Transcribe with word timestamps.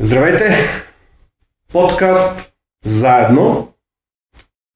Здравейте! 0.00 0.56
Подкаст 1.72 2.52
Заедно. 2.86 3.68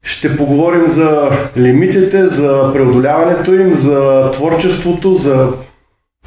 Ще 0.02 0.36
поговорим 0.36 0.86
за 0.86 1.30
лимитите, 1.56 2.26
за 2.26 2.70
преодоляването 2.72 3.54
им, 3.54 3.74
за 3.74 4.30
творчеството, 4.30 5.14
за 5.14 5.52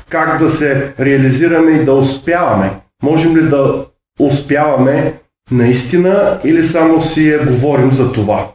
как 0.09 0.39
да 0.39 0.49
се 0.49 0.93
реализираме 0.99 1.71
и 1.71 1.85
да 1.85 1.93
успяваме. 1.93 2.71
Можем 3.03 3.37
ли 3.37 3.49
да 3.49 3.85
успяваме 4.19 5.13
наистина 5.51 6.39
или 6.43 6.63
само 6.63 7.01
си 7.01 7.29
я 7.29 7.45
говорим 7.45 7.91
за 7.91 8.11
това? 8.11 8.51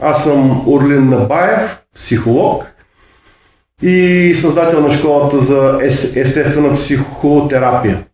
Аз 0.00 0.24
съм 0.24 0.68
Орлин 0.68 1.08
Набаев, 1.08 1.82
психолог 1.94 2.74
и 3.82 4.32
създател 4.36 4.80
на 4.80 4.90
школата 4.90 5.38
за 5.38 5.78
естествена 6.14 6.74
психотерапия. 6.74 8.04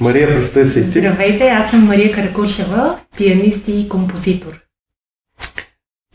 Мария, 0.00 0.28
представи 0.28 0.68
се 0.68 0.80
и 0.80 0.90
ти. 0.90 0.98
Здравейте, 0.98 1.48
аз 1.48 1.70
съм 1.70 1.84
Мария 1.84 2.12
Каракушева, 2.12 2.98
пианист 3.16 3.68
и 3.68 3.88
композитор. 3.88 4.60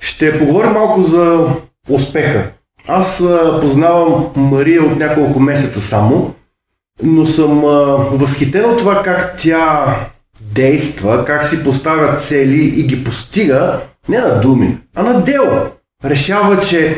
Ще 0.02 0.39
поговорим 0.39 0.71
малко 0.71 1.02
за 1.02 1.48
успеха. 1.90 2.52
Аз 2.88 3.21
а, 3.21 3.59
познавам 3.62 4.26
Мария 4.35 4.84
от 4.84 4.99
няколко 4.99 5.40
месеца 5.40 5.81
само, 5.81 6.34
но 7.03 7.26
съм 7.26 7.66
а, 7.66 7.70
възхитен 8.12 8.66
от 8.66 8.77
това 8.77 9.03
как 9.03 9.35
тя 9.38 9.95
действа, 10.41 11.26
как 11.26 11.45
си 11.45 11.63
поставя 11.63 12.15
цели 12.17 12.79
и 12.79 12.84
ги 12.84 13.04
постига 13.04 13.79
не 14.09 14.17
на 14.17 14.41
думи, 14.41 14.77
а 14.95 15.04
на 15.04 15.21
дело. 15.21 15.62
Решава, 16.05 16.62
че 16.62 16.98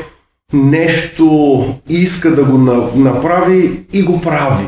нещо 0.53 1.65
иска 1.89 2.35
да 2.35 2.43
го 2.45 2.57
направи 2.95 3.85
и 3.93 4.03
го 4.03 4.21
прави. 4.21 4.67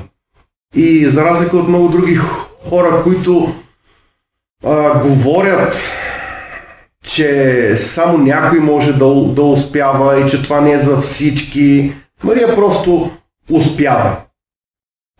И 0.76 1.08
за 1.08 1.26
разлика 1.26 1.58
от 1.58 1.68
много 1.68 1.88
други 1.88 2.16
хора, 2.70 3.02
които 3.04 3.54
а, 4.66 5.00
говорят, 5.00 5.92
че 7.04 7.76
само 7.78 8.18
някой 8.18 8.60
може 8.60 8.94
да, 8.94 9.24
да 9.24 9.44
успява 9.44 10.22
и 10.22 10.30
че 10.30 10.44
това 10.44 10.62
не 10.62 10.72
е 10.72 10.80
за 10.80 10.98
всички, 10.98 11.94
Мария 12.24 12.56
просто 12.56 13.12
успява. 13.52 14.16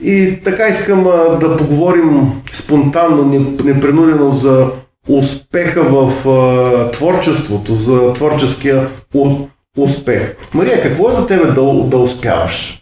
И 0.04 0.40
така 0.44 0.68
искам 0.68 1.08
а, 1.08 1.38
да 1.40 1.58
поговорим 1.58 2.32
спонтанно, 2.54 3.26
непринудено 3.64 4.32
за 4.32 4.72
успеха 5.10 5.84
в 5.84 6.30
а, 6.30 6.92
творчеството, 6.92 7.76
за 7.76 8.14
творческия 8.14 8.90
успех. 9.78 10.36
Мария, 10.54 10.82
какво 10.82 11.10
е 11.10 11.14
за 11.14 11.28
тебе 11.28 11.46
да, 11.46 11.74
да 11.74 11.98
успяваш? 11.98 12.79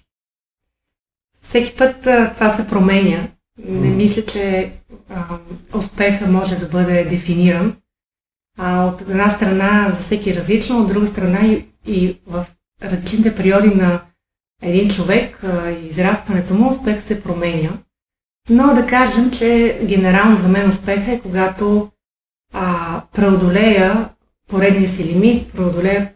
Всеки 1.48 1.76
път 1.76 2.08
а, 2.08 2.34
това 2.34 2.50
се 2.50 2.68
променя. 2.68 3.28
Не 3.66 3.90
мисля, 3.90 4.26
че 4.26 4.72
а, 5.10 5.38
успеха 5.76 6.28
може 6.28 6.56
да 6.56 6.68
бъде 6.68 7.06
дефиниран. 7.06 7.76
А, 8.58 8.86
от 8.86 9.02
една 9.02 9.30
страна 9.30 9.90
за 9.92 10.02
всеки 10.02 10.36
различно, 10.36 10.80
от 10.80 10.88
друга 10.88 11.08
страна 11.08 11.40
и, 11.46 11.66
и 11.86 12.18
в 12.28 12.46
различните 12.84 13.36
периоди 13.36 13.76
на 13.76 14.02
един 14.62 14.88
човек 14.90 15.44
а, 15.44 15.70
и 15.70 15.88
израстването 15.88 16.54
му 16.54 16.70
успех 16.70 17.02
се 17.02 17.24
променя. 17.24 17.70
Но 18.50 18.74
да 18.74 18.86
кажем, 18.86 19.32
че 19.32 19.80
генерално 19.84 20.38
за 20.38 20.48
мен 20.48 20.70
успеха 20.70 21.12
е 21.12 21.20
когато 21.20 21.90
а, 22.54 23.02
преодолея 23.14 24.10
поредния 24.50 24.90
си 24.90 25.04
лимит, 25.04 25.54
преодолея, 25.54 26.14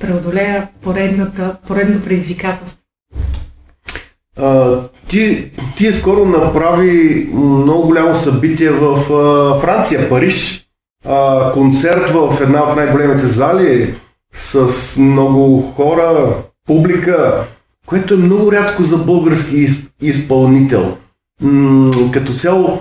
преодолея 0.00 0.68
поредната, 0.82 1.56
поредното 1.66 2.04
предизвикателство. 2.04 2.83
А, 4.36 4.80
ти, 5.08 5.52
ти 5.76 5.92
скоро 5.92 6.24
направи 6.24 7.28
много 7.34 7.86
голямо 7.86 8.14
събитие 8.14 8.70
в 8.70 9.12
а, 9.12 9.60
Франция, 9.60 10.08
Париж. 10.08 10.66
А, 11.06 11.52
концерт 11.52 12.10
в 12.10 12.38
една 12.40 12.62
от 12.62 12.76
най-големите 12.76 13.26
зали 13.26 13.94
с 14.32 14.96
много 14.98 15.62
хора, 15.62 16.36
публика, 16.66 17.44
което 17.86 18.14
е 18.14 18.16
много 18.16 18.52
рядко 18.52 18.82
за 18.82 18.98
български 18.98 19.56
из, 19.56 19.78
изпълнител. 20.02 20.96
М- 21.40 21.90
като 22.12 22.34
цяло, 22.34 22.78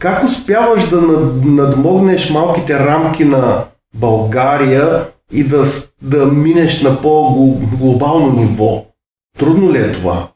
как 0.00 0.24
успяваш 0.24 0.88
да 0.88 1.00
надмогнеш 1.44 2.30
малките 2.30 2.78
рамки 2.78 3.24
на 3.24 3.64
България 3.94 5.04
и 5.32 5.44
да, 5.44 5.64
да 6.02 6.26
минеш 6.26 6.82
на 6.82 7.00
по-глобално 7.00 8.32
ниво? 8.32 8.84
Трудно 9.38 9.72
ли 9.72 9.78
е 9.78 9.92
това? 9.92 10.28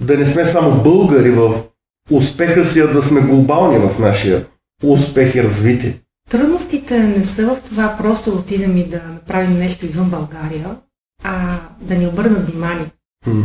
Да 0.00 0.18
не 0.18 0.26
сме 0.26 0.46
само 0.46 0.82
българи 0.82 1.30
в 1.30 1.62
успеха 2.10 2.64
си, 2.64 2.80
а 2.80 2.86
да 2.86 3.02
сме 3.02 3.20
глобални 3.20 3.78
в 3.78 3.98
нашия 3.98 4.46
успех 4.82 5.34
и 5.34 5.42
развитие. 5.42 6.00
Трудностите 6.30 6.98
не 6.98 7.24
са 7.24 7.46
в 7.46 7.60
това 7.60 7.96
просто 7.98 8.30
да 8.30 8.38
отидем 8.38 8.76
и 8.76 8.88
да 8.88 9.02
направим 9.02 9.58
нещо 9.58 9.86
извън 9.86 10.10
България, 10.10 10.76
а 11.22 11.60
да 11.80 11.94
ни 11.94 12.06
обърнат 12.06 12.50
внимание. 12.50 12.90
Hmm. 13.26 13.44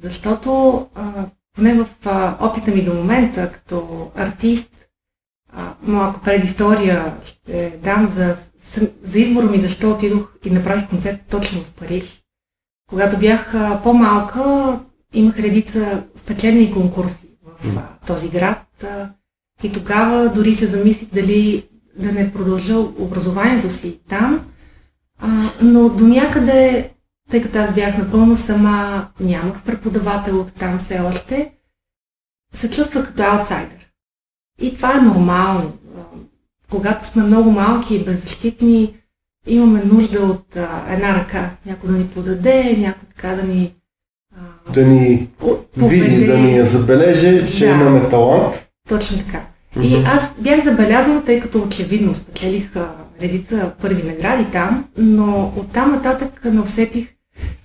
Защото 0.00 0.86
а, 0.94 1.26
поне 1.56 1.74
в 1.74 1.88
а, 2.04 2.36
опита 2.40 2.70
ми 2.70 2.84
до 2.84 2.94
момента 2.94 3.52
като 3.52 4.10
артист, 4.14 4.72
а, 5.52 5.74
малко 5.82 6.20
предистория 6.20 7.14
ще 7.24 7.78
дам 7.82 8.12
за, 8.16 8.36
за 9.02 9.18
избора 9.18 9.46
ми 9.46 9.58
защо 9.58 9.90
отидох 9.90 10.32
и 10.44 10.50
направих 10.50 10.88
концерт 10.88 11.20
точно 11.30 11.60
в 11.60 11.70
Париж. 11.70 12.22
Когато 12.88 13.18
бях 13.18 13.54
а, 13.54 13.80
по-малка, 13.82 14.78
имах 15.14 15.38
редица 15.38 16.04
спечелени 16.16 16.72
конкурси 16.72 17.28
в 17.44 17.82
този 18.06 18.28
град 18.28 18.84
и 19.62 19.72
тогава 19.72 20.32
дори 20.32 20.54
се 20.54 20.66
замислих 20.66 21.08
дали 21.08 21.68
да 21.98 22.12
не 22.12 22.32
продължа 22.32 22.78
образованието 22.78 23.70
си 23.70 24.00
там, 24.08 24.46
но 25.62 25.88
до 25.88 26.06
някъде, 26.06 26.90
тъй 27.30 27.42
като 27.42 27.58
аз 27.58 27.74
бях 27.74 27.98
напълно 27.98 28.36
сама, 28.36 29.08
нямах 29.20 29.62
преподавател 29.62 30.40
от 30.40 30.54
там 30.54 30.78
все 30.78 31.00
още, 31.00 31.52
се 32.54 32.70
чувствах 32.70 33.06
като 33.06 33.22
аутсайдер. 33.22 33.90
И 34.60 34.74
това 34.74 34.98
е 34.98 35.02
нормално. 35.02 35.72
Когато 36.70 37.04
сме 37.04 37.22
много 37.22 37.50
малки 37.50 37.94
и 37.94 38.04
беззащитни, 38.04 38.96
имаме 39.46 39.84
нужда 39.84 40.20
от 40.20 40.56
а, 40.56 40.84
една 40.88 41.14
ръка. 41.14 41.50
Някой 41.66 41.90
да 41.90 41.96
ни 41.96 42.08
подаде, 42.08 42.76
някой 42.78 43.08
така 43.08 43.28
да 43.28 43.42
ни 43.42 43.74
да 44.72 44.86
ни 44.86 45.28
види, 45.76 46.26
да 46.26 46.38
ни 46.38 46.56
я 46.56 46.66
забележи, 46.66 47.56
че 47.56 47.64
да. 47.64 47.70
имаме 47.70 48.08
талант. 48.08 48.68
Точно 48.88 49.18
така. 49.18 49.40
Mm-hmm. 49.76 50.00
И 50.00 50.04
аз 50.04 50.34
бях 50.38 50.64
забелязана, 50.64 51.24
тъй 51.24 51.40
като 51.40 51.62
очевидно 51.62 52.14
спечелих 52.14 52.72
редица 53.22 53.72
първи 53.80 54.02
награди 54.02 54.44
там, 54.52 54.84
но 54.96 55.52
оттам 55.56 55.90
нататък 55.90 56.44
не 56.44 56.60
усетих, 56.60 57.08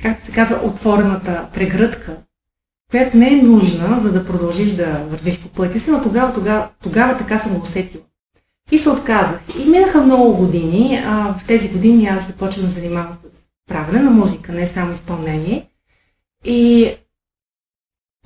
както 0.02 0.26
се 0.26 0.32
казва, 0.32 0.60
отворената 0.64 1.48
прегръдка, 1.54 2.16
която 2.92 3.18
не 3.18 3.28
е 3.28 3.42
нужна, 3.42 4.00
за 4.02 4.12
да 4.12 4.26
продължиш 4.26 4.72
да 4.72 5.02
вървиш 5.10 5.40
по 5.40 5.48
пътя 5.48 5.80
си, 5.80 5.92
но 5.92 6.02
тогава, 6.02 6.34
тогава, 6.34 6.68
тогава 6.84 7.18
така 7.18 7.40
съм 7.40 7.54
го 7.54 7.62
усетила. 7.62 8.04
И 8.72 8.78
се 8.78 8.90
отказах. 8.90 9.40
И 9.60 9.70
минаха 9.70 10.02
много 10.02 10.38
години. 10.38 11.04
А, 11.06 11.36
в 11.38 11.46
тези 11.48 11.70
години 11.70 12.08
аз 12.08 12.28
започнах 12.28 12.66
да 12.66 12.72
занимавам 12.72 13.12
с 13.12 13.70
правене 13.70 14.00
на 14.00 14.12
музика, 14.12 14.52
не 14.52 14.68
само 14.68 14.94
изпълнение. 14.94 15.68
И 16.46 16.96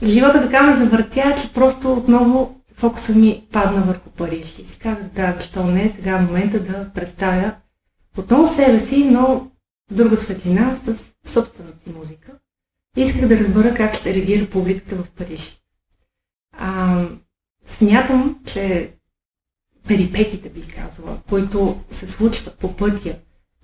живота 0.03 0.41
така 0.41 0.63
ме 0.63 0.77
завъртя, 0.77 1.35
че 1.41 1.53
просто 1.53 1.93
отново 1.93 2.61
фокуса 2.73 3.15
ми 3.15 3.47
падна 3.51 3.81
върху 3.81 4.09
Париж. 4.09 4.59
И 4.59 4.65
си 4.65 4.79
казах, 4.79 5.03
да, 5.03 5.33
защо 5.37 5.63
не, 5.63 5.89
сега 5.89 6.11
е 6.11 6.21
момента 6.21 6.63
да 6.63 6.89
представя 6.93 7.55
отново 8.17 8.53
себе 8.53 8.79
си, 8.79 9.05
но 9.05 9.51
друга 9.91 10.17
светлина 10.17 10.75
с 10.75 11.13
собствената 11.25 11.83
си 11.83 11.95
музика. 11.97 12.31
И 12.97 13.01
исках 13.01 13.27
да 13.27 13.37
разбера 13.37 13.73
как 13.73 13.95
ще 13.95 14.13
реагира 14.13 14.49
публиката 14.49 14.95
в 14.95 15.09
Париж. 15.09 15.61
А, 16.57 17.05
смятам, 17.65 18.39
че 18.45 18.93
перипетите, 19.87 20.49
бих 20.49 20.75
казала, 20.75 21.21
които 21.29 21.83
се 21.91 22.07
случват 22.07 22.57
по 22.57 22.75
пътя 22.75 23.15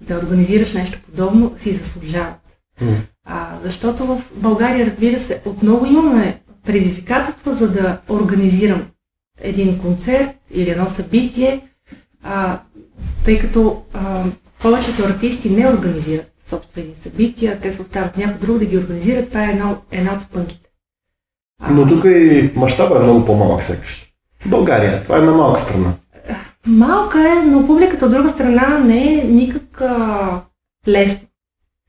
да 0.02 0.18
организираш 0.18 0.74
нещо 0.74 1.02
подобно, 1.06 1.54
си 1.58 1.74
заслужават. 1.74 2.60
Mm. 2.82 3.02
А, 3.26 3.58
защото 3.64 4.06
в 4.06 4.22
България, 4.36 4.86
разбира 4.86 5.20
се, 5.20 5.42
отново 5.46 5.86
имаме 5.86 6.42
предизвикателства, 6.66 7.54
за 7.54 7.72
да 7.72 8.00
организирам 8.10 8.86
един 9.42 9.80
концерт 9.80 10.30
или 10.52 10.70
едно 10.70 10.88
събитие, 10.88 11.62
а, 12.24 12.60
тъй 13.24 13.40
като 13.40 13.82
а, 13.94 14.24
повечето 14.62 15.04
артисти 15.04 15.50
не 15.50 15.70
организират 15.70 16.32
собствени 16.48 16.96
събития, 17.04 17.60
те 17.60 17.72
се 17.72 17.82
оставят 17.82 18.18
някой 18.18 18.48
друг 18.48 18.58
да 18.58 18.66
ги 18.66 18.78
организира, 18.78 19.26
това 19.26 19.46
е 19.46 19.52
една, 19.52 19.78
една 19.92 20.14
от 20.14 20.22
спънките. 20.22 20.70
Но 21.70 21.88
тук 21.88 22.06
и 22.06 22.52
мащаба 22.56 22.98
е 23.00 23.04
много 23.04 23.26
по-малък 23.26 23.64
сякаш. 23.64 24.14
България, 24.46 25.04
това 25.04 25.16
е 25.16 25.20
една 25.20 25.32
малка 25.32 25.60
страна. 25.60 25.94
Малка 26.68 27.30
е, 27.30 27.46
но 27.46 27.68
публиката 27.68 28.06
от 28.06 28.12
друга 28.12 28.30
страна 28.30 28.80
не 28.80 29.14
е 29.14 29.24
никак 29.24 29.82
а, 29.82 30.42
лесна. 30.88 31.28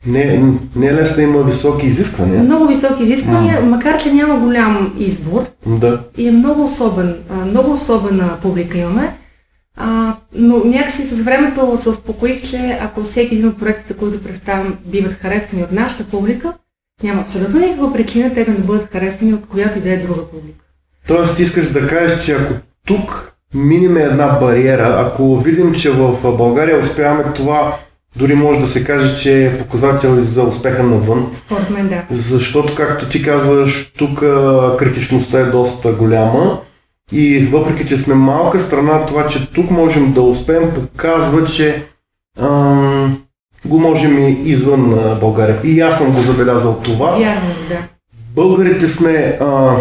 Не, 0.06 0.52
не 0.76 0.86
е 0.86 0.94
лесно 0.94 1.22
има 1.22 1.42
високи 1.42 1.86
изисквания. 1.86 2.42
Много 2.42 2.66
високи 2.66 3.02
изисквания, 3.02 3.60
mm. 3.60 3.64
макар 3.64 4.02
че 4.02 4.12
няма 4.12 4.40
голям 4.40 4.94
избор. 4.98 5.46
Да. 5.66 6.00
И 6.16 6.28
е 6.28 6.32
много 6.32 6.64
особен, 6.64 7.14
много 7.46 7.72
особена 7.72 8.38
публика 8.42 8.78
имаме. 8.78 9.16
А, 9.76 10.16
но 10.34 10.64
някакси 10.64 11.02
с 11.02 11.20
времето 11.22 11.78
се 11.82 11.88
успокоих, 11.88 12.42
че 12.42 12.78
ако 12.82 13.02
всеки 13.02 13.34
един 13.34 13.48
от 13.48 13.58
проектите, 13.58 13.94
които 13.94 14.22
представям, 14.22 14.76
биват 14.86 15.12
харесвани 15.12 15.62
от 15.62 15.72
нашата 15.72 16.04
публика, 16.04 16.52
няма 17.02 17.20
абсолютно 17.20 17.60
никаква 17.60 17.92
причина 17.92 18.34
те 18.34 18.44
да 18.44 18.50
не 18.52 18.58
бъдат 18.58 18.92
харесвани 18.92 19.34
от 19.34 19.46
която 19.46 19.78
и 19.78 19.80
да 19.80 19.92
е 19.92 19.96
друга 19.96 20.24
публика. 20.30 20.64
Тоест, 21.08 21.38
искаш 21.38 21.66
да 21.66 21.86
кажеш, 21.86 22.24
че 22.24 22.32
ако 22.32 22.52
тук 22.86 23.32
миниме 23.54 24.00
една 24.00 24.26
бариера, 24.26 24.96
ако 25.06 25.36
видим, 25.36 25.74
че 25.74 25.90
в 25.90 26.36
България 26.36 26.78
успяваме 26.78 27.24
това, 27.34 27.76
дори 28.16 28.34
може 28.34 28.60
да 28.60 28.68
се 28.68 28.84
каже, 28.84 29.16
че 29.16 29.46
е 29.46 29.58
показател 29.58 30.22
за 30.22 30.42
успеха 30.42 30.82
навън. 30.82 31.30
Според 31.32 31.70
мен, 31.70 31.88
да. 31.88 32.02
Защото, 32.10 32.74
както 32.74 33.08
ти 33.08 33.22
казваш, 33.22 33.92
тук 33.98 34.18
критичността 34.78 35.40
е 35.40 35.44
доста 35.44 35.92
голяма. 35.92 36.60
И 37.12 37.38
въпреки, 37.38 37.86
че 37.86 37.98
сме 37.98 38.14
малка 38.14 38.60
страна, 38.60 39.06
това, 39.06 39.28
че 39.28 39.52
тук 39.52 39.70
можем 39.70 40.12
да 40.12 40.22
успеем, 40.22 40.74
показва, 40.74 41.46
че 41.46 41.82
ам, 42.40 43.22
го 43.64 43.80
можем 43.80 44.18
и 44.18 44.30
извън 44.30 45.18
България. 45.20 45.60
И 45.64 45.80
аз 45.80 45.98
съм 45.98 46.12
го 46.12 46.22
забелязал 46.22 46.80
това. 46.84 47.10
Вярно, 47.10 47.50
да. 47.68 47.78
Българите 48.34 48.88
сме 48.88 49.38
а, 49.40 49.76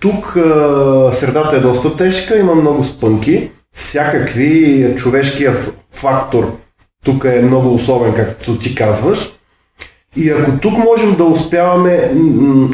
тук 0.00 0.36
а, 0.36 1.10
средата 1.12 1.56
е 1.56 1.60
доста 1.60 1.96
тежка, 1.96 2.38
има 2.38 2.54
много 2.54 2.84
спънки, 2.84 3.50
всякакви, 3.74 4.94
човешкия 4.96 5.56
фактор 5.92 6.56
тук 7.04 7.24
е 7.24 7.42
много 7.42 7.74
особен, 7.74 8.14
както 8.14 8.58
ти 8.58 8.74
казваш. 8.74 9.32
И 10.16 10.30
ако 10.30 10.58
тук 10.58 10.78
можем 10.78 11.16
да 11.16 11.24
успяваме 11.24 12.12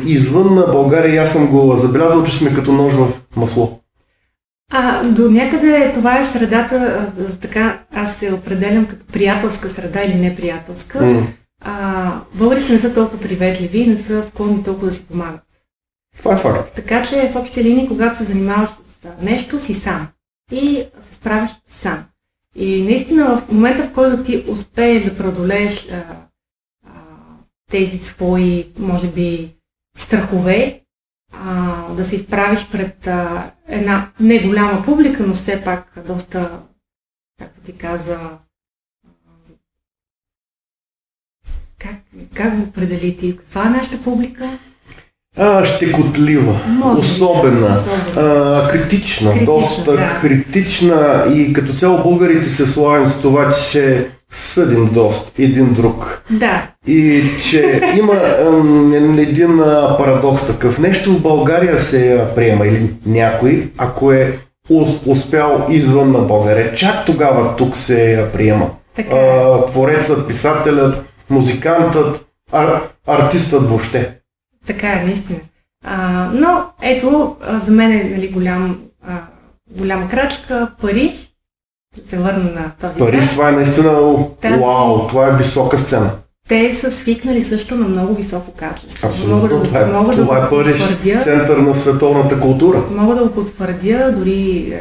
извън 0.06 0.54
на 0.54 0.66
България, 0.66 1.22
аз 1.22 1.32
съм 1.32 1.46
го 1.50 1.76
забелязал, 1.76 2.24
че 2.24 2.36
сме 2.36 2.54
като 2.54 2.72
нож 2.72 2.92
в 2.92 3.08
масло. 3.36 3.80
А, 4.72 5.04
до 5.04 5.30
някъде 5.30 5.92
това 5.94 6.18
е 6.20 6.24
средата, 6.24 7.06
за 7.18 7.38
така 7.38 7.78
аз 7.92 8.16
се 8.16 8.32
определям 8.32 8.86
като 8.86 9.06
приятелска 9.06 9.70
среда 9.70 10.02
или 10.02 10.14
неприятелска. 10.14 10.98
Mm. 10.98 11.24
А, 11.60 12.20
българите 12.34 12.72
не 12.72 12.78
са 12.78 12.94
толкова 12.94 13.20
приветливи 13.20 13.78
и 13.78 13.86
не 13.86 13.98
са 13.98 14.24
склонни 14.28 14.62
толкова 14.62 14.86
да 14.86 14.94
си 14.94 15.06
помагат. 15.06 15.42
Това 16.18 16.34
е 16.34 16.38
факт. 16.38 16.72
Така 16.74 17.02
че 17.02 17.30
в 17.34 17.36
общи 17.36 17.64
линии, 17.64 17.88
когато 17.88 18.16
се 18.16 18.24
занимаваш 18.24 18.70
с 18.70 18.76
нещо, 19.22 19.58
си 19.58 19.74
сам. 19.74 20.08
И 20.52 20.84
се 21.10 21.14
справяш 21.14 21.50
сам. 21.68 22.04
И 22.58 22.82
наистина 22.82 23.36
в 23.36 23.52
момента, 23.52 23.84
в 23.86 23.92
който 23.92 24.22
ти 24.22 24.44
успееш 24.48 25.04
да 25.04 25.16
преодолееш 25.16 25.88
а, 25.92 26.26
а, 26.86 26.90
тези 27.70 27.98
свои, 27.98 28.72
може 28.78 29.12
би, 29.12 29.56
страхове, 29.96 30.82
а, 31.32 31.88
да 31.94 32.04
се 32.04 32.16
изправиш 32.16 32.68
пред 32.70 33.06
а, 33.06 33.52
една 33.68 34.12
не 34.20 34.46
голяма 34.46 34.84
публика, 34.84 35.26
но 35.26 35.34
все 35.34 35.64
пак 35.64 36.06
доста, 36.06 36.62
както 37.38 37.60
ти 37.60 37.78
каза, 37.78 38.38
как, 41.78 41.96
как 42.34 42.56
го 42.56 42.62
определи 42.62 43.16
ти? 43.16 43.36
Каква 43.36 43.66
е 43.66 43.70
нашата 43.70 44.04
публика? 44.04 44.58
А, 45.38 45.64
щекотлива, 45.64 46.60
Може 46.66 47.00
особена, 47.00 47.82
а, 48.16 48.68
критична, 48.68 49.30
критична, 49.30 49.54
доста 49.54 49.92
да. 49.92 50.18
критична 50.20 51.24
и 51.34 51.52
като 51.52 51.72
цяло 51.72 52.02
българите 52.02 52.48
се 52.48 52.66
славим 52.66 53.06
с 53.06 53.20
това, 53.20 53.52
че 53.52 54.06
съдим 54.30 54.88
доста 54.92 55.42
един 55.42 55.72
друг. 55.72 56.22
Да. 56.30 56.70
И 56.86 57.22
че 57.50 57.80
има 57.98 58.14
един 59.18 59.58
парадокс 59.98 60.46
такъв. 60.46 60.78
Нещо 60.78 61.12
в 61.12 61.22
България 61.22 61.78
се 61.78 62.24
приема 62.34 62.66
или 62.66 62.90
някой, 63.06 63.70
ако 63.78 64.12
е 64.12 64.38
успял 65.06 65.66
извън 65.70 66.12
на 66.12 66.18
България, 66.18 66.74
чак 66.74 67.04
тогава 67.06 67.56
тук 67.56 67.76
се 67.76 68.26
приема. 68.32 68.70
Така. 68.96 69.16
Е. 69.16 69.18
А, 69.18 69.66
творецът, 69.66 70.28
писателят, 70.28 71.04
музикантът, 71.30 72.24
ар, 72.52 72.80
артистът 73.06 73.68
въобще. 73.68 74.12
Така 74.66 74.92
е, 74.92 75.04
наистина. 75.04 75.38
А, 75.84 76.30
но 76.34 76.64
ето, 76.82 77.36
за 77.62 77.72
мен 77.72 77.92
е 77.92 78.04
нали, 78.04 78.28
голям, 78.28 78.80
а, 79.06 79.22
голяма 79.70 80.08
крачка 80.08 80.70
Париж. 80.80 81.32
Се 82.06 82.18
върна 82.18 82.50
на 82.50 82.72
този 82.80 82.98
Париж, 82.98 83.28
това 83.28 83.48
е 83.48 83.52
наистина, 83.52 84.16
Тази... 84.40 84.60
вау, 84.60 85.06
това 85.06 85.28
е 85.28 85.36
висока 85.36 85.78
сцена. 85.78 86.10
Те 86.48 86.74
са 86.74 86.90
свикнали 86.90 87.42
също 87.42 87.74
на 87.74 87.88
много 87.88 88.14
високо 88.14 88.52
качество. 88.52 89.06
Абсолютно, 89.06 89.36
мога 89.36 89.48
да, 89.48 89.62
това 89.62 89.80
е, 89.80 89.86
мога 89.86 90.12
това 90.12 90.40
да 90.40 90.46
е 90.46 90.48
Париж, 90.48 90.78
потвърдя, 90.78 91.20
център 91.20 91.56
на 91.56 91.74
световната 91.74 92.40
култура. 92.40 92.84
Мога 92.90 93.14
да 93.14 93.24
го 93.24 93.34
потвърдя, 93.34 94.12
дори 94.16 94.32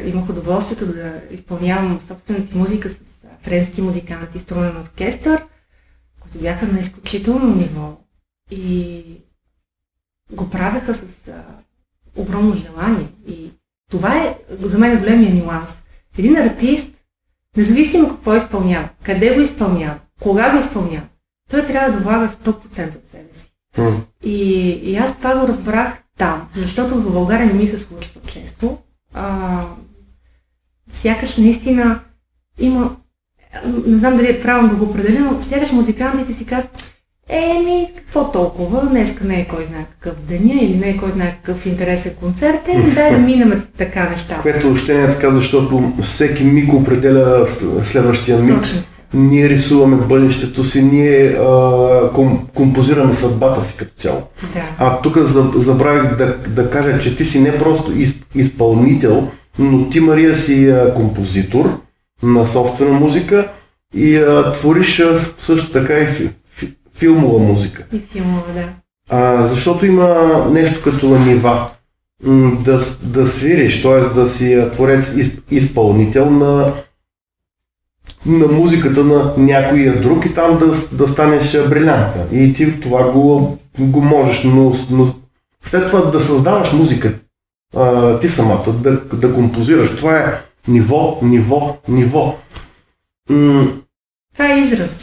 имах 0.06 0.30
удоволствието 0.30 0.86
да 0.86 1.14
изпълнявам 1.32 2.00
собствената 2.08 2.48
си 2.48 2.58
музика 2.58 2.90
с 2.90 2.94
френски 3.42 3.82
музиканти, 3.82 4.40
струнен 4.40 4.78
оркестър, 4.82 5.44
които 6.22 6.40
бяха 6.40 6.68
на 6.68 6.80
изключително 6.80 7.56
ниво. 7.56 7.98
И 8.52 9.04
го 10.32 10.50
правеха 10.50 10.94
с 10.94 11.04
а, 11.28 11.44
огромно 12.16 12.56
желание. 12.56 13.08
И 13.28 13.52
това 13.92 14.18
е 14.18 14.38
за 14.60 14.78
мен 14.78 15.00
големия 15.00 15.36
нюанс. 15.36 15.70
Един 16.18 16.38
артист, 16.38 16.94
независимо 17.58 18.10
какво 18.10 18.36
изпълнява, 18.36 18.90
къде 19.04 19.36
го 19.36 19.42
изпълнява, 19.42 20.00
кога 20.22 20.52
го 20.52 20.58
изпълнява, 20.58 21.08
той 21.50 21.66
трябва 21.66 21.92
да 21.92 22.04
влага 22.04 22.30
100% 22.30 22.96
от 22.96 23.10
себе 23.10 23.30
си. 23.34 23.52
Mm. 23.78 24.00
И, 24.24 24.70
и 24.70 24.98
аз 24.98 25.18
това 25.18 25.40
го 25.40 25.48
разбрах 25.48 26.04
там, 26.18 26.50
защото 26.56 26.96
в 26.96 27.14
България 27.14 27.46
не 27.46 27.54
ми 27.54 27.68
се 27.68 27.78
случва 27.78 28.22
често. 28.26 28.78
А, 29.14 29.62
сякаш 30.90 31.38
наистина 31.38 32.00
има, 32.60 32.96
не 33.86 33.98
знам 33.98 34.18
дали 34.18 34.30
е 34.30 34.40
правилно 34.40 34.70
да 34.70 34.76
го 34.76 34.86
определя, 34.86 35.20
но 35.20 35.42
сякаш 35.42 35.72
музикантите 35.72 36.34
си 36.34 36.46
казват, 36.46 36.95
Еми, 37.30 37.88
какво 37.98 38.32
толкова? 38.32 38.88
Днеска 38.90 39.26
не 39.26 39.40
е 39.40 39.48
кой 39.48 39.66
знае 39.66 39.86
какъв 40.00 40.22
деня 40.22 40.54
или 40.62 40.78
не 40.78 40.90
е 40.90 40.98
кой 40.98 41.12
знае 41.12 41.38
какъв 41.44 41.66
интересен 41.66 42.14
концерт. 42.20 42.68
Еми, 42.68 42.92
дай 42.92 43.12
да 43.12 43.18
минем 43.26 43.64
така 43.78 44.10
неща. 44.10 44.40
Което 44.42 44.72
още 44.72 44.94
не 44.94 45.04
е 45.04 45.12
така, 45.12 45.32
защото 45.32 45.94
всеки 46.02 46.44
миг 46.44 46.74
определя 46.74 47.46
следващия 47.84 48.38
миг. 48.38 48.62
Точно. 48.62 48.80
Ние 49.14 49.50
рисуваме 49.50 49.98
бъдещето 49.98 50.64
си, 50.64 50.84
ние 50.84 51.28
а, 51.28 52.12
ком, 52.14 52.48
композираме 52.54 53.14
съдбата 53.14 53.64
си 53.64 53.78
като 53.78 53.92
цяло. 53.98 54.24
Да. 54.54 54.64
А 54.78 55.02
тук 55.02 55.18
забравих 55.56 56.16
да, 56.16 56.38
да 56.48 56.70
кажа, 56.70 57.00
че 57.00 57.16
ти 57.16 57.26
си 57.26 57.40
не 57.40 57.58
просто 57.58 57.92
из, 57.98 58.16
изпълнител, 58.36 59.28
но 59.60 59.90
ти, 59.90 60.00
Мария, 60.00 60.36
си 60.36 60.70
а, 60.70 60.94
композитор 60.94 61.80
на 62.24 62.48
собствена 62.48 63.00
музика 63.00 63.48
и 63.96 64.16
а, 64.18 64.52
твориш 64.52 65.00
а, 65.00 65.18
също 65.40 65.72
така 65.72 65.94
и 66.00 66.30
филмова 66.96 67.40
музика. 67.40 67.86
И 67.94 68.00
филмова, 68.00 68.54
да. 68.54 68.70
А, 69.10 69.46
защото 69.46 69.86
има 69.86 70.46
нещо 70.52 70.82
като 70.84 71.20
нива. 71.20 71.70
Да, 72.60 72.80
да 73.04 73.28
свириш, 73.28 73.82
т.е. 73.82 74.00
да 74.00 74.30
си 74.30 74.66
творец 74.74 75.12
изпълнител 75.52 76.30
на, 76.30 76.74
на 78.26 78.48
музиката 78.48 79.04
на 79.04 79.34
някой 79.38 80.00
друг 80.02 80.26
и 80.26 80.34
там 80.34 80.58
да, 80.58 80.66
да 80.92 81.08
станеш 81.08 81.68
брилянтна. 81.70 82.26
И 82.32 82.54
ти 82.54 82.80
това 82.80 83.12
го, 83.12 83.58
го 83.80 84.02
можеш, 84.02 84.44
но, 84.44 84.76
но 84.90 85.16
след 85.64 85.88
това 85.88 86.02
да 86.02 86.22
създаваш 86.22 86.74
музика, 86.74 87.14
а, 87.76 88.20
ти 88.20 88.30
самата, 88.30 88.74
да, 88.74 89.02
да 89.02 89.34
композираш, 89.34 89.96
това 89.96 90.18
е 90.18 90.34
ниво, 90.68 91.20
ниво, 91.22 91.78
ниво. 91.88 92.38
М- 93.30 93.68
това 94.34 94.54
е 94.54 94.60
израз. 94.60 94.98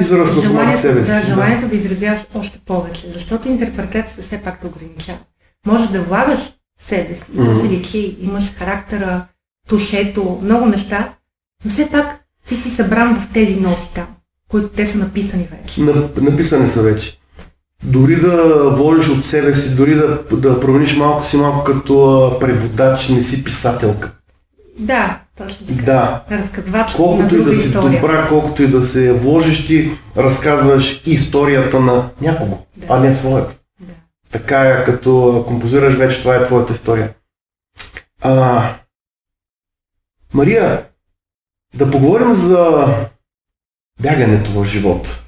Израз 0.00 0.52
на 0.52 0.72
себе 0.72 1.04
си. 1.04 1.12
Да, 1.12 1.22
желанието 1.26 1.62
да. 1.62 1.68
да 1.68 1.76
изразяваш 1.76 2.20
още 2.34 2.58
повече, 2.66 3.06
защото 3.12 3.48
интерпретацията 3.48 4.22
все 4.22 4.42
пак 4.42 4.60
те 4.60 4.66
ограничава. 4.66 5.18
Може 5.66 5.92
да 5.92 6.02
влагаш 6.02 6.40
себе 6.80 7.14
си, 7.14 7.22
mm-hmm. 7.22 7.48
да 7.48 7.60
се 7.60 7.68
личи, 7.68 8.16
имаш 8.20 8.54
характера, 8.54 9.24
тушето, 9.68 10.40
много 10.42 10.66
неща, 10.66 11.14
но 11.64 11.70
все 11.70 11.88
пак 11.90 12.20
ти 12.48 12.54
си 12.54 12.70
събран 12.70 13.20
в 13.20 13.32
тези 13.32 13.60
ноти 13.60 13.90
там, 13.94 14.06
които 14.50 14.68
те 14.68 14.86
са 14.86 14.98
написани 14.98 15.48
вече. 15.50 15.80
написани 16.20 16.68
са 16.68 16.82
вече. 16.82 17.18
Дори 17.84 18.16
да 18.16 18.70
вложиш 18.70 19.08
от 19.08 19.24
себе 19.24 19.54
си, 19.54 19.74
дори 19.74 19.94
да, 19.94 20.24
да 20.32 20.60
промениш 20.60 20.96
малко 20.96 21.24
си 21.24 21.36
малко 21.36 21.64
като 21.64 22.36
преводач, 22.40 23.08
не 23.08 23.22
си 23.22 23.44
писателка. 23.44 24.12
Да, 24.78 25.20
точно 25.38 25.66
така. 25.66 25.82
Да. 25.82 26.24
Разказвач 26.30 26.92
колкото 26.92 27.36
и 27.36 27.42
да 27.44 27.56
си 27.56 27.66
история. 27.66 28.00
добра, 28.00 28.28
колкото 28.28 28.62
и 28.62 28.68
да 28.68 28.82
се 28.82 29.12
вложиш, 29.12 29.66
ти 29.66 29.90
разказваш 30.16 31.02
историята 31.06 31.80
на 31.80 32.10
някого, 32.20 32.58
да. 32.76 32.86
а 32.90 33.00
не 33.00 33.12
своята. 33.12 33.54
Да. 33.80 33.94
Така 34.30 34.60
е, 34.60 34.84
като 34.84 35.44
композираш 35.48 35.94
вече, 35.94 36.20
това 36.20 36.36
е 36.36 36.44
твоята 36.44 36.72
история. 36.72 37.14
А, 38.22 38.64
Мария, 40.34 40.84
да 41.74 41.90
поговорим 41.90 42.34
за 42.34 42.86
бягането 44.02 44.50
в 44.50 44.64
живота. 44.64 45.22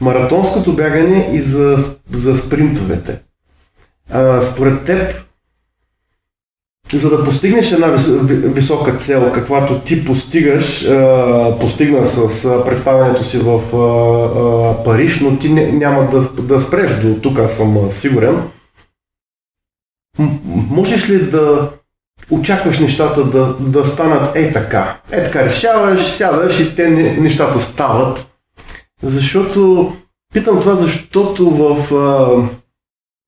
Маратонското 0.00 0.76
бягане 0.76 1.28
и 1.32 1.40
за, 1.40 1.96
за 2.12 2.36
спринтовете. 2.36 3.20
А, 4.10 4.42
според 4.42 4.84
теб, 4.84 5.24
за 6.98 7.10
да 7.10 7.24
постигнеш 7.24 7.72
една 7.72 7.96
висока 8.30 8.96
цел, 8.96 9.32
каквато 9.32 9.80
ти 9.80 10.04
постигаш, 10.04 10.88
постигна 11.60 12.06
с 12.06 12.64
представянето 12.64 13.24
си 13.24 13.38
в 13.38 13.60
Париж, 14.84 15.20
но 15.20 15.38
ти 15.38 15.48
няма 15.52 16.08
да, 16.10 16.20
да 16.42 16.60
спреш 16.60 16.90
до 16.90 17.14
тук, 17.14 17.38
аз 17.38 17.56
съм 17.56 17.78
сигурен. 17.90 18.42
Можеш 20.70 21.10
ли 21.10 21.30
да 21.30 21.70
очакваш 22.30 22.78
нещата 22.78 23.24
да, 23.24 23.56
да 23.60 23.84
станат 23.84 24.36
е 24.36 24.52
така? 24.52 25.00
Е 25.10 25.22
така 25.22 25.44
решаваш, 25.44 26.00
сядаш 26.06 26.60
и 26.60 26.74
те 26.74 26.90
нещата 27.18 27.60
стават. 27.60 28.32
Защото, 29.02 29.92
питам 30.34 30.60
това, 30.60 30.74
защото 30.74 31.50
в 31.50 31.76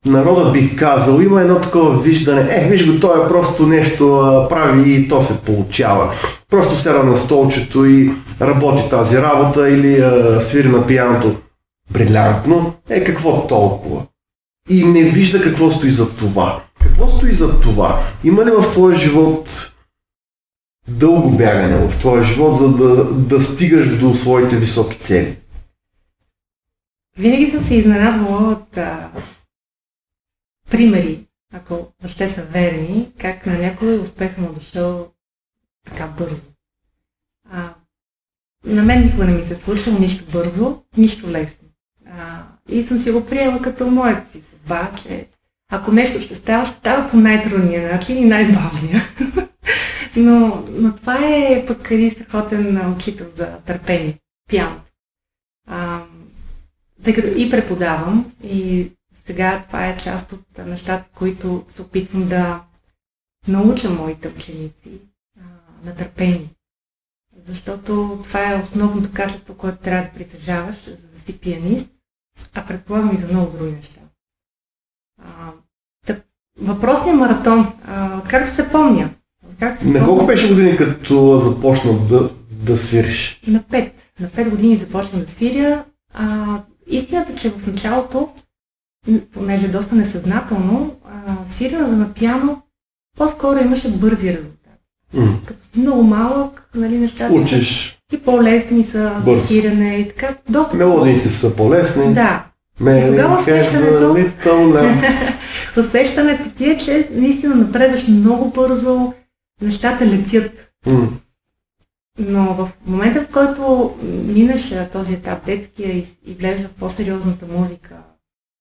народа 0.07 0.51
бих 0.51 0.77
казал, 0.77 1.21
има 1.21 1.41
едно 1.41 1.61
такова 1.61 2.01
виждане, 2.01 2.49
е, 2.51 2.69
виж 2.69 2.93
го, 2.93 3.01
той 3.01 3.25
е 3.25 3.29
просто 3.29 3.67
нещо 3.67 4.47
прави 4.49 4.95
и 4.95 5.09
то 5.09 5.23
се 5.23 5.41
получава. 5.41 6.13
Просто 6.51 6.77
сяда 6.77 7.03
на 7.03 7.17
столчето 7.17 7.85
и 7.85 8.13
работи 8.41 8.89
тази 8.91 9.19
работа 9.19 9.71
или 9.71 10.01
а, 10.01 10.41
свири 10.41 10.69
на 10.69 10.87
пияното 10.87 11.37
брилянтно. 11.93 12.75
Е, 12.91 13.05
какво 13.05 13.47
толкова? 13.47 14.03
И 14.71 14.85
не 14.85 15.03
вижда 15.03 15.43
какво 15.43 15.71
стои 15.71 15.91
за 15.91 16.11
това. 16.11 16.63
Какво 16.83 17.09
стои 17.09 17.33
за 17.33 17.61
това? 17.61 18.01
Има 18.25 18.45
ли 18.45 18.51
в 18.51 18.71
твоя 18.73 18.97
живот 18.97 19.71
дълго 20.89 21.31
бягане 21.31 21.89
в 21.89 21.99
твоя 21.99 22.23
живот, 22.23 22.57
за 22.57 22.73
да, 22.73 23.05
да 23.05 23.41
стигаш 23.41 23.99
до 23.99 24.15
своите 24.15 24.57
високи 24.57 24.99
цели? 24.99 25.37
Винаги 27.19 27.51
съм 27.51 27.65
се 27.65 27.75
изненадвала 27.75 28.53
от 28.53 28.79
примери, 30.71 31.27
ако 31.53 31.93
ще 32.07 32.29
са 32.29 32.43
верни, 32.43 33.13
как 33.19 33.47
на 33.47 33.59
някой 33.59 33.99
успеха 33.99 34.41
му 34.41 34.53
дошъл 34.53 35.13
така 35.87 36.07
бързо. 36.07 36.47
А, 37.51 37.75
на 38.65 38.83
мен 38.83 39.03
никога 39.03 39.25
не 39.25 39.33
ми 39.33 39.43
се 39.43 39.57
случва 39.57 39.93
нищо 39.93 40.25
бързо, 40.33 40.83
нищо 40.97 41.31
лесно. 41.31 41.69
А, 42.07 42.45
и 42.69 42.83
съм 42.83 42.99
си 42.99 43.11
го 43.11 43.27
приела 43.27 43.63
като 43.63 43.91
моят 43.91 44.29
си 44.29 44.43
съдба, 44.43 44.93
че 45.03 45.27
ако 45.71 45.93
нещо 45.93 46.21
ще 46.21 46.35
става, 46.35 46.67
ще 46.67 46.77
става 46.77 47.11
по 47.11 47.17
най-трудния 47.17 47.93
начин 47.93 48.19
и 48.19 48.25
най-бавния. 48.25 49.03
но, 50.17 50.65
но 50.71 50.95
това 50.95 51.19
е 51.27 51.65
пък 51.67 51.91
един 51.91 52.11
страхотен 52.11 52.93
учител 52.93 53.27
за 53.37 53.59
търпение, 53.67 54.19
пиано. 54.49 54.81
тъй 57.03 57.15
като 57.15 57.29
и 57.29 57.51
преподавам 57.51 58.33
и 58.45 58.91
сега 59.27 59.65
това 59.67 59.87
е 59.87 59.97
част 59.97 60.33
от 60.33 60.59
нещата, 60.59 61.09
които 61.15 61.65
се 61.69 61.83
опитвам 61.83 62.29
да 62.29 62.61
науча 63.49 63.91
моите 63.91 64.29
ученици 64.29 65.01
а, 65.39 65.43
на 65.85 65.95
търпение. 65.95 66.51
Защото 67.47 68.21
това 68.23 68.53
е 68.53 68.61
основното 68.61 69.11
качество, 69.13 69.55
което 69.55 69.79
трябва 69.79 70.03
да 70.05 70.15
притежаваш, 70.15 70.85
за 70.85 71.07
да 71.15 71.19
си 71.19 71.39
пианист, 71.39 71.91
а 72.55 72.67
предполагам 72.67 73.15
и 73.15 73.19
за 73.19 73.27
много 73.27 73.57
други 73.59 73.73
неща. 73.73 74.01
А, 75.23 75.53
тъп, 76.07 76.23
въпросният 76.61 77.19
маратон, 77.19 77.73
а, 77.87 78.23
както 78.29 78.51
се 78.51 78.71
помня. 78.71 79.11
Как 79.59 79.79
се 79.79 79.85
на 79.85 79.93
помня? 79.93 80.05
колко 80.07 80.27
беше 80.27 80.49
години, 80.49 80.77
като 80.77 81.39
започна 81.39 82.07
да, 82.07 82.31
да 82.51 82.77
свириш? 82.77 83.41
На 83.47 83.63
пет. 83.63 84.13
На 84.21 84.29
пет 84.29 84.51
години 84.51 84.77
започнах 84.77 85.25
да 85.25 85.31
свиря. 85.31 85.85
А, 86.13 86.61
истината, 86.87 87.35
че 87.35 87.51
в 87.51 87.67
началото 87.67 88.33
понеже 89.33 89.69
доста 89.69 89.95
несъзнателно, 89.95 90.97
свирането 91.51 91.93
на 91.93 92.13
пиано 92.15 92.63
по-скоро 93.17 93.59
имаше 93.59 93.91
бързи 93.91 94.29
резултати. 94.29 94.55
Mm. 95.15 95.45
Като 95.45 95.65
си 95.65 95.81
много 95.81 96.03
малък, 96.03 96.69
нали, 96.75 96.99
нещата 96.99 97.35
Учиш. 97.35 97.99
са 98.11 98.17
и 98.17 98.19
по-лесни 98.19 98.85
са 98.85 99.21
Бърз. 99.25 99.41
за 99.41 99.47
свирене 99.47 99.97
и 99.97 100.09
така. 100.09 100.37
Доста 100.49 100.77
Мелодиите 100.77 101.29
са 101.29 101.57
по-лесни. 101.57 102.15
Да. 102.15 102.47
и 102.81 103.07
тогава 103.07 103.41
усещането, 103.41 104.17
усещането 105.81 106.51
ти 106.51 106.71
е, 106.71 106.79
че 106.79 107.09
наистина 107.13 107.55
напредаш 107.55 108.09
много 108.09 108.51
бързо, 108.51 109.13
нещата 109.63 110.07
летят. 110.07 110.73
Mm. 110.87 111.09
Но 112.19 112.55
в 112.55 112.71
момента, 112.87 113.23
в 113.23 113.29
който 113.29 113.95
минаш 114.27 114.75
този 114.93 115.13
етап 115.13 115.45
детския 115.47 115.93
и, 115.93 116.07
и 116.27 116.35
влезеш 116.35 116.67
в 116.67 116.73
по-сериозната 116.73 117.47
музика, 117.47 117.95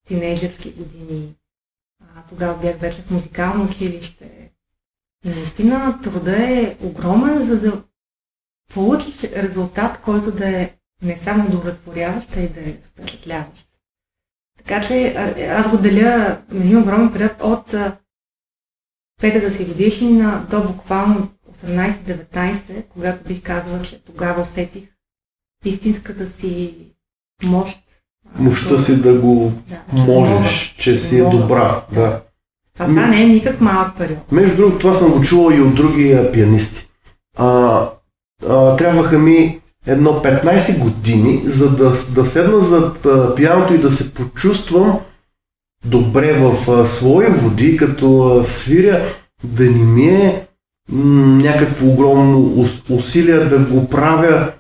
тинейджърски 0.08 0.72
години. 0.72 1.36
А, 2.02 2.24
тогава 2.30 2.58
бях 2.58 2.80
вече 2.80 3.02
в 3.02 3.12
музикално 3.12 3.66
училище. 3.66 4.52
И 5.26 5.30
наистина 5.30 6.00
труда 6.04 6.36
е 6.38 6.78
огромен, 6.82 7.42
за 7.42 7.60
да 7.60 7.84
получиш 8.74 9.24
резултат, 9.24 10.02
който 10.02 10.32
да 10.32 10.62
е 10.62 10.76
не 11.02 11.18
само 11.18 11.48
удовлетворяващ, 11.48 12.36
а 12.36 12.40
и 12.40 12.50
да 12.50 12.60
е 12.60 12.74
впечатляващ. 12.74 13.68
Така 14.58 14.82
че 14.82 15.16
аз 15.50 15.70
го 15.72 15.78
деля 15.78 16.42
на 16.50 16.64
един 16.64 16.82
огромен 16.82 17.14
период 17.14 17.42
от 17.42 17.76
петата 19.22 19.52
си 19.52 19.66
годишнина 19.66 20.48
до 20.50 20.68
буквално 20.68 21.32
18-19, 21.52 22.88
когато 22.88 23.28
бих 23.28 23.44
казала, 23.44 23.82
че 23.82 24.04
тогава 24.04 24.42
усетих 24.42 24.94
истинската 25.66 26.28
си 26.28 26.76
мощ 27.44 27.93
мощта 28.40 28.78
си 28.78 29.02
да 29.02 29.14
го 29.14 29.54
да, 29.70 29.98
че 29.98 30.04
можеш, 30.04 30.76
че 30.78 30.98
си 30.98 31.20
е 31.20 31.24
добра. 31.24 31.82
Да. 31.94 32.22
А 32.80 32.88
това 32.88 33.08
не 33.08 33.22
е 33.22 33.28
никак 33.28 33.62
малък 33.62 33.98
период. 33.98 34.32
Между 34.32 34.58
другото, 34.58 34.80
това 34.80 34.94
съм 34.94 35.12
го 35.12 35.22
чувал 35.22 35.56
и 35.56 35.62
от 35.62 35.76
други 35.76 36.18
пианисти. 36.34 36.88
А, 37.38 37.80
а, 38.50 38.76
трябваха 38.76 39.20
ми 39.20 39.60
едно 39.88 40.12
15 40.12 40.80
години, 40.80 41.42
за 41.46 41.70
да, 41.76 41.94
да 42.10 42.26
седна 42.26 42.60
зад 42.60 43.08
пианото 43.36 43.74
и 43.74 43.78
да 43.78 43.92
се 43.92 44.14
почувствам 44.14 45.00
добре 45.86 46.34
в 46.34 46.72
а, 46.72 46.86
свои 46.86 47.28
води, 47.28 47.78
като 47.78 48.38
а, 48.40 48.44
свиря, 48.44 49.06
да 49.44 49.64
не 49.64 49.84
ми 49.84 50.06
е 50.06 50.48
м- 50.90 51.38
някакво 51.44 51.88
огромно 51.88 52.66
усилие 52.90 53.40
да 53.40 53.60
го 53.60 53.88
правя 53.88 54.52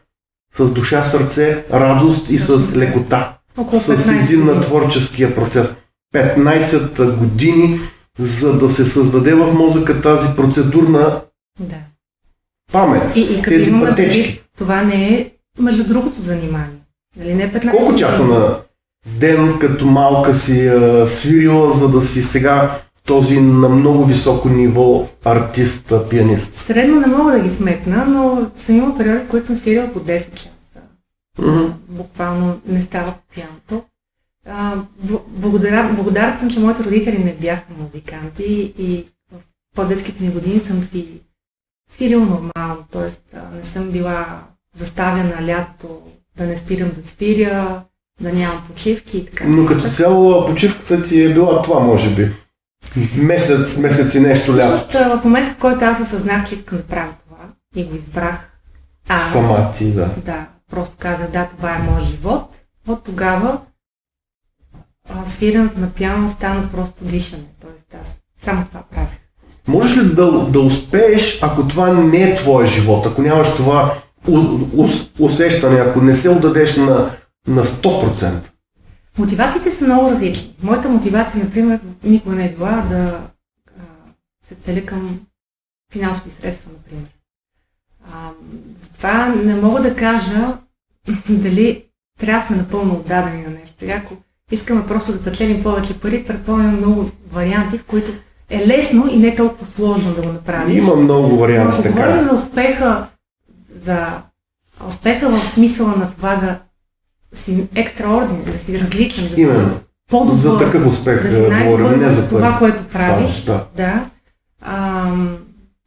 с 0.55 0.71
душа, 0.71 1.03
сърце, 1.03 1.65
радост 1.73 2.29
и 2.29 2.39
с 2.39 2.75
лекота. 2.75 3.37
Около 3.57 3.81
с 3.81 4.07
един 4.07 4.45
на 4.45 4.61
творческия 4.61 5.35
процес. 5.35 5.75
15 6.15 7.17
години, 7.17 7.79
за 8.19 8.57
да 8.57 8.69
се 8.69 8.85
създаде 8.85 9.33
в 9.33 9.53
мозъка 9.53 10.01
тази 10.01 10.35
процедурна 10.35 11.21
да. 11.59 11.75
памет, 12.71 13.15
и, 13.15 13.21
и 13.21 13.41
тези 13.41 13.71
пътечки. 13.71 14.41
Това 14.57 14.83
не 14.83 15.13
е, 15.13 15.31
между 15.59 15.83
другото, 15.83 16.21
занимание. 16.21 16.79
Нали 17.17 17.35
не 17.35 17.53
15 17.53 17.71
Колко 17.71 17.95
часа 17.95 18.25
на 18.25 18.57
ден 19.19 19.59
като 19.59 19.85
малка 19.85 20.33
си 20.33 20.67
а, 20.67 21.07
свирила, 21.07 21.71
за 21.71 21.89
да 21.89 22.01
си 22.01 22.23
сега 22.23 22.79
този 23.05 23.41
на 23.41 23.69
много 23.69 24.05
високо 24.05 24.49
ниво 24.49 25.07
артист, 25.25 25.93
пианист? 26.09 26.55
Средно 26.55 26.99
не 26.99 27.07
мога 27.07 27.31
да 27.31 27.39
ги 27.39 27.49
сметна, 27.49 28.05
но 28.05 28.51
съм 28.57 28.75
имала 28.75 28.97
периоди, 28.97 29.25
в 29.25 29.27
които 29.27 29.47
съм 29.47 29.57
свирила 29.57 29.93
по 29.93 29.99
10 29.99 30.33
часа. 30.33 30.49
Mm-hmm. 31.39 31.71
Буквално 31.89 32.61
не 32.65 32.81
става 32.81 33.11
по 33.11 33.35
пианото. 33.35 33.83
благодаря, 35.27 35.93
благодаря 35.95 36.37
съм, 36.39 36.49
че 36.49 36.59
моите 36.59 36.83
родители 36.83 37.23
не 37.23 37.33
бяха 37.33 37.65
музиканти 37.77 38.73
и 38.77 39.05
в 39.31 39.37
по-детските 39.75 40.23
ми 40.23 40.31
години 40.31 40.59
съм 40.59 40.83
си 40.83 41.07
свирила 41.91 42.25
нормално, 42.25 42.85
т.е. 42.91 43.37
не 43.57 43.63
съм 43.63 43.91
била 43.91 44.43
заставена 44.75 45.47
лятото 45.47 46.01
да 46.37 46.45
не 46.45 46.57
спирам 46.57 46.91
да 46.97 47.09
свиря, 47.09 47.83
да 48.21 48.33
нямам 48.33 48.63
почивки 48.67 49.17
и 49.17 49.25
така. 49.25 49.43
Но 49.47 49.65
като 49.65 49.89
цяло 49.89 50.45
почивката 50.45 51.03
ти 51.03 51.23
е 51.23 51.33
била 51.33 51.61
това, 51.61 51.79
може 51.79 52.15
би. 52.15 52.31
Месец, 53.15 53.77
месец 53.77 54.15
и 54.15 54.19
нещо 54.19 54.57
лято. 54.57 55.19
В 55.19 55.21
момента, 55.23 55.53
в 55.53 55.57
който 55.57 55.85
аз 55.85 56.01
осъзнах, 56.01 56.49
че 56.49 56.55
искам 56.55 56.77
да 56.77 56.83
правя 56.83 57.13
това 57.23 57.37
и 57.75 57.85
го 57.85 57.95
избрах 57.95 58.51
аз. 59.09 59.31
Сама 59.31 59.71
ти, 59.71 59.91
да. 59.91 60.09
Да 60.25 60.47
просто 60.71 60.97
казах, 60.99 61.31
да, 61.31 61.49
това 61.49 61.75
е 61.75 61.79
моят 61.79 62.05
живот, 62.05 62.63
от 62.87 63.03
тогава 63.03 63.61
свирането 65.25 65.79
на 65.79 65.89
пиано 65.89 66.29
стана 66.29 66.69
просто 66.71 67.05
дишане. 67.05 67.43
Тоест 67.61 67.95
аз 68.01 68.13
само 68.37 68.65
това 68.65 68.83
правих. 68.91 69.19
Можеш 69.67 69.97
ли 69.97 70.15
да, 70.15 70.45
да 70.45 70.59
успееш, 70.59 71.43
ако 71.43 71.67
това 71.67 71.93
не 71.93 72.29
е 72.29 72.35
твоя 72.35 72.67
живот, 72.67 73.05
ако 73.05 73.21
нямаш 73.21 73.55
това 73.55 73.93
усещане, 75.19 75.79
ако 75.79 76.01
не 76.01 76.15
се 76.15 76.29
отдадеш 76.29 76.75
на, 76.75 77.09
на 77.47 77.65
100%? 77.65 78.49
Мотивациите 79.17 79.71
са 79.71 79.85
много 79.85 80.09
различни. 80.09 80.55
Моята 80.63 80.89
мотивация, 80.89 81.43
например, 81.43 81.79
никога 82.03 82.35
не 82.35 82.45
е 82.45 82.49
била 82.49 82.85
да 82.89 82.95
а, 82.95 83.83
се 84.47 84.55
целя 84.55 84.85
към 84.85 85.19
финансови 85.91 86.31
средства, 86.31 86.71
например. 86.73 87.07
А, 88.43 88.83
затова 88.83 89.27
не 89.27 89.55
мога 89.55 89.81
да 89.81 89.95
кажа 89.95 90.57
дали 91.29 91.83
трябва 92.19 92.41
да 92.41 92.47
сме 92.47 92.55
напълно 92.55 92.93
отдадени 92.93 93.43
на 93.43 93.49
нещо. 93.49 93.75
Сега, 93.79 93.93
ако 93.93 94.15
искаме 94.51 94.87
просто 94.87 95.11
да 95.11 95.21
печелим 95.23 95.63
повече 95.63 95.99
пари, 95.99 96.23
предполагам 96.25 96.77
много 96.77 97.11
варианти, 97.31 97.77
в 97.77 97.83
които 97.83 98.11
е 98.49 98.67
лесно 98.67 99.09
и 99.11 99.17
не 99.17 99.35
толкова 99.35 99.65
сложно 99.65 100.13
да 100.13 100.21
го 100.21 100.33
направиш. 100.33 100.77
Има 100.77 100.95
много 100.95 101.37
варианти 101.37 101.77
Но 101.77 101.83
така. 101.83 101.93
говорим 101.95 102.27
за 102.27 102.33
успеха, 102.33 103.07
за 103.75 104.07
успеха 104.87 105.29
в 105.29 105.39
смисъла 105.39 105.95
на 105.95 106.11
това 106.11 106.35
да 106.35 106.59
си 107.33 107.67
екстраординен, 107.75 108.43
да 108.43 108.59
си 108.59 108.79
различен, 108.79 109.23
да 109.27 109.35
си 109.35 109.41
Именно. 109.41 109.79
по-добър. 110.09 110.35
За 110.37 110.57
такъв 110.57 110.87
успех 110.87 111.23
да 111.23 111.31
си 111.31 111.41
да 111.41 111.63
говорим, 111.63 111.99
не 111.99 112.09
за 112.09 112.27
това, 112.29 112.41
пари. 112.41 112.59
което 112.59 112.87
правиш. 112.93 113.31
Само, 113.31 113.57
да. 113.57 113.67
Да. 113.75 114.09
Ам, 114.61 115.37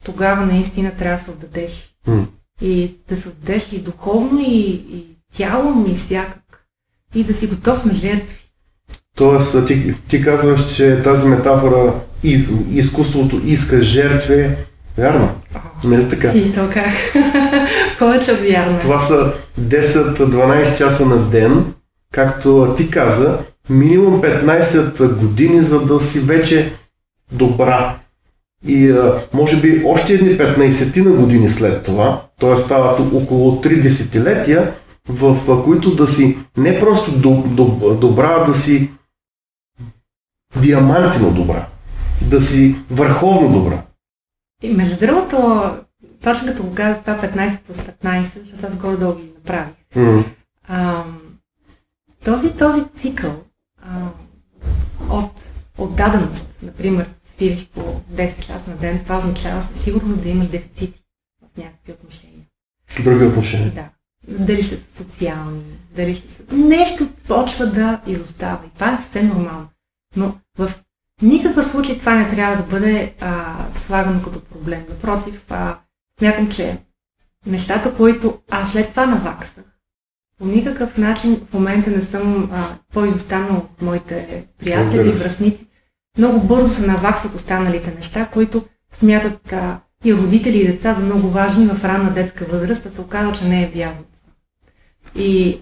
тогава 0.04 0.46
наистина 0.46 0.90
трябва 0.90 1.18
да 1.18 1.24
се 1.24 1.30
отдадеш. 1.30 1.94
М. 2.06 2.26
И 2.60 2.94
да 3.08 3.16
се 3.16 3.28
отдадеш 3.28 3.72
и 3.72 3.78
духовно, 3.78 4.40
и, 4.40 4.70
и 4.70 5.06
тялом, 5.36 5.86
и 5.92 5.94
всякак. 5.96 6.66
И 7.14 7.24
да 7.24 7.34
си 7.34 7.46
готов 7.46 7.84
на 7.84 7.94
жертви. 7.94 8.38
Тоест, 9.16 9.66
ти, 9.66 9.94
ти 10.08 10.22
казваш, 10.22 10.76
че 10.76 11.02
тази 11.02 11.26
метафора 11.28 11.94
и 12.22 12.44
изкуството 12.70 13.40
иска 13.44 13.82
жертви. 13.82 14.50
Вярно. 14.98 15.30
Нали 15.84 16.08
така? 16.08 16.32
И 16.32 16.54
то 16.54 16.68
как? 16.72 16.88
Повече 17.98 18.32
от 18.32 18.40
вярно. 18.40 18.76
е. 18.76 18.80
Това 18.80 18.98
са 18.98 19.32
10-12 19.60 20.78
часа 20.78 21.06
на 21.06 21.16
ден, 21.16 21.74
както 22.12 22.74
ти 22.76 22.90
каза, 22.90 23.38
минимум 23.70 24.22
15 24.22 25.14
години, 25.14 25.62
за 25.62 25.80
да 25.84 26.00
си 26.00 26.20
вече 26.20 26.72
добра. 27.32 27.98
И 28.66 28.90
а, 28.90 29.22
може 29.34 29.60
би 29.60 29.82
още 29.86 30.14
едни 30.14 30.28
15 30.28 31.04
на 31.04 31.10
години 31.10 31.48
след 31.48 31.82
това, 31.82 32.22
т.е. 32.40 32.56
стават 32.56 33.00
около 33.00 33.60
3 33.62 33.82
десетилетия, 33.82 34.74
в 35.08 35.50
а, 35.52 35.62
които 35.62 35.94
да 35.94 36.08
си 36.08 36.38
не 36.56 36.80
просто 36.80 37.18
до, 37.18 37.42
до, 37.46 37.94
добра, 38.00 38.36
а 38.40 38.44
да 38.44 38.54
си 38.54 38.90
диамантино 40.60 41.30
добра, 41.30 41.66
да 42.30 42.40
си 42.40 42.76
върховно 42.90 43.52
добра. 43.52 43.82
И 44.62 44.70
между 44.70 45.06
другото, 45.06 45.64
точно 46.22 46.48
като 46.48 46.62
го 46.62 46.74
каза 46.74 47.00
това 47.00 47.18
15 47.18 47.58
плюс 47.60 47.76
15, 47.78 48.22
защото 48.44 48.66
аз 48.66 48.76
горе-долу 48.76 49.14
ги 49.14 49.32
направих. 49.36 49.74
М, 49.96 50.24
Ам, 50.68 51.20
този, 52.24 52.50
този 52.52 52.80
цикъл 52.96 53.34
ам, 53.82 54.10
от 55.10 55.30
отдаденост, 55.78 56.54
например, 56.62 57.08
свириш 57.36 57.66
по 57.66 58.00
10 58.12 58.46
часа 58.46 58.70
на 58.70 58.76
ден, 58.76 58.98
това 58.98 59.18
означава 59.18 59.62
със 59.62 59.80
сигурност 59.84 60.22
да 60.22 60.28
имаш 60.28 60.48
дефицити 60.48 61.04
в 61.42 61.58
някакви 61.58 61.92
отношения. 61.92 62.46
Други 63.04 63.24
отношения. 63.24 63.70
Да. 63.70 63.88
Дали 64.28 64.62
ще 64.62 64.76
са 64.76 64.84
социални, 64.96 65.62
дали 65.96 66.14
ще 66.14 66.32
са... 66.32 66.42
Нещо 66.56 67.08
почва 67.28 67.66
да 67.66 68.00
изостава 68.06 68.58
и 68.66 68.74
това 68.74 68.94
е 68.94 69.02
съвсем 69.02 69.28
нормално. 69.28 69.68
Но 70.16 70.38
в 70.58 70.70
никакъв 71.22 71.66
случай 71.66 71.98
това 71.98 72.14
не 72.14 72.28
трябва 72.28 72.56
да 72.56 72.62
бъде 72.62 73.14
а, 73.20 73.56
слагано 73.74 74.22
като 74.22 74.40
проблем. 74.40 74.84
Напротив, 74.88 75.42
а, 75.50 75.78
смятам, 76.18 76.48
че 76.48 76.78
нещата, 77.46 77.94
които 77.94 78.38
аз 78.50 78.72
след 78.72 78.90
това 78.90 79.06
наваксах, 79.06 79.64
по 80.38 80.46
никакъв 80.46 80.98
начин 80.98 81.46
в 81.50 81.54
момента 81.54 81.90
не 81.90 82.02
съм 82.02 82.50
а, 82.52 82.76
по-изостанал 82.92 83.56
от 83.56 83.82
моите 83.82 84.46
приятели 84.58 85.10
връзници. 85.10 85.66
Много 86.18 86.40
бързо 86.40 86.68
се 86.68 86.86
наваксват 86.86 87.34
останалите 87.34 87.94
неща, 87.96 88.28
които 88.32 88.64
смятат 88.92 89.52
а, 89.52 89.80
и 90.04 90.14
родители 90.14 90.58
и 90.58 90.66
деца 90.66 90.94
за 90.94 91.04
много 91.04 91.28
важни 91.28 91.66
в 91.66 91.84
ранна 91.84 92.10
детска 92.10 92.44
възраст, 92.44 92.86
а 92.86 92.90
се 92.90 93.00
оказа, 93.00 93.32
че 93.32 93.44
не 93.44 93.62
е 93.62 93.72
вярно. 93.74 94.04
И 95.16 95.58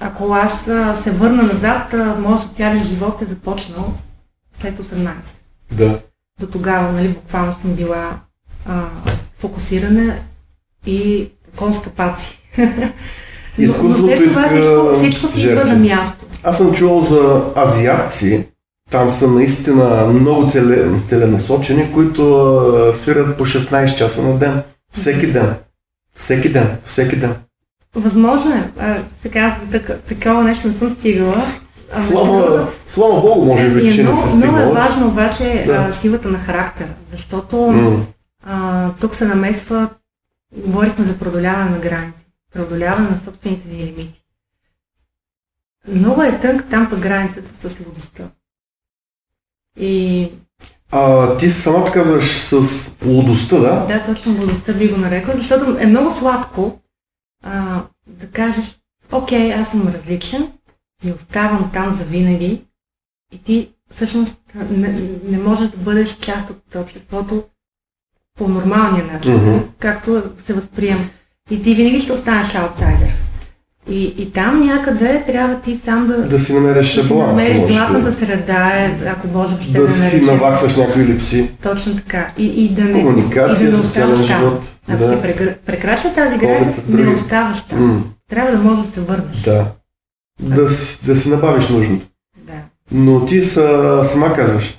ако 0.00 0.32
аз 0.32 0.68
а, 0.68 0.94
се 0.94 1.10
върна 1.10 1.42
назад, 1.42 1.94
а, 1.94 2.16
моят 2.20 2.40
социален 2.40 2.84
живот 2.84 3.22
е 3.22 3.26
започнал 3.26 3.94
след 4.52 4.78
18. 4.78 5.14
Да. 5.72 6.00
До 6.40 6.46
тогава, 6.46 6.92
нали, 6.92 7.08
буквално 7.08 7.52
съм 7.52 7.74
била 7.74 8.20
а, 8.66 8.84
фокусирана 9.38 10.16
и 10.86 11.28
конска 11.56 11.90
паци. 11.90 12.38
но, 12.58 12.66
но 13.58 13.64
Изкуството 13.64 14.06
след 14.06 14.28
това 14.28 14.46
иска 14.46 14.48
всичко, 14.48 14.96
всичко 14.98 15.28
си 15.28 15.46
идва 15.46 15.64
на 15.64 15.76
място. 15.76 16.26
Аз 16.42 16.56
съм 16.56 16.72
чувал 16.72 17.00
за 17.00 17.52
азиатци, 17.56 18.48
там 18.94 19.10
са 19.10 19.28
наистина 19.28 20.06
много 20.06 20.48
целе, 20.48 20.90
целенасочени, 21.08 21.92
които 21.92 22.22
свират 22.94 23.38
по 23.38 23.46
16 23.46 23.96
часа 23.96 24.22
на 24.22 24.38
ден. 24.38 24.62
Всеки 24.92 25.32
ден. 25.32 25.54
Всеки 26.14 26.52
ден. 26.52 26.78
Всеки 26.84 27.16
ден. 27.16 27.34
Възможно 27.94 28.52
е. 28.52 28.72
А, 28.78 28.96
сега 29.22 29.58
за 29.62 29.70
така- 29.70 29.96
такова 29.98 30.44
нещо 30.44 30.68
не 30.68 30.74
съм 30.74 30.90
стигала. 30.90 31.42
Слава, 32.00 32.68
слава 32.88 33.20
Богу, 33.20 33.44
може 33.44 33.70
би, 33.70 33.78
е 33.78 33.82
че 33.82 34.02
не 34.02 34.16
се 34.16 34.34
много 34.34 34.36
е 34.38 34.40
стигнала. 34.40 34.72
важно 34.74 35.08
обаче 35.08 35.64
Да. 35.66 35.86
а, 35.88 35.92
силата 35.92 36.28
на 36.28 36.38
характера, 36.38 36.88
защото 37.10 37.56
М, 37.56 38.06
а, 38.42 38.90
тук 38.90 39.14
се 39.14 39.24
намесва, 39.24 39.88
говорихме 40.56 41.04
за 41.06 41.14
преодоляване 41.14 41.70
на 41.70 41.78
граници, 41.78 42.24
преодоляване 42.52 43.08
на 43.10 43.18
собствените 43.24 43.68
ни 43.68 43.76
лимити. 43.76 44.24
Много 45.88 46.22
е 46.22 46.40
тънк 46.40 46.64
там 46.70 46.90
пък 46.90 46.98
границата 47.00 47.68
с 47.68 47.80
лудостта. 47.80 48.24
И 49.80 50.30
А, 50.92 51.36
ти 51.36 51.50
самата 51.50 51.92
казваш 51.92 52.24
с 52.24 52.54
лудостта, 53.06 53.58
да? 53.58 53.86
да, 53.86 54.02
точно 54.04 54.32
лудостта 54.40 54.72
би 54.72 54.88
го 54.88 54.96
нарекла, 54.98 55.34
защото 55.36 55.76
е 55.78 55.86
много 55.86 56.10
сладко 56.10 56.78
а, 57.44 57.82
да 58.06 58.26
кажеш, 58.26 58.78
окей, 59.12 59.54
аз 59.54 59.70
съм 59.70 59.88
различен 59.88 60.52
и 61.04 61.12
оставам 61.12 61.70
там 61.72 61.90
за 61.90 62.04
винаги 62.04 62.62
и 63.32 63.38
ти 63.38 63.70
всъщност 63.90 64.40
не, 64.70 64.88
не 65.24 65.38
можеш 65.38 65.68
да 65.68 65.76
бъдеш 65.76 66.16
част 66.16 66.50
от 66.50 66.74
обществото 66.74 67.44
по 68.38 68.48
нормалния 68.48 69.04
начин, 69.06 69.34
Мгм. 69.34 69.58
както 69.78 70.22
се 70.46 70.54
възприема. 70.54 71.04
И 71.50 71.62
ти 71.62 71.74
винаги 71.74 72.00
ще 72.00 72.12
останеш 72.12 72.54
аутсайдер. 72.54 73.14
И, 73.90 74.14
и 74.18 74.32
там 74.32 74.60
някъде 74.60 75.22
трябва 75.22 75.54
ти 75.56 75.76
сам 75.76 76.06
да, 76.06 76.22
Да 76.22 76.40
си 76.40 76.52
намериш 76.54 76.94
да 76.94 77.02
си 77.02 77.08
баланс. 77.08 77.42
намериш 77.42 77.72
златната 77.72 78.12
среда, 78.12 78.68
е, 78.68 78.98
ако 79.06 79.28
може 79.28 79.54
въобще 79.54 79.72
Да 79.72 79.90
си 79.90 80.00
наречем. 80.04 80.26
наваксаш 80.26 80.76
някои 80.76 81.04
липси. 81.04 81.50
Точно 81.62 81.96
така. 81.96 82.32
И, 82.38 82.46
и 82.46 82.68
да 82.68 82.84
не, 82.84 82.92
Комуникация, 82.92 83.68
и 83.68 83.70
да 83.70 83.76
не 83.76 83.82
социален 83.82 84.16
там. 84.16 84.24
живот. 84.26 84.76
Ако 84.88 84.98
Да. 84.98 85.08
си 85.08 85.14
прегр- 85.14 85.56
прекрачва 85.56 86.12
тази 86.12 86.38
граница, 86.38 86.82
не 86.88 87.08
оставаш 87.08 87.62
там. 87.62 87.86
М, 87.86 88.04
Трябва 88.30 88.50
да 88.52 88.58
можеш 88.58 88.86
да 88.86 88.92
се 88.92 89.00
върнеш. 89.00 89.36
да. 89.36 89.66
Да 90.40 90.68
си, 90.70 91.06
да 91.06 91.16
си 91.16 91.28
набавиш 91.28 91.68
нужното. 91.68 92.06
Да. 92.36 92.52
Но 92.92 93.26
ти 93.26 93.44
са, 93.44 94.00
сама 94.04 94.32
казваш, 94.32 94.78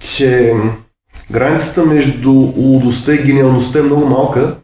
че 0.00 0.54
границата 1.30 1.84
между 1.84 2.30
лудостта 2.56 3.14
и 3.14 3.22
гениалността 3.22 3.78
е 3.78 3.82
много 3.82 4.06
малка 4.06 4.56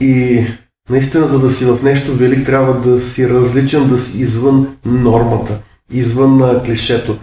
и 0.00 0.44
наистина 0.90 1.28
за 1.28 1.38
да 1.38 1.50
си 1.50 1.64
в 1.64 1.82
нещо 1.82 2.14
велик 2.14 2.46
трябва 2.46 2.80
да 2.80 3.00
си 3.00 3.28
различен, 3.28 3.88
да 3.88 3.98
си 3.98 4.20
извън 4.20 4.76
нормата, 4.84 5.60
извън 5.90 6.42
а, 6.42 6.62
клишето. 6.62 7.18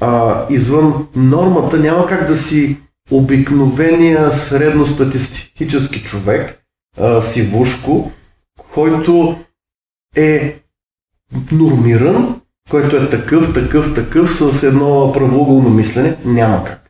А, 0.00 0.46
извън 0.50 1.06
нормата 1.16 1.78
няма 1.78 2.06
как 2.06 2.26
да 2.26 2.36
си 2.36 2.76
обикновения 3.10 4.32
средностатистически 4.32 6.02
човек, 6.02 6.64
а, 7.00 7.22
сивушко, 7.22 8.12
който 8.74 9.38
е 10.16 10.60
нормиран, 11.52 12.40
който 12.70 12.96
е 12.96 13.08
такъв, 13.08 13.54
такъв, 13.54 13.94
такъв, 13.94 14.34
с 14.34 14.62
едно 14.62 15.12
правоъгълно 15.12 15.70
мислене, 15.70 16.16
няма 16.24 16.64
как. 16.64 16.83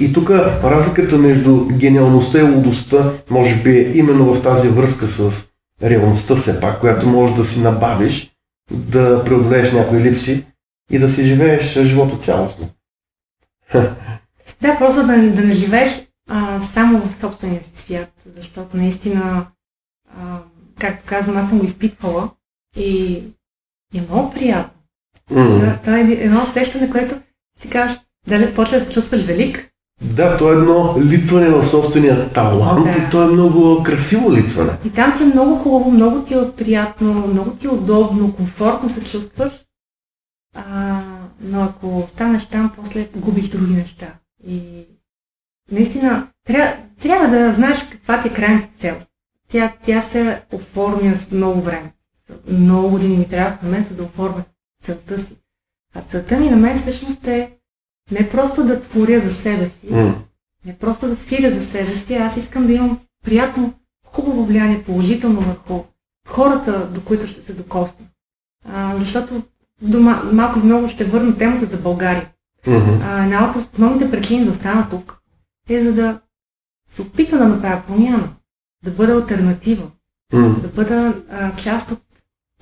И 0.00 0.12
тук 0.12 0.30
разликата 0.30 1.18
между 1.18 1.66
гениалността 1.66 2.38
и 2.38 2.42
лудостта, 2.42 3.12
може 3.30 3.62
би 3.62 3.70
е 3.70 3.90
именно 3.94 4.34
в 4.34 4.42
тази 4.42 4.68
връзка 4.68 5.08
с 5.08 5.48
реалността 5.82 6.36
все 6.36 6.60
пак, 6.60 6.80
която 6.80 7.06
можеш 7.06 7.36
да 7.36 7.44
си 7.44 7.60
набавиш, 7.60 8.30
да 8.70 9.24
преодолееш 9.24 9.72
някои 9.72 10.00
липси 10.00 10.46
и 10.90 10.98
да 10.98 11.08
си 11.08 11.22
живееш 11.22 11.78
живота 11.82 12.16
цялостно. 12.16 12.68
Да, 14.60 14.78
просто 14.78 15.06
да, 15.06 15.16
да 15.16 15.42
не 15.42 15.54
живееш 15.54 16.08
а, 16.30 16.60
само 16.60 17.08
в 17.08 17.14
собствения 17.14 17.62
си 17.62 17.70
свят, 17.74 18.12
защото 18.36 18.76
наистина, 18.76 19.46
а, 20.18 20.38
както 20.78 21.04
казвам, 21.06 21.36
аз 21.36 21.48
съм 21.48 21.58
го 21.58 21.64
изпитвала 21.64 22.30
и 22.76 23.22
е 23.94 24.00
много 24.00 24.30
приятно. 24.30 24.82
М. 25.30 25.58
Да, 25.58 25.78
това 25.82 25.98
е 25.98 26.02
едно 26.02 26.42
усещане, 26.42 26.90
което 26.90 27.20
си 27.60 27.70
кажеш, 27.70 27.98
даже 28.28 28.54
почва 28.54 28.78
да 28.78 28.84
се 28.84 28.90
чувстваш 28.90 29.22
велик. 29.22 29.70
Да, 30.02 30.36
то 30.36 30.52
е 30.52 30.56
едно 30.56 30.94
литване 31.00 31.48
в 31.48 31.64
собствения 31.66 32.32
талант 32.32 32.84
Да. 32.84 32.98
и 32.98 33.10
то 33.10 33.22
е 33.22 33.32
много 33.32 33.82
красиво 33.82 34.32
литване. 34.32 34.72
И 34.84 34.90
там 34.90 35.14
ти 35.16 35.22
е 35.22 35.26
много 35.26 35.54
хубаво, 35.56 35.90
много 35.90 36.22
ти 36.22 36.34
е 36.34 36.52
приятно, 36.56 37.26
много 37.26 37.50
ти 37.50 37.66
е 37.66 37.70
удобно, 37.70 38.34
комфортно 38.36 38.88
се 38.88 39.04
чувстваш. 39.04 39.52
А, 40.54 41.00
но 41.40 41.62
ако 41.62 41.98
останеш 41.98 42.46
там, 42.46 42.72
после 42.76 43.08
губиш 43.16 43.48
други 43.48 43.74
неща. 43.74 44.06
И 44.46 44.60
наистина 45.72 46.26
трябва, 46.46 46.72
трябва 47.02 47.28
да 47.38 47.52
знаеш 47.52 47.78
каква 47.90 48.20
ти 48.22 48.28
е 48.28 48.32
крайната 48.32 48.68
цел. 48.78 48.96
тя, 49.48 49.72
тя 49.82 50.02
се 50.02 50.42
оформя 50.52 51.14
с 51.16 51.30
много 51.30 51.60
време. 51.60 51.92
Много 52.48 52.90
години 52.90 53.16
ми 53.16 53.28
трябва 53.28 53.58
на 53.62 53.68
мен, 53.68 53.84
за 53.84 53.94
да 53.94 54.02
оформя 54.02 54.42
целта 54.84 55.18
си. 55.18 55.32
А 55.94 56.02
целта 56.02 56.40
ми 56.40 56.50
на 56.50 56.56
мен 56.56 56.76
всъщност 56.76 57.26
е 57.26 57.57
не 58.10 58.28
просто 58.28 58.64
да 58.64 58.80
творя 58.80 59.20
за 59.20 59.32
себе 59.32 59.68
си, 59.68 59.86
М. 59.90 60.22
не 60.64 60.76
просто 60.76 61.08
да 61.08 61.16
свиря 61.16 61.54
за 61.54 61.62
себе 61.62 61.90
си, 61.90 62.14
аз 62.14 62.36
искам 62.36 62.66
да 62.66 62.72
имам 62.72 62.98
приятно, 63.24 63.74
хубаво 64.06 64.44
влияние, 64.44 64.82
положително 64.82 65.40
върху 65.40 65.84
хората, 66.28 66.88
до 66.88 67.00
които 67.00 67.26
ще 67.26 67.42
се 67.42 67.52
докосна. 67.54 68.06
А, 68.64 68.96
защото 68.96 69.42
до 69.82 69.98
ма- 69.98 70.32
малко 70.32 70.58
много 70.58 70.88
ще 70.88 71.04
върна 71.04 71.38
темата 71.38 71.66
за 71.66 71.76
България. 71.76 72.28
Мгм. 72.66 72.98
А, 73.02 73.24
една 73.24 73.50
от 73.50 73.56
основните 73.56 74.10
причини 74.10 74.44
да 74.44 74.50
остана 74.50 74.86
тук 74.90 75.22
е 75.68 75.82
за 75.82 75.92
да 75.92 76.20
се 76.90 77.02
опитам 77.02 77.38
да 77.38 77.48
направя 77.48 77.82
промяна, 77.86 78.28
да 78.84 78.90
бъда 78.90 79.12
альтернатива, 79.12 79.90
М. 80.32 80.54
да 80.62 80.68
бъда 80.68 81.22
а, 81.30 81.56
част 81.56 81.90
от 81.90 82.02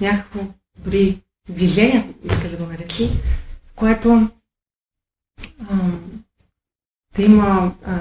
някакво 0.00 0.40
дори 0.78 1.22
движение, 1.48 1.96
ако 2.20 2.34
искаш 2.34 2.50
да 2.50 2.56
го 2.56 2.66
наречи, 2.66 3.08
в 3.66 3.72
което 3.74 4.28
да 7.16 7.22
има 7.22 7.74
а, 7.84 8.00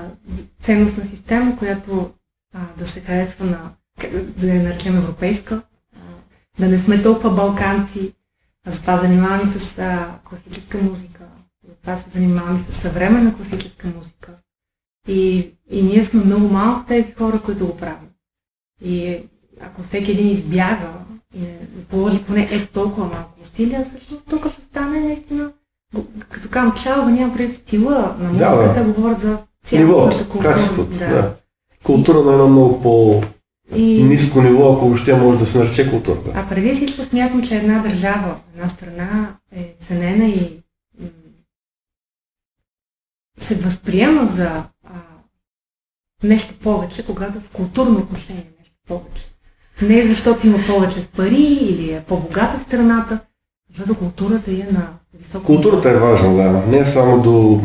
ценностна 0.60 1.06
система, 1.06 1.58
която 1.58 2.12
а, 2.54 2.60
да 2.78 2.88
се 2.88 3.02
харесва 3.02 3.46
на, 3.46 3.72
да 4.38 4.48
я 4.48 4.64
наречем 4.64 4.98
европейска, 4.98 5.62
а, 5.96 6.00
да 6.60 6.68
не 6.68 6.80
сме 6.80 7.04
толкова 7.04 7.32
балканци, 7.36 8.14
затова 8.68 8.98
занимаваме 8.98 9.44
и 9.44 9.60
с 9.60 9.80
а, 9.80 10.20
класическа 10.30 10.78
музика, 10.78 11.24
затова 11.70 11.98
се 11.98 12.10
занимаваме 12.10 12.60
и 12.60 12.72
с 12.72 12.76
съвременна 12.76 13.36
класическа 13.36 13.88
музика. 13.88 14.32
И, 15.08 15.52
и 15.70 15.84
ние 15.84 16.04
сме 16.04 16.24
много 16.24 16.48
малко 16.48 16.86
тези 16.88 17.12
хора, 17.12 17.42
които 17.42 17.68
го 17.68 17.78
правим. 17.78 18.10
И 18.82 19.20
ако 19.62 19.84
всеки 19.84 20.12
един 20.12 20.28
избяга 20.32 20.94
и 21.36 21.40
не 21.42 21.86
положи 21.90 22.24
поне 22.24 22.48
е 22.52 22.66
толкова 22.66 23.08
малко 23.08 23.42
усилия, 23.42 23.84
всъщност 23.84 24.26
тук 24.30 24.50
ще 24.52 24.62
стане 24.62 25.00
наистина, 25.00 25.54
като 26.30 26.50
казвам 26.50 26.74
чалга, 26.74 27.12
няма 27.12 27.34
пред 27.34 27.54
стила 27.56 28.16
на 28.20 28.34
Да, 28.34 28.50
музиката, 28.52 28.84
бе. 28.84 28.92
говорят 28.92 29.20
за 29.20 29.38
цялата 29.64 30.30
култура. 30.30 30.52
качеството. 30.52 30.98
Да. 30.98 31.36
Култура 31.84 32.22
на 32.22 32.32
едно 32.32 32.48
много 32.48 32.82
по-низко 32.82 34.40
И, 34.40 34.42
ниво, 34.42 34.74
ако 34.74 34.86
въобще 34.86 35.14
може 35.16 35.40
да 35.40 35.46
се 35.46 35.58
нарече 35.58 35.90
култура. 35.90 36.20
Да. 36.22 36.32
а 36.36 36.50
преди 36.50 36.74
всичко 36.74 37.04
смятам, 37.04 37.44
че 37.44 37.56
една 37.56 37.80
държава, 37.80 38.36
една 38.56 38.70
страна 38.70 39.36
е 39.52 39.76
ценена 39.82 40.26
и 40.26 40.64
м, 41.00 41.08
се 43.40 43.56
възприема 43.56 44.28
за 44.28 44.48
а, 44.84 44.90
нещо 46.24 46.54
повече, 46.56 47.06
когато 47.06 47.40
в 47.40 47.50
културно 47.50 47.98
отношение 48.00 48.42
е 48.44 48.60
нещо 48.60 48.76
повече. 48.88 49.32
Не 49.82 50.08
защото 50.08 50.48
има 50.48 50.58
повече 50.68 51.08
пари 51.08 51.44
или 51.44 51.92
е 51.92 52.04
по-богата 52.04 52.60
страната, 52.60 53.20
защото 53.70 53.96
културата 53.96 54.52
е 54.52 54.68
на 54.72 54.94
Културата 55.46 55.90
е 55.90 56.00
важна, 56.00 56.36
да. 56.36 56.50
Не 56.68 56.86
само 56.86 57.22
до 57.22 57.62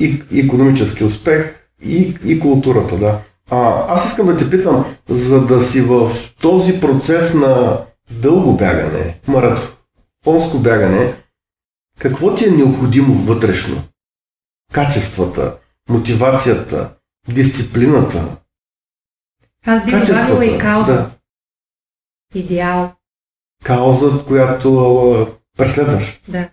и, 0.00 0.22
економически 0.44 1.04
успех, 1.04 1.68
и, 1.84 2.16
и 2.24 2.40
културата, 2.40 2.98
да. 2.98 3.20
А, 3.50 3.84
аз 3.94 4.06
искам 4.06 4.26
да 4.26 4.36
те 4.36 4.50
питам, 4.50 4.84
за 5.08 5.46
да 5.46 5.62
си 5.62 5.80
в 5.80 6.10
този 6.40 6.80
процес 6.80 7.34
на 7.34 7.80
дълго 8.10 8.56
бягане, 8.56 9.20
маратонско 9.26 10.58
бягане, 10.58 11.14
какво 11.98 12.34
ти 12.34 12.44
е 12.44 12.50
необходимо 12.50 13.14
вътрешно? 13.14 13.82
Качествата, 14.72 15.56
мотивацията, 15.88 16.94
дисциплината, 17.28 18.36
Аз 19.66 19.84
бих 19.84 20.04
добавила 20.06 20.46
и 20.46 20.58
кауза, 20.58 20.92
Да. 20.92 21.10
идеал, 22.34 22.92
Кауза, 23.64 24.24
която 24.26 24.78
а, 25.12 25.26
преследваш. 25.58 26.20
да. 26.28 26.48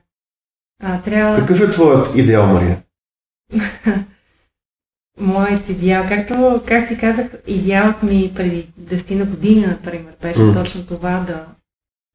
А, 0.83 1.01
трябва... 1.01 1.39
Какъв 1.39 1.61
е 1.61 1.71
твоят 1.71 2.15
идеал, 2.15 2.47
Мария? 2.53 2.83
Моят 5.19 5.69
идеал, 5.69 6.05
както 6.07 6.63
как 6.67 6.87
си 6.87 6.97
казах, 6.97 7.31
идеалът 7.47 8.03
ми 8.03 8.31
преди 8.35 8.67
10 8.81 9.15
на 9.15 9.25
години, 9.25 9.65
например, 9.65 10.15
беше 10.21 10.41
М. 10.41 10.53
точно 10.53 10.85
това 10.85 11.19
да, 11.19 11.45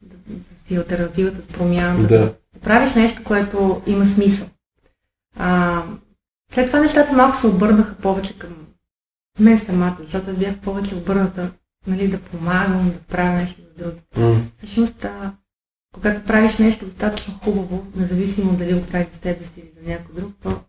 да, 0.03 0.17
да 0.27 0.45
си 0.67 0.77
альтернативата 0.77 1.39
от 1.41 1.49
промяната, 1.49 2.07
Да. 2.07 2.19
да. 2.19 2.35
правиш 2.61 2.95
нещо, 2.95 3.25
което 3.25 3.83
има 3.87 4.05
смисъл. 4.05 4.49
А, 5.39 5.83
след 6.53 6.67
това 6.67 6.81
нещата 6.81 7.13
малко 7.13 7.37
се 7.37 7.47
обърнаха 7.47 7.95
повече 7.95 8.39
към 8.39 8.51
мен 9.39 9.59
самата, 9.59 9.97
защото 10.03 10.31
аз 10.31 10.37
бях 10.37 10.57
повече 10.59 10.95
обърната 10.95 11.51
нали, 11.87 12.09
да 12.09 12.21
помагам, 12.21 12.91
да 12.91 12.99
правя 12.99 13.33
нещо 13.33 13.61
за 13.63 13.85
други. 13.85 14.01
М. 14.17 14.41
Всъщност, 14.59 15.05
а, 15.05 15.33
когато 15.93 16.27
правиш 16.27 16.59
нещо 16.59 16.85
достатъчно 16.85 17.39
хубаво, 17.39 17.87
независимо 17.95 18.57
дали 18.57 18.81
го 18.81 18.87
правиш 18.87 19.09
за 19.13 19.19
себе 19.19 19.45
си 19.45 19.61
или 19.61 19.73
за 19.75 19.91
някой 19.91 20.15
друг, 20.15 20.35
то 20.43 20.65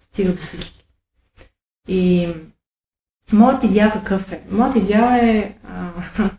стига 0.00 0.32
до 0.32 0.42
всички. 0.42 0.86
И 1.88 2.28
моят 3.32 3.64
идеал 3.64 3.90
какъв 3.92 4.32
е? 4.32 4.44
Моят 4.50 4.76
идеал 4.76 5.10
е... 5.22 5.58
А, 5.64 5.92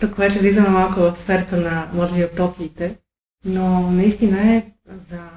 тук 0.00 0.16
вече 0.16 0.38
влизаме 0.38 0.68
малко 0.68 1.00
в 1.00 1.16
сферата 1.16 1.60
на, 1.60 1.90
може 1.94 2.14
би, 2.14 2.24
утопиите, 2.24 2.98
но 3.44 3.90
наистина 3.90 4.54
е 4.56 4.72
за 4.86 5.30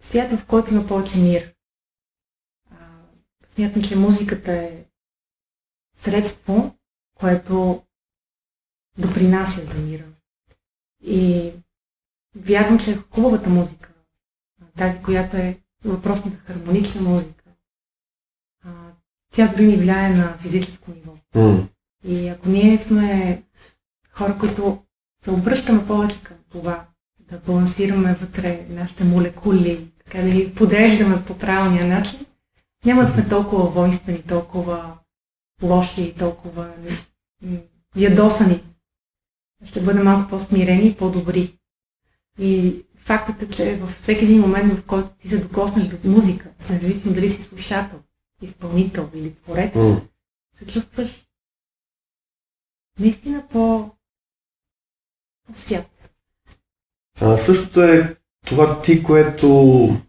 свят, 0.00 0.40
в 0.40 0.46
който 0.46 0.74
има 0.74 0.86
повече 0.86 1.18
мир. 1.18 1.54
Смятам, 3.50 3.82
че 3.82 3.96
музиката 3.96 4.52
е 4.52 4.84
средство, 5.96 6.76
което 7.14 7.82
допринася 8.98 9.64
за 9.64 9.74
мира. 9.74 10.13
И 11.06 11.52
вярвам, 12.36 12.78
че 12.78 12.98
хубавата 13.10 13.50
музика, 13.50 13.90
тази, 14.76 15.02
която 15.02 15.36
е 15.36 15.58
въпросната 15.84 16.38
хармонична 16.38 17.00
музика, 17.00 17.44
тя 19.32 19.46
дори 19.48 19.66
ни 19.66 19.76
влияе 19.76 20.08
на 20.08 20.36
физическо 20.38 20.90
ниво. 20.90 21.12
М. 21.34 21.68
И 22.04 22.28
ако 22.28 22.48
ние 22.48 22.78
сме 22.78 23.42
хора, 24.10 24.38
които 24.38 24.82
се 25.24 25.30
обръщаме 25.30 25.86
повече 25.86 26.22
към 26.22 26.36
това, 26.50 26.86
да 27.20 27.38
балансираме 27.38 28.14
вътре 28.14 28.66
нашите 28.68 29.04
молекули, 29.04 29.90
така 30.04 30.22
да 30.22 30.30
ги 30.30 30.54
подреждаме 30.54 31.24
по 31.24 31.38
правилния 31.38 31.86
начин, 31.86 32.26
няма 32.84 33.02
да 33.02 33.08
сме 33.08 33.28
толкова 33.28 33.70
воинствени, 33.70 34.22
толкова 34.22 34.98
лоши, 35.62 36.14
толкова 36.18 36.72
ядосани. 37.96 38.62
Ще 39.64 39.80
бъдем 39.80 40.04
малко 40.04 40.30
по-смирени 40.30 40.86
и 40.86 40.94
по-добри. 40.94 41.58
И 42.38 42.76
фактът 42.96 43.42
е, 43.42 43.48
че 43.48 43.76
във 43.76 43.90
всеки 43.90 44.24
един 44.24 44.40
момент, 44.40 44.78
в 44.78 44.84
който 44.84 45.08
ти 45.10 45.28
се 45.28 45.38
докоснеш 45.38 45.88
до 45.88 46.10
музика, 46.10 46.48
независимо 46.70 47.14
дали 47.14 47.30
си 47.30 47.42
слушател, 47.42 47.98
изпълнител 48.42 49.10
или 49.14 49.34
творец, 49.34 49.74
М. 49.74 50.00
се 50.58 50.66
чувстваш 50.66 51.26
наистина 53.00 53.44
по, 53.52 53.90
по-свят. 55.46 55.86
А, 57.20 57.38
същото 57.38 57.82
е 57.82 58.16
това 58.46 58.82
ти, 58.82 59.02
което 59.02 59.48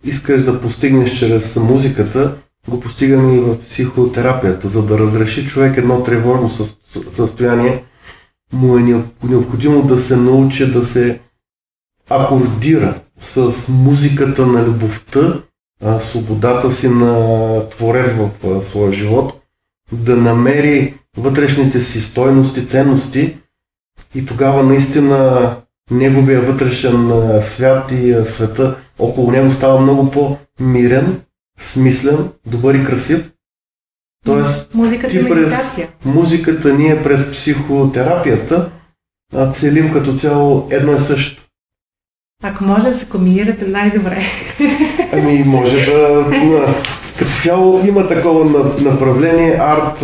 искаш 0.03 0.43
да 0.43 0.61
постигнеш 0.61 1.19
чрез 1.19 1.55
музиката, 1.55 2.37
го 2.69 2.79
постигаме 2.79 3.35
и 3.35 3.39
в 3.39 3.59
психотерапията. 3.59 4.69
За 4.69 4.85
да 4.85 4.99
разреши 4.99 5.47
човек 5.47 5.77
едно 5.77 6.03
тревожно 6.03 6.49
със- 6.49 6.77
състояние, 7.11 7.83
му 8.53 8.77
е 8.77 8.81
необ- 8.81 9.23
необходимо 9.23 9.83
да 9.83 9.97
се 9.97 10.15
научи 10.15 10.71
да 10.71 10.85
се 10.85 11.19
акордира 12.09 12.99
с 13.19 13.67
музиката 13.69 14.45
на 14.45 14.63
любовта, 14.63 15.41
свободата 15.99 16.71
си 16.71 16.89
на 16.89 17.69
творец 17.69 18.13
в 18.13 18.63
своя 18.63 18.93
живот, 18.93 19.41
да 19.91 20.15
намери 20.15 20.97
вътрешните 21.17 21.81
си 21.81 22.01
стойности, 22.01 22.67
ценности 22.67 23.37
и 24.15 24.25
тогава 24.25 24.63
наистина 24.63 25.55
неговия 25.91 26.41
вътрешен 26.41 27.11
свят 27.41 27.91
и 27.91 28.15
света 28.25 28.77
около 28.99 29.31
него 29.31 29.51
става 29.51 29.79
много 29.79 30.11
по-мирен, 30.11 31.21
смислен, 31.59 32.29
добър 32.45 32.75
и 32.75 32.83
красив. 32.85 33.31
Тоест, 34.25 34.73
Музиката 34.75 35.07
ти 35.09 35.27
през 35.29 35.77
музиката 36.05 36.73
ние 36.73 37.03
през 37.03 37.31
психотерапията 37.31 38.71
а, 39.35 39.49
целим 39.49 39.91
като 39.91 40.13
цяло 40.13 40.67
едно 40.71 40.95
и 40.95 40.99
също. 40.99 41.43
Ако 42.43 42.63
може 42.63 42.89
да 42.89 42.97
се 42.97 43.05
комбинирате 43.05 43.65
най-добре. 43.65 44.21
Ами 45.13 45.43
може 45.43 45.85
да... 45.85 46.25
Като 47.19 47.31
цяло 47.33 47.81
има 47.87 48.07
такова 48.07 48.45
на- 48.45 48.91
направление 48.91 49.53
арт 49.53 49.99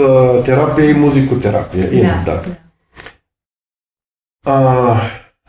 терапия 0.46 0.90
и 0.90 0.94
музикотерапия. 0.94 2.00
Има, 2.00 2.24
да. 2.26 2.32
да. 2.38 2.56
А, 4.46 5.01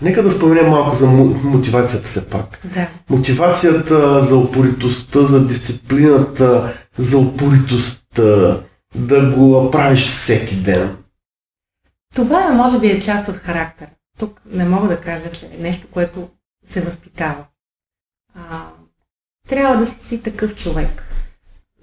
нека 0.03 0.23
да 0.23 0.31
споменем 0.31 0.71
малко 0.71 0.97
за 0.97 1.07
мотивацията 1.45 2.07
все 2.07 2.31
пак. 2.31 2.61
да. 2.75 2.89
Мотивацията 3.11 4.25
за 4.25 4.37
упоритостта, 4.37 5.21
за 5.23 5.47
дисциплината, 5.47 6.75
за 6.99 7.19
упоритостта. 7.19 8.61
да 8.95 9.31
го 9.37 9.71
правиш 9.71 10.07
всеки 10.07 10.57
ден? 10.57 10.97
Това 12.15 12.53
може 12.53 12.81
би 12.81 12.87
е 12.87 13.01
част 13.01 13.29
от 13.29 13.37
характера. 13.37 13.91
Тук 14.19 14.41
не 14.47 14.65
мога 14.65 14.89
да 14.89 15.01
кажа, 15.01 15.31
че 15.31 15.47
е 15.47 15.63
нещо, 15.63 15.87
което 15.91 16.29
се 16.67 16.81
възпитава. 16.81 17.45
А, 18.35 18.67
трябва 19.49 19.77
да 19.77 19.87
си, 19.87 20.07
си 20.07 20.23
такъв 20.23 20.57
човек. 20.57 21.03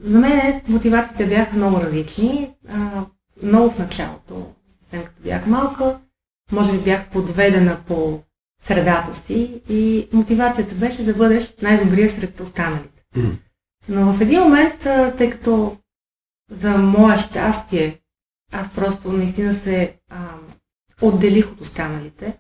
За 0.04 0.20
мен 0.20 0.62
мотивациите 0.68 1.26
бяха 1.26 1.56
много 1.56 1.82
различни. 1.82 2.52
А, 2.70 3.06
много 3.44 3.70
в 3.70 3.80
началото, 3.80 4.48
съвсем 4.82 5.04
като 5.04 5.22
бях 5.24 5.46
малка, 5.46 5.98
може 6.52 6.72
би 6.72 6.78
бях 6.78 7.10
подведена 7.10 7.78
по 7.88 8.20
средата 8.64 9.14
си 9.14 9.62
и 9.70 10.08
мотивацията 10.14 10.76
беше 10.76 11.04
да 11.04 11.14
бъдеш 11.14 11.54
най-добрия 11.62 12.10
сред 12.10 12.40
останалите. 12.40 13.04
Mm. 13.18 13.32
Но 13.90 14.14
в 14.14 14.22
един 14.22 14.40
момент, 14.40 14.80
тъй 15.18 15.30
като 15.30 15.78
за 16.52 16.70
мое 16.70 17.18
щастие, 17.18 18.00
аз 18.52 18.70
просто 18.70 19.12
наистина 19.12 19.54
се 19.54 19.94
а, 20.12 20.18
отделих 21.02 21.52
от 21.52 21.62
останалите 21.62 22.34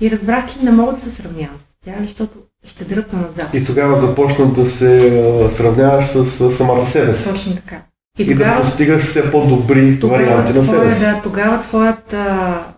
и 0.00 0.10
разбрах, 0.10 0.46
че 0.46 0.64
не 0.64 0.70
мога 0.70 0.92
да 0.92 1.00
се 1.00 1.10
сравнявам 1.10 1.58
с 1.58 1.84
тях, 1.84 2.02
защото 2.02 2.38
ще 2.64 2.84
дръпна 2.84 3.20
назад. 3.20 3.54
И 3.54 3.64
тогава 3.64 3.96
започна 3.96 4.52
да 4.52 4.66
се 4.66 5.48
сравняваш 5.50 6.04
с, 6.04 6.24
с 6.24 6.52
самата 6.52 6.86
себе 6.86 7.14
си. 7.14 7.30
Точно 7.30 7.54
така. 7.54 7.82
И, 8.18 8.22
и 8.22 8.26
тогава, 8.26 8.56
да 8.56 8.62
постигаш 8.62 9.02
все 9.02 9.30
по-добри 9.30 9.98
варианти 10.02 10.52
на 10.52 10.64
себе 10.64 10.90
си. 10.90 11.00
Да, 11.00 11.20
тогава 11.22 11.60
твоят 11.60 12.12
а, 12.12 12.69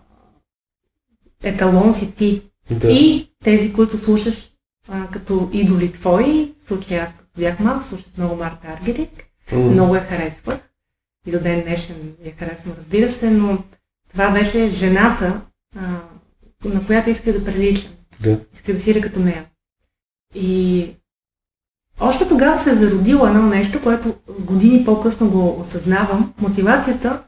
еталон 1.43 1.95
си 1.95 2.15
ти. 2.15 2.43
Да. 2.71 2.93
И 2.93 3.29
тези, 3.45 3.73
които 3.73 3.99
слушаш 3.99 4.53
а, 4.89 5.07
като 5.11 5.51
идоли 5.53 5.93
твои, 5.93 6.55
случай 6.67 7.01
аз 7.01 7.11
като 7.11 7.41
бях 7.41 7.61
малък, 7.61 7.85
слушах 7.85 8.07
много 8.19 8.37
Марта 8.37 8.69
Аргерик, 8.69 9.25
mm. 9.51 9.57
много 9.57 9.95
я 9.95 10.03
харесвах. 10.03 10.59
И 11.27 11.31
до 11.31 11.41
ден 11.41 11.63
днешен 11.63 12.15
я 12.25 12.33
харесвам, 12.33 12.75
разбира 12.79 13.09
се, 13.09 13.31
но 13.31 13.65
това 14.11 14.31
беше 14.31 14.71
жената, 14.71 15.41
а, 15.77 16.01
на 16.65 16.87
която 16.87 17.11
иска 17.11 17.33
да 17.33 17.45
приличам. 17.45 17.93
Да. 18.21 18.41
Иска 18.55 18.73
да 18.75 18.81
свира 18.81 19.01
като 19.01 19.21
нея. 19.21 19.45
И 20.35 20.87
още 22.01 22.29
тогава 22.29 22.59
се 22.59 22.71
е 22.71 22.75
зародило 22.75 23.27
едно 23.27 23.43
нещо, 23.43 23.83
което 23.83 24.15
години 24.41 24.85
по-късно 24.85 25.31
го 25.31 25.61
осъзнавам. 25.61 26.35
Мотивацията 26.39 27.23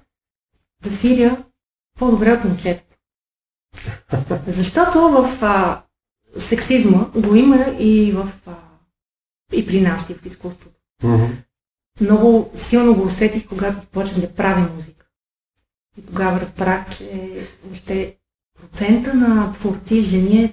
да 0.82 0.90
свиря 0.90 1.44
по-добре 1.98 2.32
от 2.32 2.44
момчетата. 2.44 2.93
Защото 4.46 4.98
в 4.98 5.38
а, 5.42 5.82
сексизма 6.38 7.10
го 7.16 7.34
има 7.34 7.66
и, 7.78 8.12
в, 8.12 8.28
а, 8.46 8.54
и 9.52 9.66
при 9.66 9.80
нас, 9.80 10.10
и 10.10 10.14
в 10.14 10.26
изкуството. 10.26 10.76
Mm-hmm. 11.02 11.28
Много 12.00 12.50
силно 12.54 12.94
го 12.94 13.02
усетих, 13.02 13.48
когато 13.48 13.80
започнах 13.80 14.20
да 14.20 14.34
правя 14.34 14.68
музика. 14.74 15.06
И 15.98 16.06
тогава 16.06 16.40
разбрах, 16.40 16.96
че 16.96 17.30
въобще 17.64 18.16
процента 18.60 19.14
на 19.14 19.52
творци 19.52 20.00
жени 20.00 20.44
е 20.44 20.52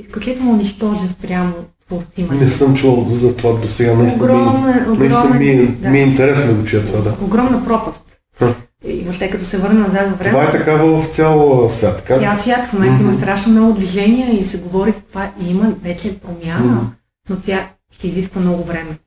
изключително 0.00 0.56
нищожен 0.56 1.10
спрямо 1.10 1.54
творци 1.86 2.22
Не 2.22 2.48
съм 2.48 2.74
чувал 2.74 3.08
за 3.08 3.36
това 3.36 3.60
до 3.60 3.68
сега. 3.68 3.94
Наистина, 3.94 4.24
огромен, 4.24 4.90
ми, 4.90 4.98
наистина 4.98 5.34
ми, 5.34 5.48
е, 5.48 5.66
да. 5.66 5.90
ми 5.90 5.98
е 5.98 6.02
интересно 6.02 6.46
да 6.46 6.54
го 6.54 6.64
чуя 6.64 6.86
това. 6.86 7.00
Да. 7.00 7.16
Огромна 7.24 7.64
пропаст. 7.64 8.20
Ха. 8.38 8.54
И 8.84 9.02
въобще 9.02 9.30
като 9.30 9.44
се 9.44 9.58
върна 9.58 9.80
назад 9.80 10.08
във 10.08 10.18
времето. 10.18 10.40
Това 10.40 10.44
е 10.44 10.52
така 10.52 10.76
в 10.76 11.06
цял 11.06 11.68
свят, 11.68 11.96
така? 11.96 12.18
Цял 12.18 12.36
свят 12.36 12.64
в 12.64 12.72
момента 12.72 12.98
mm-hmm. 12.98 13.02
има 13.02 13.12
страшно 13.12 13.52
много 13.52 13.72
движения 13.72 14.40
и 14.40 14.46
се 14.46 14.58
говори 14.58 14.90
за 14.90 15.00
това. 15.00 15.32
И 15.42 15.50
има 15.50 15.74
вече 15.82 16.18
промяна, 16.18 16.80
mm-hmm. 16.80 16.90
но 17.30 17.40
тя 17.40 17.70
ще 17.90 18.08
изисква 18.08 18.40
много 18.40 18.64
време. 18.64 18.98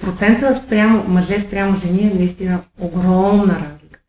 Процента 0.00 0.56
спрямо 0.56 1.04
мъже 1.08 1.40
спрямо 1.40 1.76
жени 1.76 2.02
е 2.02 2.14
наистина 2.14 2.60
огромна 2.80 3.54
разлика. 3.54 4.00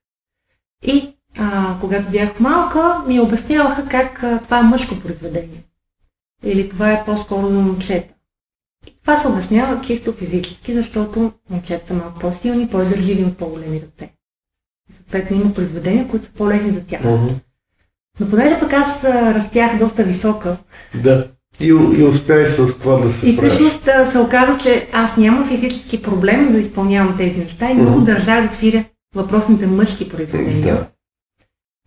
И 0.83 1.15
а, 1.37 1.77
когато 1.81 2.09
бях 2.09 2.39
малка, 2.39 3.03
ми 3.07 3.19
обясняваха 3.19 3.85
как 3.85 4.23
а, 4.23 4.39
това 4.43 4.59
е 4.59 4.63
мъжко 4.63 4.99
произведение. 4.99 5.63
Или 6.43 6.69
това 6.69 6.91
е 6.91 7.05
по-скоро 7.05 7.47
за 7.47 7.59
момчета. 7.59 8.13
И 8.87 8.95
това 9.01 9.15
се 9.15 9.27
обяснява 9.27 9.81
чисто 9.81 10.13
физически, 10.13 10.73
защото 10.73 11.31
момчета 11.49 11.87
са 11.87 11.93
малко 11.93 12.19
по-силни, 12.19 12.67
по-държиви, 12.67 13.21
имат 13.21 13.37
по-големи 13.37 13.81
ръце. 13.81 14.13
Съответно 14.91 15.41
има 15.41 15.53
произведения, 15.53 16.07
които 16.07 16.25
са 16.25 16.31
по-лесни 16.31 16.71
за 16.71 16.81
тях. 16.81 17.01
Uh-huh. 17.01 17.33
Но 18.19 18.27
понеже 18.27 18.59
пък 18.59 18.73
аз 18.73 19.03
растях 19.03 19.77
доста 19.79 20.03
висока. 20.03 20.57
Да. 21.03 21.27
И, 21.59 21.67
и 21.67 22.03
успяй 22.03 22.45
с 22.45 22.79
това 22.79 22.97
да 22.97 23.09
се 23.11 23.29
И 23.29 23.37
всъщност 23.37 23.89
се 24.11 24.19
оказа, 24.19 24.57
че 24.57 24.87
аз 24.93 25.17
нямам 25.17 25.47
физически 25.47 26.01
проблем 26.01 26.51
да 26.51 26.59
изпълнявам 26.59 27.17
тези 27.17 27.39
неща 27.39 27.71
и 27.71 27.73
много 27.73 27.99
uh-huh. 27.99 28.03
държах 28.03 28.47
да 28.47 28.55
свиря 28.55 28.85
въпросните 29.15 29.67
мъжки 29.67 30.09
произведения. 30.09 30.75
Да. 30.75 30.87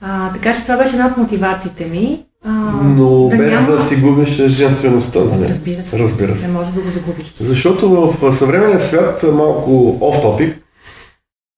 А, 0.03 0.33
така 0.33 0.55
че 0.55 0.63
това 0.63 0.77
беше 0.77 0.93
една 0.93 1.07
от 1.07 1.17
мотивациите 1.17 1.87
ми. 1.87 2.25
А, 2.45 2.51
Но 2.83 3.29
да 3.29 3.37
без 3.37 3.53
няма... 3.53 3.71
да 3.73 3.81
си 3.81 3.97
губиш 3.97 4.47
женствеността, 4.47 5.25
нали? 5.25 5.49
Разбира 5.49 5.85
се. 5.85 5.99
Разбира 5.99 6.37
се. 6.37 6.47
Не 6.49 6.53
може 6.53 6.73
да 6.73 6.81
го 6.81 6.91
загубиш. 6.91 7.35
Защото 7.41 7.91
в 7.91 8.33
съвременния 8.33 8.81
свят, 8.81 9.25
малко 9.33 9.99
оф 10.01 10.23
топик, 10.23 10.66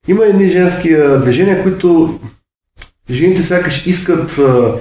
има 0.08 0.26
едни 0.26 0.48
женски 0.48 0.96
движения, 1.22 1.62
които 1.62 2.20
жените 3.10 3.42
сякаш 3.42 3.86
искат 3.86 4.38
а, 4.38 4.80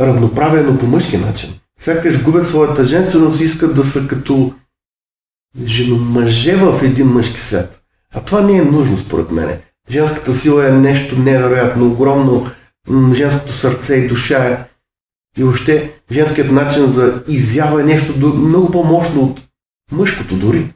равноправие, 0.00 0.62
но 0.62 0.78
по 0.78 0.86
мъжки 0.86 1.18
начин. 1.18 1.54
Сякаш 1.80 2.22
губят 2.22 2.46
своята 2.46 2.84
женственост 2.84 3.40
и 3.40 3.44
искат 3.44 3.74
да 3.74 3.84
са 3.84 4.08
като 4.08 4.54
женомъже 5.64 6.56
в 6.56 6.80
един 6.82 7.06
мъжки 7.06 7.40
свят. 7.40 7.82
А 8.14 8.20
това 8.20 8.40
не 8.40 8.58
е 8.58 8.62
нужно 8.62 8.96
според 8.96 9.30
мен. 9.30 9.58
Женската 9.90 10.34
сила 10.34 10.68
е 10.68 10.72
нещо 10.72 11.18
невероятно, 11.18 11.86
огромно. 11.86 12.46
Женското 13.14 13.52
сърце 13.52 13.94
и 13.94 14.08
душа 14.08 14.44
е. 14.44 14.58
И 15.38 15.42
въобще 15.42 15.90
женският 16.12 16.50
начин 16.52 16.86
за 16.86 17.22
изява 17.28 17.80
е 17.80 17.84
нещо 17.84 18.14
много 18.36 18.70
по-мощно 18.70 19.22
от 19.22 19.40
мъжкото 19.92 20.36
дори. 20.36 20.72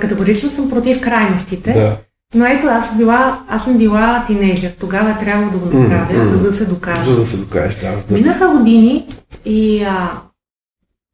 Категорично 0.00 0.50
съм 0.50 0.70
против 0.70 1.00
крайностите. 1.00 1.72
Да. 1.72 1.98
Но 2.34 2.46
ето, 2.46 2.66
аз, 2.66 2.96
била, 2.96 3.44
аз 3.48 3.64
съм 3.64 3.78
била 3.78 4.24
тинейджър. 4.26 4.72
Тогава 4.80 5.16
трябва 5.16 5.50
да 5.50 5.58
го 5.58 5.66
направя, 5.66 6.06
mm, 6.06 6.24
mm, 6.24 6.24
за 6.24 6.38
да 6.38 6.52
се 6.52 6.64
докажа. 6.64 7.10
За 7.10 7.16
да 7.16 7.26
се 7.26 7.36
докажеш, 7.36 7.80
да. 7.80 8.14
Минаха 8.14 8.48
години 8.48 9.08
и 9.44 9.82
а, 9.82 10.22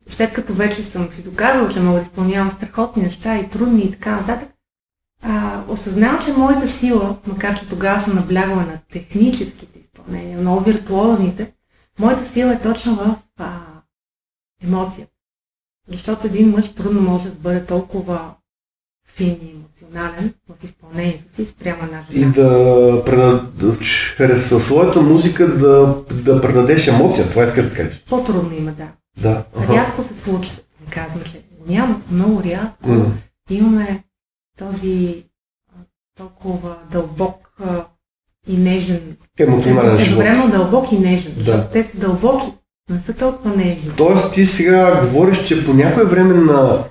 след 0.09 0.33
като 0.33 0.55
вече 0.55 0.83
съм 0.83 1.13
си 1.13 1.23
доказала, 1.23 1.69
че 1.69 1.81
мога 1.81 1.99
да 1.99 2.03
изпълнявам 2.03 2.51
страхотни 2.51 3.03
неща 3.03 3.39
и 3.39 3.49
трудни 3.49 3.83
и 3.83 3.91
така 3.91 4.11
нататък, 4.11 4.49
а, 5.23 5.63
осъзнавам, 5.69 6.19
че 6.25 6.33
моята 6.33 6.69
сила, 6.69 7.17
макар 7.27 7.59
че 7.59 7.69
тогава 7.69 8.01
съм 8.01 8.15
наблягала 8.15 8.63
на 8.63 8.79
техническите 8.93 9.79
изпълнения, 9.81 10.39
много 10.39 10.61
виртуозните, 10.61 11.53
моята 11.99 12.25
сила 12.25 12.53
е 12.53 12.61
точно 12.61 12.95
в 12.95 13.17
а, 13.39 13.57
емоцията. 14.65 15.13
Защото 15.93 16.27
един 16.27 16.51
мъж 16.51 16.75
трудно 16.75 17.01
може 17.01 17.29
да 17.29 17.35
бъде 17.35 17.67
толкова 17.67 18.35
фин 19.07 19.33
и 19.33 19.55
емоционален 19.89 20.35
в 20.49 20.65
изпълнението 20.65 21.35
си 21.35 21.47
спрямо 21.47 21.83
една 21.85 22.03
жена. 22.13 22.27
И 22.27 22.31
да, 22.31 23.03
предад... 23.07 23.43
чрез 24.17 24.65
своята 24.65 25.01
музика 25.01 25.57
да, 25.57 25.97
да 26.13 26.41
предадеш 26.41 26.87
емоция, 26.87 27.31
това 27.31 27.45
иска 27.45 27.63
да 27.63 27.73
кажеш. 27.73 28.05
По-трудно 28.09 28.55
има, 28.55 28.73
да. 28.73 28.89
Да. 29.21 29.45
Рядко 29.69 30.03
се 30.03 30.21
случва. 30.25 30.57
Не 30.81 30.93
казвам, 30.93 31.23
че 31.25 31.43
няма, 31.69 32.01
много 32.11 32.43
рядко. 32.45 32.89
Mm. 32.89 33.11
Имаме 33.51 34.05
този 34.59 35.25
толкова 36.19 36.77
дълбок 36.91 37.61
и 38.49 38.57
нежен. 38.57 39.17
Емоционален 39.39 39.99
живот. 39.99 40.25
Едновременно 40.25 40.51
дълбок 40.51 40.93
и 40.93 40.99
нежен, 40.99 41.33
да. 41.37 41.45
защото 41.45 41.69
те 41.73 41.85
са 41.85 41.97
дълбоки, 41.97 42.47
не 42.91 43.01
са 43.07 43.13
толкова 43.13 43.57
нежни. 43.57 43.91
Тоест 43.97 44.33
ти 44.33 44.47
сега 44.47 45.01
говориш, 45.01 45.45
че 45.45 45.65
по 45.65 45.75
някое 45.75 46.05
време 46.05 46.35
на 46.35 46.85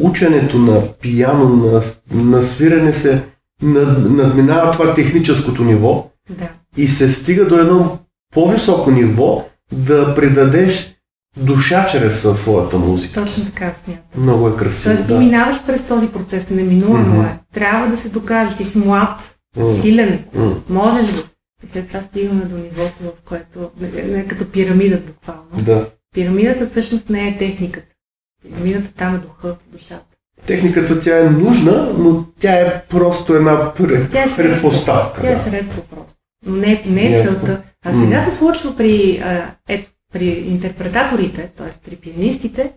ученето 0.00 0.58
на 0.58 0.92
пияно, 0.92 1.48
на, 1.48 1.82
на 2.14 2.42
свирене 2.42 2.92
се 2.92 3.24
над, 3.62 4.10
надминава 4.10 4.72
това 4.72 4.94
техническото 4.94 5.64
ниво 5.64 6.10
да. 6.30 6.48
и 6.76 6.86
се 6.86 7.08
стига 7.08 7.48
до 7.48 7.58
едно 7.58 7.98
по-високо 8.34 8.90
ниво 8.90 9.44
да 9.72 10.14
придадеш 10.14 10.94
душа 11.36 11.86
чрез 11.86 12.20
своята 12.34 12.78
музика. 12.78 13.24
Точно 13.24 13.44
така 13.44 13.72
смятам. 13.72 14.22
Много 14.22 14.48
е 14.48 14.56
красиво. 14.56 14.94
Тоест 14.94 15.06
ти 15.06 15.12
да. 15.12 15.18
минаваш 15.18 15.56
през 15.66 15.82
този 15.82 16.08
процес, 16.08 16.50
неминуемо 16.50 17.22
mm-hmm. 17.22 17.34
е. 17.34 17.38
Трябва 17.54 17.88
да 17.88 17.96
се 17.96 18.08
докажеш, 18.08 18.56
ти 18.56 18.64
си 18.64 18.78
млад, 18.78 19.36
mm-hmm. 19.56 19.80
силен, 19.80 20.24
mm-hmm. 20.36 20.54
можеш 20.68 21.12
го. 21.12 21.20
И 21.64 21.68
след 21.72 21.88
това 21.88 22.02
стигаме 22.02 22.44
до 22.44 22.56
нивото, 22.56 23.02
в 23.02 23.28
което, 23.28 23.70
не, 23.80 24.02
не 24.02 24.26
като 24.26 24.44
пирамида 24.50 24.98
буквално. 25.06 25.64
Да. 25.64 25.86
Пирамидата 26.14 26.66
всъщност 26.66 27.10
не 27.10 27.28
е 27.28 27.38
техниката. 27.38 27.93
Пирамидата 28.44 28.92
там 28.92 29.14
е 29.14 29.18
духа, 29.18 29.56
душата. 29.66 30.16
Техниката 30.46 31.00
тя 31.00 31.26
е 31.26 31.30
нужна, 31.30 31.92
но 31.98 32.26
тя 32.40 32.52
е 32.52 32.84
просто 32.86 33.34
една 33.34 33.52
е 33.52 34.36
предпоставка. 34.36 35.20
Тя 35.20 35.32
е 35.32 35.38
средство 35.38 35.82
просто. 35.82 36.14
Но 36.46 36.56
не, 36.56 36.82
не 36.86 37.06
е 37.06 37.24
целта. 37.26 37.62
А 37.84 37.92
сега 37.92 38.22
mm. 38.22 38.30
се 38.30 38.36
случва 38.36 38.76
при, 38.76 39.18
а, 39.24 39.54
ето, 39.68 39.90
при 40.12 40.26
интерпретаторите, 40.26 41.52
т.е. 41.56 41.70
при 41.84 41.96
пианистите, 41.96 42.72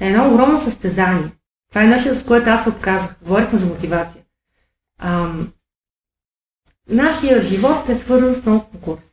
е 0.00 0.08
едно 0.08 0.28
огромно 0.28 0.60
състезание. 0.60 1.30
Това 1.70 1.82
е 1.82 1.86
нещо, 1.86 2.14
с 2.14 2.24
което 2.24 2.50
аз 2.50 2.66
отказах. 2.66 3.16
Говорихме 3.22 3.58
за 3.58 3.66
мотивация. 3.66 4.22
Ам, 4.98 5.52
нашия 6.88 7.42
живот 7.42 7.88
е 7.88 7.94
свързан 7.94 8.34
с 8.34 8.46
много 8.46 8.64
конкурси. 8.64 9.06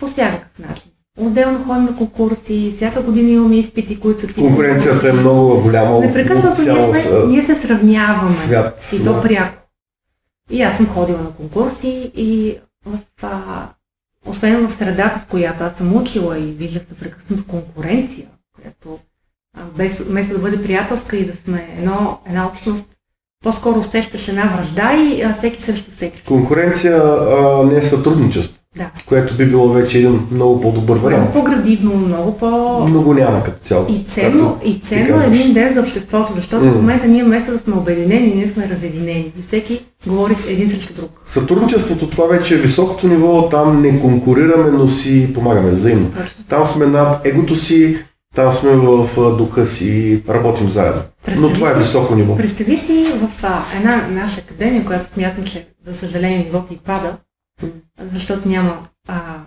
По 0.00 0.06
всякакъв 0.06 0.58
начин. 0.58 0.90
Отделно 1.16 1.64
ходим 1.64 1.84
на 1.84 1.96
конкурси, 1.96 2.72
всяка 2.76 3.02
година 3.02 3.30
имаме 3.30 3.56
изпити, 3.56 4.00
които 4.00 4.20
са 4.20 4.34
Конкуренцията 4.34 5.08
е 5.08 5.12
много 5.12 5.60
голяма. 5.60 6.00
Непрекъснато 6.00 6.62
ние, 6.62 6.94
сме, 6.94 7.26
ние 7.26 7.42
се 7.42 7.54
сравняваме. 7.54 8.30
Свят. 8.30 8.90
И 8.92 9.04
то 9.04 9.22
пряко. 9.22 9.62
И 10.50 10.62
аз 10.62 10.76
съм 10.76 10.86
ходила 10.86 11.18
на 11.18 11.30
конкурси 11.30 12.12
и 12.16 12.56
в, 12.86 12.98
а, 13.22 13.68
освен 14.26 14.68
в 14.68 14.74
средата, 14.74 15.18
в 15.18 15.26
която 15.26 15.64
аз 15.64 15.74
съм 15.74 15.96
учила 15.96 16.38
и 16.38 16.52
виждах 16.52 16.82
непрекъснато 16.90 17.46
конкуренция, 17.46 18.26
която 18.54 18.98
а, 19.58 19.62
без, 19.76 19.98
вместо 19.98 20.34
да 20.34 20.40
бъде 20.40 20.62
приятелска 20.62 21.16
и 21.16 21.26
да 21.26 21.32
сме 21.32 21.74
едно, 21.78 22.18
една 22.28 22.46
общност, 22.46 22.86
по-скоро 23.44 23.78
усещаш 23.78 24.28
една 24.28 24.56
връжда 24.56 24.92
и 24.92 25.22
а, 25.22 25.32
всеки 25.32 25.62
срещу 25.62 25.90
всеки. 25.90 26.24
Конкуренция 26.24 26.96
а, 26.96 27.64
не 27.64 27.78
е 27.78 27.82
сътрудничество. 27.82 28.60
Да. 28.76 28.90
Което 29.06 29.34
би 29.34 29.46
било 29.46 29.68
вече 29.68 29.98
един 29.98 30.26
много 30.30 30.60
по-добър 30.60 30.96
вариант. 30.96 31.30
Много 31.30 31.46
по-градивно, 31.46 31.96
много 31.96 32.36
по... 32.36 32.80
Много 32.88 33.14
няма 33.14 33.42
като 33.42 33.58
цяло. 33.58 33.86
И 33.88 34.04
ценно, 34.04 34.58
и 34.64 34.80
ценно 34.80 35.20
е 35.20 35.26
един 35.26 35.52
ден 35.52 35.74
за 35.74 35.80
обществото, 35.80 36.32
защото 36.32 36.64
mm. 36.64 36.70
в 36.70 36.76
момента 36.76 37.08
ние 37.08 37.24
вместо 37.24 37.50
да 37.52 37.58
сме 37.58 37.74
обединени, 37.74 38.34
ние 38.34 38.48
сме 38.48 38.68
разединени. 38.68 39.32
И 39.38 39.42
всеки 39.42 39.80
говори 40.06 40.34
един 40.48 40.68
срещу 40.68 40.94
друг. 40.94 41.10
Сътрудничеството, 41.26 42.08
това 42.08 42.26
вече 42.26 42.54
е 42.54 42.58
високото 42.58 43.08
ниво, 43.08 43.48
там 43.48 43.82
не 43.82 44.00
конкурираме, 44.00 44.70
но 44.70 44.88
си 44.88 45.32
помагаме 45.34 45.70
взаимно. 45.70 46.10
Точно. 46.10 46.44
Там 46.48 46.66
сме 46.66 46.86
над 46.86 47.26
егото 47.26 47.56
си, 47.56 47.98
там 48.34 48.52
сме 48.52 48.70
в 48.70 49.08
духа 49.38 49.66
си 49.66 49.88
и 49.88 50.22
работим 50.28 50.68
заедно. 50.68 51.02
Представи 51.24 51.48
Но 51.48 51.54
това 51.54 51.70
е 51.70 51.74
високо 51.74 52.14
ниво. 52.14 52.36
Представи 52.36 52.76
си 52.76 53.06
в 53.20 53.44
а, 53.44 53.62
една 53.76 54.08
наша 54.10 54.40
академия, 54.40 54.84
която 54.84 55.06
смятам, 55.06 55.44
че 55.44 55.66
за 55.86 55.94
съжаление 55.94 56.38
нивото 56.38 56.72
и 56.72 56.76
пада, 56.76 57.16
защото 57.98 58.48
няма... 58.48 58.88
А, 59.08 59.40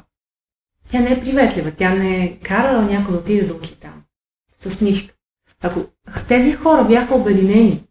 тя 0.89 0.99
не 0.99 1.11
е 1.11 1.21
приветлива, 1.21 1.71
тя 1.71 1.95
не 1.95 2.39
кара 2.43 2.81
някой 2.81 3.13
да 3.13 3.19
отиде 3.19 3.45
да 3.45 3.53
учи 3.53 3.75
там. 3.75 4.03
С 4.61 4.81
нищо. 4.81 5.13
Ако 5.63 5.85
тези 6.27 6.53
хора 6.53 6.83
бяха 6.83 7.15
обединени 7.15 7.83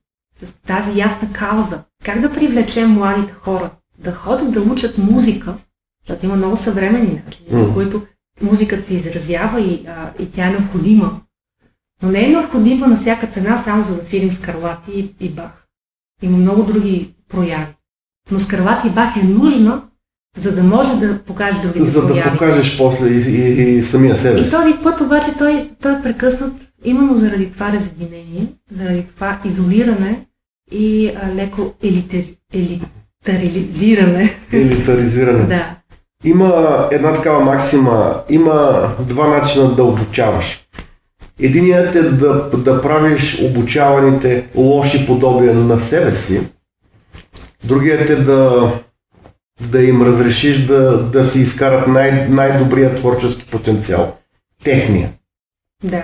с 0.43 0.53
тази 0.53 0.99
ясна 0.99 1.33
кауза, 1.33 1.85
как 2.05 2.21
да 2.21 2.33
привлечем 2.33 2.91
младите 2.91 3.33
хора 3.33 3.71
да 3.99 4.13
ходят 4.13 4.53
да 4.53 4.61
учат 4.61 4.99
музика, 4.99 5.59
защото 6.01 6.27
има 6.27 6.37
много 6.37 6.57
съвремени 6.57 7.23
начини, 7.27 7.49
mm. 7.49 7.75
които 7.75 8.07
музиката 8.43 8.87
се 8.87 8.95
изразява 8.95 9.61
и, 9.61 9.87
а, 9.87 10.13
и 10.19 10.31
тя 10.31 10.47
е 10.47 10.51
необходима. 10.51 11.21
Но 12.03 12.11
не 12.11 12.25
е 12.25 12.29
необходима 12.29 12.87
на 12.87 12.97
всяка 12.97 13.27
цена, 13.27 13.59
само 13.59 13.85
за 13.85 13.97
да 13.97 14.07
свирим 14.07 14.33
скарлати 14.33 14.93
и, 14.93 15.27
и 15.27 15.31
бах. 15.31 15.67
Има 16.23 16.39
много 16.39 16.63
други 16.63 17.15
прояви. 17.29 17.75
Но 18.31 18.39
скарлати 18.39 18.89
и 18.89 18.91
бах 18.91 19.17
е 19.17 19.27
нужна, 19.27 19.88
за 20.41 20.53
да 20.55 20.63
може 20.63 20.97
да 20.97 21.19
покажеш 21.19 21.63
другите 21.63 21.85
За 21.85 22.07
прояви. 22.07 22.23
да 22.23 22.31
покажеш 22.31 22.79
после 22.79 23.09
и, 23.09 23.31
и, 23.31 23.77
и 23.77 23.83
самия 23.83 24.17
себе 24.17 24.45
си. 24.45 24.49
И 24.49 24.51
този 24.51 24.75
път 24.83 25.01
обаче 25.01 25.35
той, 25.39 25.71
той 25.83 25.93
е 25.93 26.03
прекъснат 26.03 26.53
именно 26.85 27.17
заради 27.17 27.51
това 27.51 27.73
разединение, 27.73 28.47
заради 28.73 29.03
това 29.07 29.41
изолиране 29.45 30.27
и 30.73 31.13
а, 31.23 31.35
леко 31.35 31.75
елитер, 31.83 32.25
елитаризиране. 32.55 34.31
Елитаризиране. 34.53 35.45
да. 35.49 35.75
Има 36.25 36.89
една 36.93 37.13
такава 37.13 37.45
максима, 37.45 38.23
има 38.29 38.89
два 39.01 39.27
начина 39.29 39.75
да 39.75 39.85
обучаваш. 39.85 40.69
Единият 41.41 41.95
е 41.95 42.03
да, 42.03 42.51
да 42.57 42.81
правиш 42.81 43.41
обучаваните 43.43 44.47
лоши 44.57 45.07
подобия 45.07 45.55
на 45.55 45.79
себе 45.79 46.15
си. 46.15 46.41
Другият 47.65 48.11
е 48.11 48.17
да, 48.17 48.71
да 49.61 49.83
им 49.83 50.03
разрешиш 50.03 50.67
да, 50.67 51.03
да 51.03 51.27
си 51.27 51.41
изкарат 51.41 51.89
най- 51.89 52.29
най-добрия 52.29 52.95
творчески 52.95 53.47
потенциал. 53.47 54.17
Техния. 54.65 55.13
Да. 55.85 56.03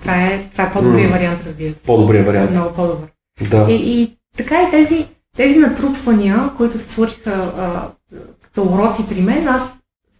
Това 0.00 0.26
е, 0.26 0.48
това 0.52 0.64
е 0.64 0.72
по-добрият 0.72 1.10
mm. 1.10 1.12
вариант, 1.12 1.40
разбира 1.46 1.70
се. 1.70 1.82
По-добрият 1.82 2.26
вариант. 2.26 2.50
Много 2.50 2.74
по-добър. 2.74 3.08
Да. 3.50 3.66
И, 3.70 3.74
и 3.74 4.16
така 4.36 4.62
и 4.62 4.70
тези, 4.70 5.06
тези 5.36 5.58
натрупвания, 5.58 6.50
които 6.56 6.78
се 6.78 6.92
случиха 6.92 7.52
като 8.42 8.62
уроци 8.62 9.08
при 9.08 9.20
мен, 9.20 9.48
аз 9.48 9.72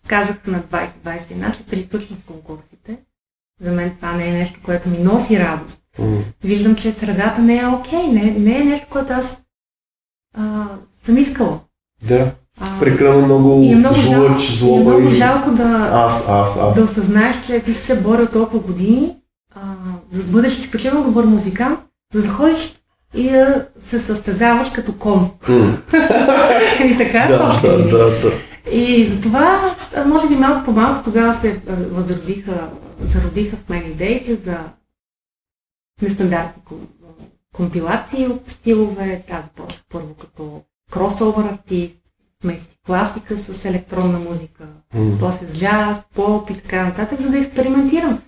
казах 0.09 0.47
на 0.47 0.63
20-20 0.63 1.37
начин, 1.37 1.65
приключвам 1.71 2.19
с 2.19 2.25
конкурсите. 2.25 2.99
За 3.61 3.73
мен 3.73 3.97
това 3.97 4.13
не 4.13 4.29
е 4.29 4.33
нещо, 4.33 4.61
което 4.65 4.89
ми 4.89 4.99
носи 4.99 5.39
радост. 5.39 5.81
Mm. 5.99 6.23
Виждам, 6.45 6.75
че 6.75 6.93
средата 6.93 7.43
не 7.43 7.59
е 7.59 7.67
окей, 7.67 7.99
okay, 7.99 8.13
не, 8.13 8.31
не 8.31 8.59
е 8.59 8.65
нещо, 8.65 8.87
което 8.91 9.13
аз 9.13 9.43
а, 10.35 10.67
съм 11.05 11.19
искала. 11.19 11.61
Да. 12.03 12.31
Прекалено 12.81 13.39
много, 13.39 13.63
е 13.73 13.75
много 13.75 13.95
жлъч, 13.95 14.41
злоба. 14.41 14.91
И 14.91 14.95
е 14.95 14.99
много 14.99 15.11
жалко 15.15 15.51
да, 15.51 15.91
аз, 15.93 16.29
аз, 16.29 16.57
аз. 16.57 16.79
да 16.79 16.85
осъзнаеш, 16.85 17.47
че 17.47 17.61
ти 17.61 17.75
си 17.75 17.87
се 17.87 18.01
борил 18.01 18.27
толкова 18.27 18.59
години, 18.59 19.17
а, 19.55 19.61
да 20.13 20.23
бъдеш 20.23 20.59
изключително 20.59 21.05
добър 21.05 21.25
музикант, 21.25 21.81
да 22.15 22.29
ходиш 22.29 22.75
и 23.15 23.31
да 23.31 23.67
се 23.87 23.99
състезаваш 23.99 24.71
като 24.71 24.99
кон. 24.99 25.31
Mm. 25.49 25.77
и 26.85 26.99
така, 26.99 27.27
да, 27.29 27.61
да, 27.63 27.89
да, 27.89 28.21
да. 28.21 28.33
И 28.73 29.09
затова, 29.09 29.75
може 30.07 30.29
би 30.29 30.35
малко 30.35 30.65
по 30.65 30.73
малко, 30.73 31.05
тогава 31.05 31.35
се 31.35 31.61
възродиха, 31.91 32.69
зародиха 33.05 33.57
в 33.57 33.69
мен 33.69 33.87
идеите 33.87 34.35
за 34.35 34.59
нестандартни 36.03 36.63
компилации 37.55 38.27
от 38.27 38.49
стилове. 38.49 39.23
Тази 39.29 39.45
започнах 39.45 39.83
първо 39.91 40.15
като 40.15 40.63
кросовър 40.93 41.45
артист, 41.45 41.99
смеси 42.43 42.69
класика 42.87 43.37
с 43.37 43.65
електронна 43.65 44.19
музика, 44.19 44.65
mm. 44.97 45.19
после 45.19 45.47
с 45.47 45.59
джаз, 45.59 45.99
поп 46.15 46.51
и 46.51 46.55
така 46.55 46.85
нататък, 46.85 47.21
за 47.21 47.29
да 47.29 47.39
експериментирам. 47.39 48.19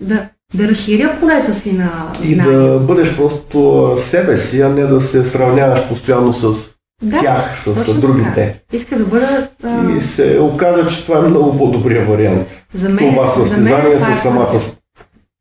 Да, 0.00 0.28
да 0.54 0.68
разширя 0.68 1.16
полето 1.20 1.54
си 1.54 1.72
на 1.72 2.12
знания. 2.22 2.32
И 2.32 2.36
да 2.36 2.78
бъдеш 2.78 3.16
просто 3.16 3.90
себе 3.96 4.38
си, 4.38 4.60
а 4.60 4.68
не 4.68 4.82
да 4.82 5.00
се 5.00 5.24
сравняваш 5.24 5.88
постоянно 5.88 6.32
с 6.32 6.74
да, 7.02 7.20
тях, 7.20 7.58
с, 7.58 7.74
с 7.74 8.00
другите. 8.00 8.34
Така. 8.34 8.76
Иска 8.76 8.98
да 8.98 9.04
бъда... 9.04 9.48
А... 9.62 9.96
И 9.96 10.00
се 10.00 10.40
оказа, 10.40 10.86
че 10.86 11.04
това 11.04 11.18
е 11.18 11.28
много 11.28 11.58
по-добрия 11.58 12.06
вариант. 12.06 12.66
За 12.74 12.88
мен, 12.88 13.14
това 13.14 13.28
състезание 13.28 13.98
с 13.98 14.08
е 14.08 14.14
самата 14.14 14.52
пътя. 14.52 14.76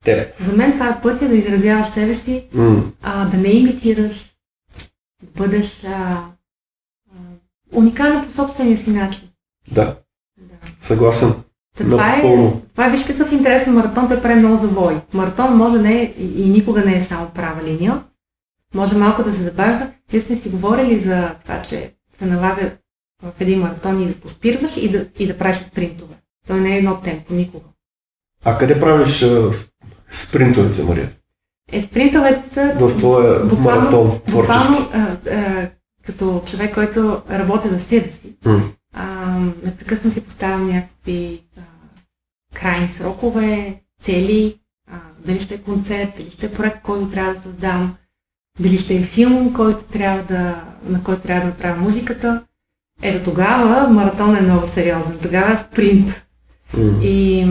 теб. 0.05 0.33
За 0.45 0.53
мен 0.53 0.71
това 0.71 0.89
е 0.89 1.01
пътя 1.01 1.27
да 1.27 1.35
изразяваш 1.35 1.87
себе 1.87 2.13
си, 2.15 2.43
mm. 2.55 2.81
а, 3.01 3.25
да 3.25 3.37
не 3.37 3.49
имитираш, 3.49 4.25
да 5.23 5.43
бъдеш 5.43 5.83
а, 5.87 6.17
уникален 7.75 8.25
по 8.25 8.31
собствения 8.33 8.77
си 8.77 8.89
начин. 8.89 9.29
Да. 9.71 9.85
да. 10.37 10.55
Съгласен. 10.79 11.33
Та, 11.77 11.83
това, 11.83 12.15
е, 12.15 12.21
това 12.71 12.85
е, 12.85 12.91
виж 12.91 13.03
какъв 13.03 13.31
интересен 13.31 13.73
маратон, 13.73 14.07
той 14.07 14.21
прави 14.21 14.39
много 14.39 14.61
завой. 14.61 15.01
Маратон 15.13 15.57
може 15.57 15.79
не 15.79 16.01
е, 16.01 16.13
и, 16.17 16.43
и 16.43 16.49
никога 16.49 16.85
не 16.85 16.97
е 16.97 17.01
само 17.01 17.29
права 17.29 17.63
линия. 17.63 18.03
Може 18.73 18.97
малко 18.97 19.23
да 19.23 19.33
се 19.33 19.41
забавя. 19.41 19.87
Вие 20.11 20.21
сме 20.21 20.35
си 20.35 20.49
говорили 20.49 20.99
за 20.99 21.35
това, 21.43 21.61
че 21.61 21.93
се 22.19 22.25
налага 22.25 22.71
в 23.23 23.41
един 23.41 23.59
маратон 23.59 24.01
и 24.01 24.07
да 24.07 24.13
поспирваш 24.13 24.77
и 24.77 24.91
да, 24.91 25.05
и 25.19 25.27
да 25.27 25.37
правиш 25.37 25.57
спринтове. 25.57 26.15
Той 26.47 26.59
не 26.59 26.75
е 26.75 26.77
едно 26.77 27.01
темпо, 27.01 27.33
никога. 27.33 27.65
А 28.45 28.57
къде 28.57 28.79
правиш 28.79 29.23
а, 29.23 29.51
спринтовете, 30.09 30.83
Мария? 30.83 31.11
Е, 31.71 31.81
спринтовете 31.81 32.53
са... 32.53 32.75
В 32.79 32.97
твоя 32.97 33.43
маратон 33.43 34.19
творчески. 34.27 34.67
Буквално, 34.67 34.89
а, 34.93 35.29
а, 35.31 35.69
като 36.05 36.43
човек, 36.45 36.73
който 36.73 37.21
работи 37.29 37.69
за 37.69 37.79
себе 37.79 38.09
си, 38.09 38.35
mm. 38.45 38.61
а, 38.93 39.39
непрекъснато 39.65 40.13
си 40.13 40.23
поставям 40.23 40.67
някакви 40.67 41.43
а, 41.57 41.61
крайни 42.53 42.89
срокове, 42.89 43.81
цели, 44.01 44.59
а, 44.91 44.97
дали 45.25 45.39
ще 45.39 45.55
е 45.55 45.61
концерт, 45.61 46.09
дали 46.17 46.29
ще 46.29 46.45
е 46.45 46.51
проект, 46.51 46.81
който 46.81 47.07
трябва 47.07 47.33
да 47.33 47.41
създам, 47.41 47.95
дали 48.59 48.77
ще 48.77 48.95
е 48.95 49.03
филм, 49.03 49.53
който 49.53 49.85
трябва 49.85 50.23
да, 50.23 50.63
на 50.85 51.03
който 51.03 51.21
трябва 51.21 51.41
да 51.41 51.47
направя 51.47 51.81
музиката. 51.81 52.43
Ето 53.01 53.23
тогава 53.31 53.89
маратон 53.89 54.35
е 54.35 54.41
много 54.41 54.67
сериозен. 54.67 55.19
Тогава 55.21 55.53
е 55.53 55.57
спринт. 55.57 56.25
Mm. 56.75 57.01
И 57.01 57.45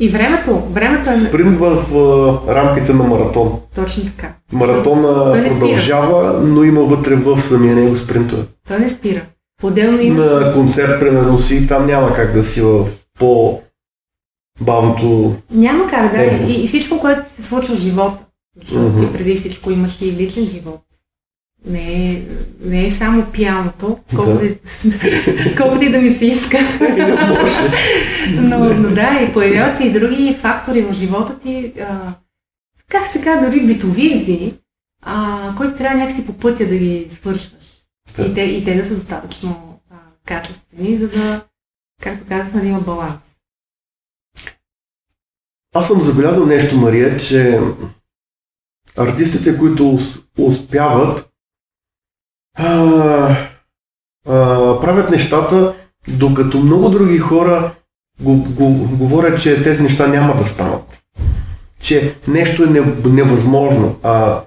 и 0.00 0.08
времето, 0.08 0.62
времето 0.72 1.10
е... 1.10 1.14
Спринт 1.14 1.58
в 1.58 1.76
в 1.90 2.48
рамките 2.48 2.92
на 2.92 3.04
маратон. 3.04 3.60
Точно 3.74 4.04
така. 4.04 4.34
Маратона 4.52 5.44
продължава, 5.48 6.40
но 6.42 6.64
има 6.64 6.80
вътре 6.80 7.14
в 7.14 7.42
самия 7.42 7.76
него 7.76 7.96
спринтове. 7.96 8.42
Той 8.68 8.78
не 8.78 8.88
спира. 8.88 9.22
Отделно 9.62 10.00
има... 10.00 10.24
На 10.24 10.52
концерт, 10.52 11.00
примерно 11.00 11.38
си, 11.38 11.66
там 11.66 11.86
няма 11.86 12.14
как 12.14 12.32
да 12.32 12.44
си 12.44 12.60
в 12.60 12.86
по 13.18 13.60
бавното 14.60 15.34
Няма 15.50 15.86
как, 15.86 16.12
да. 16.12 16.22
И, 16.24 16.64
и 16.64 16.66
всичко, 16.66 17.00
което 17.00 17.30
се 17.34 17.42
случва 17.42 17.76
в 17.76 17.78
живота. 17.78 18.24
Защото 18.60 18.84
mm-hmm. 18.84 19.06
ти 19.06 19.18
преди 19.18 19.36
всичко 19.36 19.70
имаш 19.70 20.02
и 20.02 20.12
личен 20.12 20.46
живот 20.46 20.80
не 21.66 22.12
е, 22.12 22.22
не 22.60 22.86
е 22.86 22.90
само 22.90 23.26
пианото, 23.32 23.98
колкото, 24.16 24.38
да. 24.38 25.54
колкото 25.56 25.84
и 25.84 25.92
да 25.92 25.98
ми 25.98 26.14
се 26.14 26.26
иска. 26.26 26.58
но, 28.34 28.58
но 28.74 28.88
да, 28.90 29.20
и 29.28 29.32
появяват 29.32 29.76
се 29.76 29.84
и 29.84 29.92
други 29.92 30.36
фактори 30.40 30.82
в 30.82 30.92
живота 30.92 31.38
ти, 31.38 31.72
а, 31.80 32.14
как 32.88 33.06
се 33.06 33.22
казва, 33.22 33.46
дори 33.46 33.66
битови 33.66 34.06
извини, 34.06 34.54
а, 35.02 35.54
който 35.56 35.76
трябва 35.76 35.98
някакси 35.98 36.26
по 36.26 36.32
пътя 36.32 36.66
да 36.66 36.76
ги 36.76 37.08
свършваш. 37.10 37.64
Да. 38.16 38.24
И, 38.24 38.34
те, 38.34 38.40
и 38.40 38.64
те 38.64 38.74
да 38.74 38.84
са 38.84 38.94
достатъчно 38.94 39.80
а, 39.90 39.96
качествени, 40.26 40.96
за 40.96 41.08
да, 41.08 41.44
както 42.02 42.24
казахме, 42.28 42.60
да 42.60 42.66
има 42.66 42.80
баланс. 42.80 43.20
Аз 45.74 45.88
съм 45.88 46.00
забелязал 46.00 46.46
нещо, 46.46 46.76
Мария, 46.76 47.16
че 47.16 47.60
артистите, 48.96 49.58
които 49.58 49.98
успяват, 50.38 51.29
а, 52.54 53.36
а, 54.28 54.80
правят 54.80 55.10
нещата, 55.10 55.74
докато 56.08 56.60
много 56.60 56.88
други 56.88 57.18
хора 57.18 57.74
го, 58.20 58.36
го, 58.36 58.96
говорят, 58.96 59.42
че 59.42 59.62
тези 59.62 59.82
неща 59.82 60.06
няма 60.06 60.36
да 60.36 60.44
станат. 60.44 61.02
Че 61.80 62.14
нещо 62.28 62.64
е 62.64 62.66
невъзможно. 63.08 63.98
А 64.02 64.42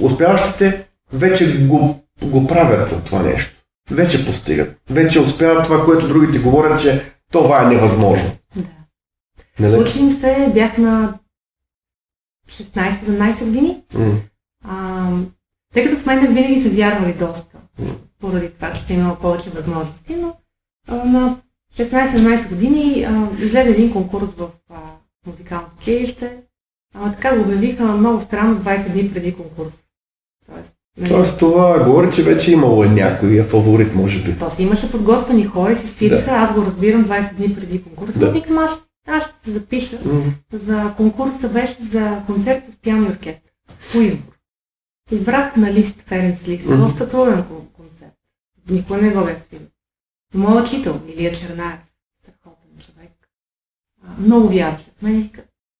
успяващите 0.00 0.88
вече 1.12 1.66
го, 1.66 2.04
го 2.24 2.46
правят 2.46 3.02
това 3.04 3.22
нещо. 3.22 3.54
Вече 3.90 4.26
постигат. 4.26 4.76
Вече 4.90 5.20
успяват 5.20 5.64
това, 5.64 5.84
което 5.84 6.08
другите 6.08 6.38
говорят, 6.38 6.80
че 6.80 7.12
това 7.32 7.62
е 7.62 7.66
невъзможно. 7.66 8.30
Да. 8.56 8.62
Нали? 9.58 9.74
Случи 9.74 10.02
ми 10.02 10.12
се, 10.12 10.50
бях 10.54 10.78
на 10.78 11.18
16-17 12.50 13.44
години. 13.44 13.82
Mm. 13.94 14.16
А, 14.64 15.10
тъй 15.74 15.84
като 15.84 15.96
в 15.96 16.06
мен 16.06 16.34
винаги 16.34 16.60
са 16.60 16.70
вярвали 16.70 17.12
доста, 17.12 17.58
поради 18.20 18.50
това, 18.50 18.72
че 18.72 18.82
съм 18.82 18.96
имала 18.96 19.18
повече 19.18 19.50
възможности, 19.50 20.14
но 20.14 20.36
а, 20.88 20.94
на 20.94 21.36
16-17 21.76 22.48
години 22.48 23.04
а, 23.04 23.28
излезе 23.42 23.70
един 23.70 23.92
конкурс 23.92 24.34
в 24.34 24.48
а, 24.70 24.76
музикалното 25.26 25.72
училище. 25.78 26.36
Ама 26.94 27.12
така 27.12 27.36
го 27.36 27.42
обявиха 27.42 27.84
много 27.84 28.20
странно 28.20 28.60
20 28.60 28.92
дни 28.92 29.12
преди 29.12 29.34
конкурс. 29.34 29.72
Тоест, 30.46 30.72
нали... 30.98 31.08
Тоест 31.08 31.38
това 31.38 31.84
говори, 31.84 32.12
че 32.12 32.22
вече 32.22 32.52
имало 32.52 32.84
е 32.84 32.88
някой 32.88 33.42
фаворит, 33.42 33.94
може 33.94 34.22
би. 34.22 34.38
То 34.38 34.50
си 34.50 34.62
имаше 34.62 34.90
подготвени 34.90 35.44
хора 35.44 35.72
и 35.72 35.76
се 35.76 35.86
свириха, 35.86 36.30
да. 36.30 36.36
аз 36.36 36.54
го 36.54 36.62
разбирам 36.62 37.04
20 37.04 37.34
дни 37.34 37.54
преди 37.54 37.82
конкурс. 37.82 38.18
Да. 38.18 38.30
Викам, 38.32 38.58
аз, 38.58 38.78
аз 39.06 39.22
ще 39.22 39.34
се 39.44 39.50
запиша 39.50 39.96
mm-hmm. 39.96 40.32
за 40.52 40.94
конкурса 40.96 41.48
беше 41.48 41.76
за 41.90 42.22
концерт 42.26 42.64
с 42.72 42.76
пиано 42.76 43.08
оркестър. 43.08 43.52
По 43.92 43.98
избор. 44.00 44.37
Избрах 45.10 45.56
на 45.56 45.72
лист 45.72 46.02
Ференц 46.02 46.48
Лист. 46.48 46.66
Mm-hmm. 46.66 46.76
Доста 46.76 47.08
труден 47.08 47.44
концерт. 47.72 48.14
Никой 48.70 49.02
не 49.02 49.10
го 49.10 49.24
бях 49.24 49.42
свирил. 49.42 49.66
Моят 50.34 50.66
учител, 50.66 51.00
Илия 51.08 51.32
Чернаев, 51.32 51.80
страхотен 52.22 52.70
човек, 52.86 53.28
много 54.18 54.48
вярваше 54.48 54.90
в 54.98 55.02
мен 55.02 55.20
и 55.20 55.32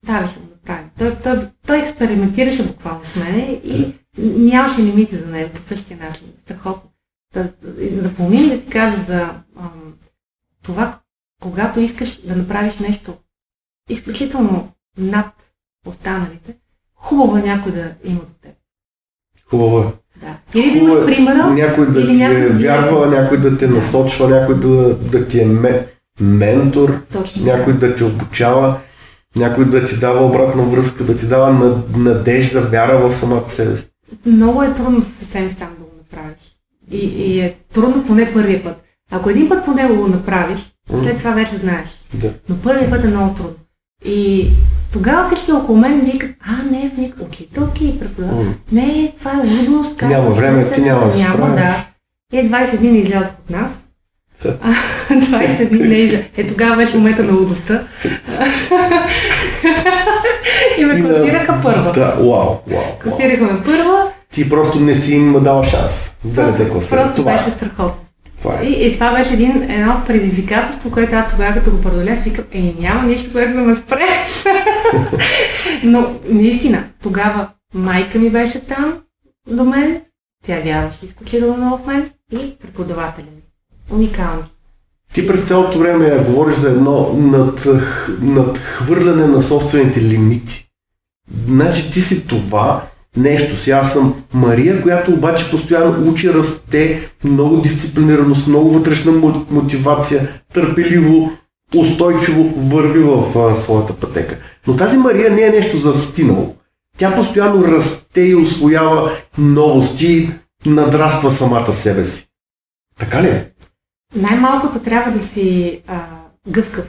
да, 0.06 0.28
ще 0.28 0.40
го 0.40 0.46
направим. 0.46 0.90
Той, 0.98 1.18
той, 1.22 1.50
той 1.66 1.78
експериментираше 1.78 2.66
буквално 2.66 3.04
с 3.04 3.16
мене 3.16 3.60
и 3.64 3.94
нямаше 4.18 4.82
лимити 4.82 5.16
за 5.16 5.26
него 5.26 5.54
по 5.54 5.62
същия 5.62 5.96
начин. 5.96 6.32
Страхотно. 6.40 6.90
Да, 7.34 7.52
запомни 8.02 8.48
да 8.48 8.60
ти 8.60 8.70
кажа 8.70 8.96
за 8.96 9.20
ам, 9.56 9.94
това, 10.62 11.00
когато 11.42 11.80
искаш 11.80 12.20
да 12.20 12.36
направиш 12.36 12.78
нещо 12.78 13.16
изключително 13.90 14.72
над 14.98 15.52
останалите, 15.86 16.56
хубаво 16.94 17.36
е 17.36 17.42
някой 17.42 17.72
да 17.72 17.94
има 18.04 18.20
до 18.20 18.32
теб. 18.42 18.57
Хубаво 19.50 19.78
е. 19.78 19.84
Да. 20.20 20.60
Или 20.60 20.70
да 20.70 20.78
имаш 20.78 21.02
е 21.02 21.06
примера. 21.06 21.46
Някой 21.46 21.86
да 21.86 22.06
ти 22.06 22.12
някой 22.12 22.40
е 22.40 22.48
вярва, 22.48 23.06
някой 23.06 23.38
да 23.38 23.56
те 23.56 23.68
насочва, 23.68 24.28
някой 24.28 24.60
да, 24.60 24.94
да 24.94 25.26
ти 25.26 25.40
е 25.40 25.48
ментор, 26.20 27.00
Точно, 27.12 27.44
някой 27.44 27.72
да. 27.72 27.88
да 27.88 27.94
те 27.94 28.04
обучава, 28.04 28.76
някой 29.36 29.64
да 29.64 29.86
ти 29.86 29.96
дава 29.96 30.26
обратна 30.26 30.62
връзка, 30.62 31.04
да 31.04 31.16
ти 31.16 31.26
дава 31.26 31.80
надежда, 31.96 32.60
вяра 32.60 32.98
в 32.98 33.14
самата 33.14 33.48
себе 33.48 33.76
си. 33.76 33.86
Много 34.26 34.62
е 34.62 34.74
трудно 34.74 35.02
съвсем 35.02 35.50
сам 35.50 35.68
да 35.78 35.84
го 35.84 35.90
направиш. 35.98 36.40
И, 36.90 36.98
и 36.98 37.40
е 37.40 37.56
трудно 37.72 38.04
поне 38.06 38.32
първия 38.32 38.64
път. 38.64 38.82
Ако 39.10 39.30
един 39.30 39.48
път 39.48 39.64
поне 39.64 39.88
го 39.88 40.08
направиш, 40.08 40.60
след 41.02 41.18
това 41.18 41.30
вече 41.30 41.56
знаеш. 41.56 41.88
Да. 42.14 42.32
Но 42.48 42.56
първият 42.56 42.90
път 42.90 43.04
е 43.04 43.08
много 43.08 43.34
трудно. 43.34 43.54
И 44.04 44.50
тогава 44.92 45.24
всички 45.24 45.52
около 45.52 45.78
мен 45.78 46.00
викат, 46.00 46.30
а, 46.40 46.62
не, 46.70 46.90
в 46.94 46.96
никакъв 46.96 47.26
учителки, 47.28 47.98
преподавател. 48.00 48.42
Mm. 48.42 48.54
Не, 48.72 49.12
това 49.18 49.32
е 49.32 49.68
лудост. 49.68 50.02
Няма 50.02 50.30
време, 50.30 50.70
ти 50.70 50.80
няма 50.80 51.08
да 51.08 51.16
Няма, 51.16 51.54
да. 51.54 51.84
Е, 52.32 52.50
20 52.50 52.78
дни 52.78 52.92
не 52.92 52.98
излязох 52.98 53.32
от 53.32 53.50
нас. 53.50 53.70
20 55.10 55.68
дни 55.70 55.88
не 55.88 55.94
излязох. 55.94 56.26
Е, 56.36 56.46
тогава 56.46 56.76
беше 56.76 56.96
момента 56.96 57.24
на 57.24 57.32
лудостта. 57.32 57.82
и 60.78 60.84
ме 60.84 61.02
класираха 61.02 61.60
първа. 61.62 61.92
Да, 61.92 62.14
вау, 62.18 62.56
вау. 62.66 62.98
Класираха 63.02 63.44
ме 63.44 63.62
първа. 63.64 64.12
Ти 64.32 64.48
просто 64.48 64.80
не 64.80 64.94
си 64.94 65.14
им 65.14 65.42
дала 65.42 65.64
шанс 65.64 66.16
да 66.24 66.42
не 66.42 66.54
те 66.54 66.68
класират. 66.68 67.04
Просто 67.04 67.16
това 67.16 67.32
беше 67.32 67.50
страхотно. 67.50 68.07
Това 68.38 68.60
е. 68.60 68.64
И, 68.64 68.86
и 68.86 68.92
това 68.92 69.14
беше 69.16 69.34
един, 69.34 69.70
едно 69.70 70.02
предизвикателство, 70.06 70.90
което 70.90 71.14
аз 71.14 71.30
тогава 71.30 71.54
като 71.54 71.70
го 71.70 71.80
преодоля, 71.80 72.16
си 72.16 72.22
викам, 72.30 72.44
е, 72.52 72.74
няма 72.78 73.02
нищо, 73.02 73.32
което 73.32 73.52
да 73.52 73.60
ме 73.62 73.76
спре. 73.76 74.06
Но 75.84 76.14
наистина, 76.28 76.84
тогава 77.02 77.48
майка 77.74 78.18
ми 78.18 78.30
беше 78.30 78.66
там 78.66 78.98
до 79.50 79.64
мен, 79.64 80.00
тя 80.44 80.60
вярваше 80.60 81.06
изключително 81.06 81.56
много 81.56 81.78
в 81.78 81.86
мен 81.86 82.10
и 82.32 82.56
преподавателя 82.60 83.26
ми. 83.36 83.42
Уникално. 83.96 84.42
Ти 85.14 85.26
през 85.26 85.46
цялото 85.48 85.78
време 85.78 86.24
говориш 86.26 86.56
за 86.56 86.68
едно 86.68 87.12
над, 87.12 87.66
надхвърляне 88.20 89.26
на 89.26 89.42
собствените 89.42 90.02
лимити. 90.02 90.68
Значи 91.46 91.92
ти 91.92 92.00
си 92.00 92.26
това, 92.26 92.82
нещо 93.18 93.56
си. 93.56 93.70
Аз 93.70 93.92
съм 93.92 94.24
Мария, 94.34 94.82
която 94.82 95.12
обаче 95.12 95.50
постоянно 95.50 96.10
учи, 96.10 96.34
расте, 96.34 97.10
много 97.24 97.56
дисциплинираност, 97.56 98.46
много 98.46 98.70
вътрешна 98.70 99.12
мотивация, 99.50 100.42
търпеливо, 100.54 101.30
устойчиво 101.76 102.52
върви 102.56 102.98
в 102.98 103.38
а, 103.38 103.56
своята 103.56 103.96
пътека. 103.96 104.38
Но 104.66 104.76
тази 104.76 104.98
Мария 104.98 105.30
не 105.30 105.42
е 105.42 105.50
нещо 105.50 105.76
застинало. 105.76 106.54
Тя 106.98 107.14
постоянно 107.14 107.64
расте 107.64 108.20
и 108.20 108.34
освоява 108.34 109.10
новости, 109.38 110.30
надраства 110.66 111.32
самата 111.32 111.72
себе 111.72 112.04
си. 112.04 112.28
Така 112.98 113.22
ли 113.22 113.28
е? 113.28 113.50
Най-малкото 114.14 114.78
трябва 114.78 115.12
да 115.12 115.22
си 115.24 115.80
а, 115.86 116.06
гъвкав. 116.48 116.86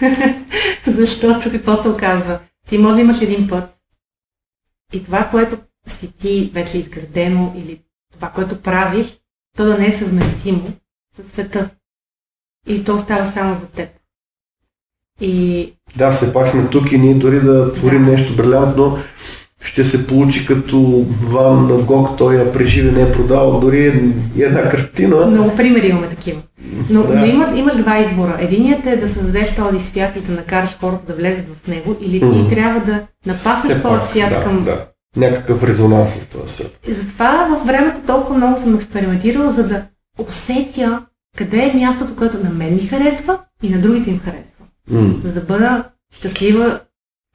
Защото 0.86 1.50
какво 1.50 1.82
се 1.82 1.88
оказва? 1.88 2.38
Ти 2.68 2.78
може 2.78 2.94
да 2.94 3.00
имаш 3.00 3.20
един 3.20 3.48
път, 3.48 3.78
и 4.92 5.02
това, 5.02 5.28
което 5.30 5.58
си 5.88 6.12
ти 6.12 6.50
вече 6.54 6.78
изградено 6.78 7.54
или 7.56 7.80
това, 8.12 8.28
което 8.28 8.62
правиш, 8.62 9.18
то 9.56 9.64
да 9.64 9.78
не 9.78 9.86
е 9.86 9.92
съвместимо 9.92 10.66
с 11.16 11.32
света. 11.32 11.70
И 12.66 12.84
то 12.84 12.94
остава 12.94 13.24
само 13.24 13.60
за 13.60 13.66
теб. 13.66 13.88
И... 15.20 15.72
Да, 15.96 16.10
все 16.10 16.32
пак 16.32 16.48
сме 16.48 16.68
тук 16.68 16.92
и 16.92 16.98
ние 16.98 17.14
дори 17.14 17.40
да 17.40 17.72
творим 17.72 18.04
да. 18.04 18.10
нещо 18.10 18.36
брилянтно, 18.36 18.98
ще 19.60 19.84
се 19.84 20.06
получи 20.06 20.46
като 20.46 21.06
Ван 21.22 21.66
на 21.66 21.78
Гог, 21.78 22.18
той 22.18 22.34
я 22.34 22.52
преживе, 22.52 22.92
не 22.92 23.02
е 23.02 23.12
продавал 23.12 23.60
дори 23.60 24.12
една 24.38 24.68
картина. 24.68 25.26
Много 25.26 25.56
примери 25.56 25.88
имаме 25.88 26.08
такива. 26.08 26.42
Но, 26.90 27.02
да. 27.02 27.14
но 27.14 27.26
има, 27.26 27.52
имаш 27.56 27.76
два 27.76 27.98
избора. 27.98 28.36
Единият 28.40 28.86
е 28.86 28.96
да 28.96 29.08
създадеш 29.08 29.54
този 29.54 29.78
свят 29.78 30.16
и 30.16 30.20
да 30.20 30.32
накараш 30.32 30.76
хората 30.80 31.06
да 31.06 31.14
влезат 31.14 31.44
в 31.54 31.68
него, 31.68 31.96
или 32.00 32.20
ти 32.20 32.26
mm. 32.26 32.48
трябва 32.48 32.80
да 32.80 33.06
напаснеш 33.26 33.82
този 33.82 34.06
свят 34.06 34.30
да, 34.30 34.42
към 34.42 34.64
да 34.64 34.86
някакъв 35.18 35.64
резонанс 35.64 36.14
с 36.14 36.26
този 36.26 36.52
свят. 36.52 36.80
И 36.88 36.94
затова 36.94 37.46
във 37.50 37.66
времето 37.66 38.00
толкова 38.06 38.36
много 38.36 38.60
съм 38.60 38.74
експериментирала, 38.74 39.50
за 39.50 39.68
да 39.68 39.84
усетя 40.18 41.06
къде 41.36 41.58
е 41.62 41.74
мястото, 41.74 42.16
което 42.16 42.38
на 42.38 42.50
мен 42.50 42.74
ми 42.74 42.80
харесва 42.80 43.38
и 43.62 43.70
на 43.70 43.80
другите 43.80 44.10
им 44.10 44.20
харесва. 44.20 44.64
Mm. 44.90 45.26
За 45.26 45.32
да 45.32 45.40
бъда 45.40 45.84
щастлива 46.14 46.80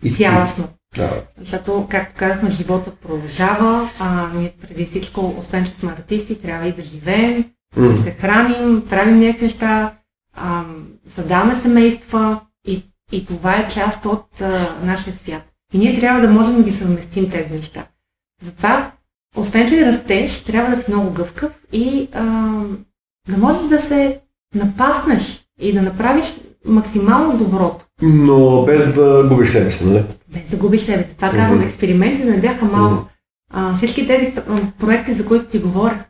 и 0.03 0.11
цялостно. 0.11 0.67
Да. 0.95 1.23
Защото, 1.39 1.87
както 1.89 2.15
казахме, 2.17 2.49
живота 2.49 2.91
продължава. 2.91 3.89
А, 3.99 4.29
ние 4.35 4.53
преди 4.61 4.85
всичко, 4.85 5.35
освен 5.39 5.65
че 5.65 5.71
сме 5.71 5.91
артисти, 5.91 6.41
трябва 6.41 6.67
и 6.67 6.71
да 6.71 6.81
живеем, 6.81 7.45
mm. 7.77 7.89
да 7.89 7.97
се 7.97 8.11
храним, 8.11 8.85
правим 8.89 9.19
някакви 9.19 9.45
неща, 9.45 9.93
а, 10.35 10.63
създаваме 11.07 11.55
семейства 11.55 12.39
и, 12.67 12.83
и 13.11 13.25
това 13.25 13.55
е 13.55 13.67
част 13.67 14.05
от 14.05 14.41
а, 14.41 14.75
нашия 14.83 15.13
свят. 15.13 15.52
И 15.73 15.77
ние 15.77 15.99
трябва 15.99 16.21
да 16.21 16.33
можем 16.33 16.55
да 16.55 16.63
ги 16.63 16.71
съвместим 16.71 17.29
тези 17.29 17.53
неща. 17.53 17.85
Затова, 18.41 18.91
освен 19.35 19.67
че 19.67 19.85
растеш, 19.85 20.43
трябва 20.43 20.75
да 20.75 20.81
си 20.81 20.91
много 20.91 21.11
гъвкав 21.11 21.51
и 21.71 22.09
а, 22.13 22.23
да 23.29 23.37
можеш 23.37 23.67
да 23.67 23.79
се 23.79 24.19
напаснеш 24.55 25.45
и 25.59 25.73
да 25.73 25.81
направиш 25.81 26.25
максимално 26.65 27.37
доброто. 27.37 27.85
Но 28.01 28.65
без 28.65 28.93
да 28.93 29.27
губиш 29.29 29.49
себе 29.49 29.71
си, 29.71 29.85
нали? 29.85 30.05
Без 30.27 30.49
да 30.49 30.57
губиш 30.57 30.81
себе 30.81 31.03
си. 31.03 31.15
Това 31.15 31.31
mm-hmm. 31.31 31.35
казвам, 31.35 31.61
експерименти 31.61 32.23
не 32.23 32.39
бяха 32.39 32.65
малко. 32.65 33.03
Mm-hmm. 33.03 33.07
А, 33.53 33.75
всички 33.75 34.07
тези 34.07 34.33
проекти, 34.79 35.13
за 35.13 35.25
които 35.25 35.45
ти 35.45 35.59
говорях, 35.59 36.05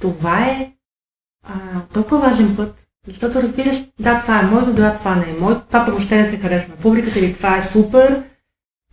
това 0.00 0.44
е 0.44 0.72
а, 1.46 1.54
толкова 1.92 2.18
важен 2.18 2.56
път, 2.56 2.88
защото 3.08 3.42
разбираш, 3.42 3.76
да, 4.00 4.18
това 4.18 4.40
е 4.40 4.46
моето, 4.46 4.72
да, 4.72 4.94
това 4.94 5.14
не 5.14 5.30
е 5.30 5.40
моето, 5.40 5.62
това 5.66 5.84
въобще 5.84 6.16
не 6.16 6.30
се 6.30 6.38
харесва 6.38 6.70
на 6.70 6.76
публиката 6.76 7.18
или 7.18 7.34
това 7.34 7.58
е 7.58 7.62
супер, 7.62 8.22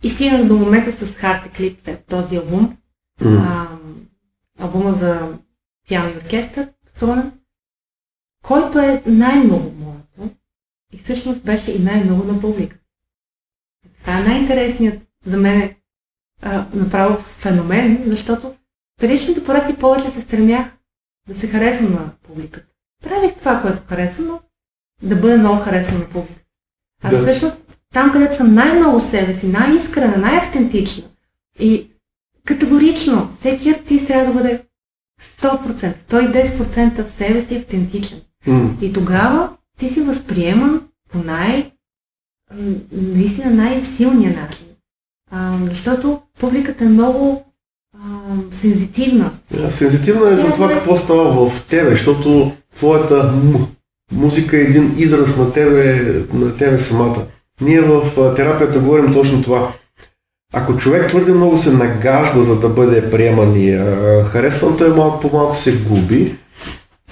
И 0.02 0.10
стигнах 0.10 0.48
до 0.48 0.56
момента 0.56 0.92
с 0.92 1.06
Heart 1.06 1.52
Eclipse, 1.52 2.06
този 2.06 2.36
албум. 2.36 2.76
Mm. 3.20 3.38
А, 3.40 3.78
албума 4.58 4.94
за 4.94 5.38
пиано 5.88 6.08
и 6.08 6.16
оркестър, 6.16 6.68
солен, 6.96 7.32
който 8.44 8.78
е 8.78 9.02
най-много 9.06 9.70
моето 9.70 10.36
и 10.92 10.98
всъщност 10.98 11.44
беше 11.44 11.72
и 11.72 11.82
най-много 11.82 12.24
на 12.24 12.40
публика. 12.40 12.78
Това 14.00 14.20
е 14.20 14.22
най-интересният 14.22 15.06
за 15.24 15.36
мен 15.36 15.74
а, 16.42 16.68
направо 16.74 17.16
феномен, 17.16 18.04
защото 18.06 18.56
предишните 19.00 19.44
проекти 19.44 19.76
повече 19.76 20.10
се 20.10 20.20
стремях 20.20 20.78
да 21.28 21.34
се 21.34 21.48
харесвам 21.48 21.92
на 21.92 22.12
публиката. 22.22 22.66
Правих 23.02 23.36
това, 23.36 23.62
което 23.62 23.86
харесвам, 23.88 24.26
но 24.26 24.40
да 25.02 25.16
бъда 25.16 25.38
много 25.38 25.60
харесвам 25.60 26.00
на 26.00 26.08
публиката. 26.08 26.46
А 27.02 27.10
да. 27.10 27.22
всъщност 27.22 27.56
там, 27.96 28.12
където 28.12 28.36
съм 28.36 28.54
най-много 28.54 29.00
себе 29.00 29.34
си, 29.34 29.46
най-искрена, 29.46 30.16
най-автентична 30.16 31.04
и 31.58 31.86
категорично 32.44 33.32
всеки 33.38 33.70
артист 33.70 34.06
трябва 34.06 34.26
да 34.26 34.32
бъде 34.32 34.62
100%, 35.40 35.94
110% 36.10 37.04
себе 37.04 37.40
си 37.40 37.56
автентичен. 37.56 38.18
Mm. 38.46 38.80
И 38.80 38.92
тогава 38.92 39.50
ти 39.78 39.88
си 39.88 40.00
възприеман 40.00 40.82
по 41.12 41.18
най- 41.18 41.72
наистина 42.92 43.50
най-силния 43.50 44.40
начин. 44.42 44.66
А, 45.30 45.58
защото 45.68 46.20
публиката 46.40 46.84
е 46.84 46.88
много 46.88 47.44
а, 47.98 47.98
сензитивна. 48.52 49.30
Yeah, 49.54 49.68
сензитивна 49.68 50.28
е 50.30 50.36
за 50.36 50.52
това 50.52 50.68
какво 50.68 50.96
става 50.96 51.48
в 51.50 51.66
тебе, 51.66 51.90
защото 51.90 52.52
твоята 52.74 53.34
музика 54.12 54.56
е 54.56 54.60
един 54.60 54.94
израз 54.96 55.36
на 55.36 55.52
тебе, 55.52 56.12
на 56.32 56.56
тебе 56.56 56.78
самата. 56.78 57.26
Ние 57.60 57.80
в 57.80 58.34
терапията 58.34 58.78
говорим 58.78 59.12
точно 59.12 59.42
това. 59.42 59.72
Ако 60.54 60.76
човек 60.76 61.08
твърде 61.08 61.32
много 61.32 61.58
се 61.58 61.72
нагажда, 61.72 62.42
за 62.42 62.58
да 62.58 62.68
бъде 62.68 63.10
приеман 63.10 63.56
и 63.56 63.78
харесван, 64.26 64.76
той 64.76 64.88
малко 64.88 65.20
по 65.20 65.36
малко 65.36 65.56
се 65.56 65.76
губи. 65.76 66.36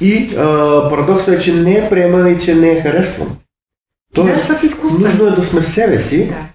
И 0.01 0.35
а, 0.37 0.89
парадоксът 0.89 1.35
е, 1.35 1.39
че 1.39 1.55
не 1.55 1.73
е 1.73 1.91
приеман 1.91 2.33
и 2.33 2.41
че 2.41 2.55
не 2.55 2.71
е 2.71 2.81
харесван. 2.81 3.37
Тоест, 4.15 4.49
да, 4.49 4.99
нужно 4.99 5.27
е 5.27 5.31
да 5.31 5.45
сме 5.45 5.63
себе 5.63 5.99
си. 5.99 6.29
Да. 6.29 6.47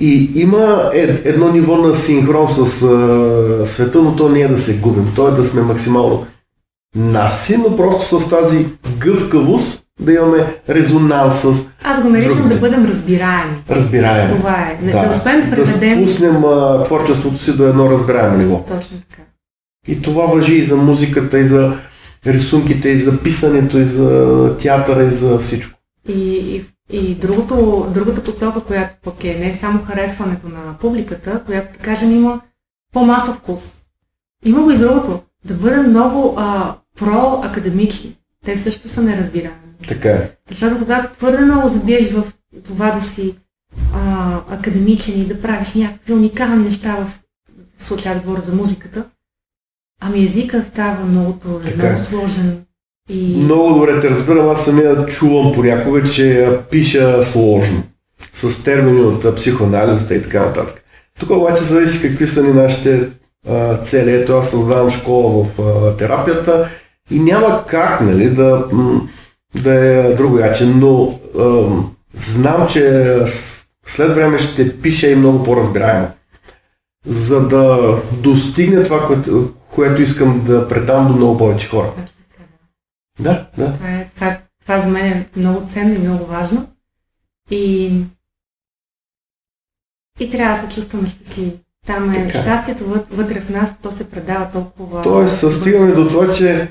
И 0.00 0.30
има 0.34 0.90
едно 1.24 1.52
ниво 1.52 1.76
на 1.76 1.96
синхрон 1.96 2.48
с 2.48 2.82
а, 2.82 3.66
света, 3.66 4.02
но 4.02 4.16
то 4.16 4.28
не 4.28 4.40
е 4.40 4.48
да 4.48 4.58
се 4.58 4.78
губим. 4.78 5.12
То 5.16 5.28
е 5.28 5.30
да 5.30 5.44
сме 5.44 5.62
максимално 5.62 6.26
наси, 6.96 7.56
но 7.56 7.76
просто 7.76 8.20
с 8.20 8.28
тази 8.28 8.66
гъвкавост 8.98 9.83
да 10.00 10.12
имаме 10.12 10.56
резонанс 10.68 11.40
с 11.40 11.72
Аз 11.84 12.02
го 12.02 12.08
наричам 12.08 12.36
другите. 12.38 12.54
да 12.54 12.60
бъдем 12.60 12.84
разбираеми. 12.84 13.62
Разбираеми. 13.70 14.38
Това 14.38 14.60
е. 14.60 14.78
Да, 14.82 15.08
да 15.08 15.10
успеем 15.10 15.50
да 15.50 15.56
преведем... 15.56 16.02
Да 16.02 16.08
спуснем 16.08 16.44
а, 16.44 16.82
творчеството 16.82 17.38
си 17.38 17.56
до 17.56 17.64
едно 17.64 17.90
разбираемо 17.90 18.38
ниво. 18.38 18.64
Точно 18.68 18.98
така. 19.10 19.22
И 19.88 20.02
това 20.02 20.26
въжи 20.26 20.54
и 20.54 20.62
за 20.62 20.76
музиката, 20.76 21.38
и 21.38 21.44
за 21.44 21.76
рисунките, 22.26 22.88
и 22.88 22.98
за 22.98 23.22
писането, 23.22 23.78
и 23.78 23.84
за 23.84 24.56
театъра, 24.56 25.04
и 25.04 25.10
за 25.10 25.38
всичко. 25.38 25.78
И, 26.08 26.14
и, 26.14 26.64
и 26.90 27.14
другото, 27.14 27.86
другата 27.94 28.22
посока, 28.22 28.60
която 28.60 28.94
пък 29.04 29.24
е 29.24 29.34
не 29.34 29.54
само 29.54 29.84
харесването 29.84 30.48
на 30.48 30.78
публиката, 30.80 31.42
която, 31.46 31.78
да 31.78 31.84
кажем, 31.84 32.12
има 32.12 32.40
по-масов 32.92 33.36
вкус. 33.36 33.62
Има 34.44 34.62
го 34.62 34.70
и 34.70 34.78
другото. 34.78 35.20
Да 35.44 35.54
бъдем 35.54 35.90
много 35.90 36.34
а, 36.38 36.74
про-академични. 36.98 38.16
Те 38.44 38.56
също 38.56 38.88
са 38.88 39.02
неразбираеми. 39.02 39.63
Така 39.88 40.08
е. 40.08 40.30
Защото 40.50 40.78
когато 40.78 41.16
твърде 41.16 41.44
много 41.44 41.68
забиеш 41.68 42.10
в 42.10 42.32
това 42.64 42.90
да 42.90 43.02
си 43.02 43.34
а, 43.94 44.40
академичен 44.50 45.20
и 45.20 45.26
да 45.26 45.42
правиш 45.42 45.74
някакви 45.74 46.12
уникални 46.12 46.64
неща 46.64 46.96
в, 47.04 47.20
в 47.78 47.84
случая 47.84 48.20
говоря 48.20 48.42
за 48.42 48.52
музиката, 48.52 49.04
ами 50.00 50.24
езика 50.24 50.62
става 50.62 51.04
много 51.04 51.32
труден, 51.32 51.72
много 51.76 51.94
е. 51.94 52.04
сложен. 52.04 52.64
И... 53.10 53.36
Много 53.36 53.74
добре 53.74 54.00
те 54.00 54.10
разбирам, 54.10 54.48
аз 54.48 54.64
самия 54.64 55.06
чувам 55.06 55.52
понякога, 55.52 56.04
че 56.04 56.58
пиша 56.70 57.22
сложно. 57.22 57.82
С 58.32 58.64
термини 58.64 59.00
от 59.00 59.36
психоанализата 59.36 60.14
и 60.14 60.22
така 60.22 60.40
нататък. 60.40 60.84
Тук 61.20 61.30
обаче 61.30 61.62
зависи 61.62 62.08
какви 62.08 62.26
са 62.26 62.42
ни 62.42 62.52
нашите 62.52 63.10
а, 63.48 63.76
цели. 63.76 64.14
Ето 64.14 64.36
аз 64.36 64.50
създавам 64.50 64.90
школа 64.90 65.44
в 65.44 65.62
а, 65.62 65.96
терапията 65.96 66.68
и 67.10 67.18
няма 67.18 67.64
как 67.66 68.00
нали, 68.00 68.30
да, 68.30 68.68
да 69.62 69.74
е 69.74 70.14
другояче, 70.14 70.66
но 70.66 71.20
а, 71.38 71.66
знам, 72.14 72.68
че 72.68 73.04
след 73.86 74.14
време 74.14 74.38
ще 74.38 74.80
пиша 74.80 75.08
и 75.08 75.16
много 75.16 75.42
по-разбираемо. 75.42 76.08
За 77.06 77.48
да 77.48 77.96
достигне 78.12 78.82
това, 78.82 79.06
което, 79.06 79.54
което 79.74 80.02
искам 80.02 80.44
да 80.44 80.68
предам 80.68 81.08
до 81.08 81.14
много 81.14 81.38
повече 81.38 81.68
хора. 81.68 81.92
Да, 83.20 83.46
да. 83.58 83.72
Това, 83.72 83.90
е, 83.90 84.08
това, 84.14 84.38
това 84.62 84.80
за 84.80 84.88
мен 84.88 85.06
е 85.06 85.26
много 85.36 85.66
ценно 85.66 85.94
и 85.94 85.98
много 85.98 86.26
важно. 86.26 86.66
И, 87.50 87.92
и 90.20 90.30
трябва 90.30 90.56
да 90.56 90.68
се 90.68 90.74
чувстваме 90.74 91.08
щастливи. 91.08 91.60
Там 91.86 92.12
е 92.12 92.26
така. 92.26 92.38
щастието 92.38 93.04
вътре 93.10 93.40
в 93.40 93.50
нас, 93.50 93.72
то 93.82 93.90
се 93.90 94.10
предава 94.10 94.50
толкова. 94.50 95.02
Тоест, 95.02 95.52
стигаме 95.52 95.92
до 95.92 96.08
това, 96.08 96.32
че 96.32 96.68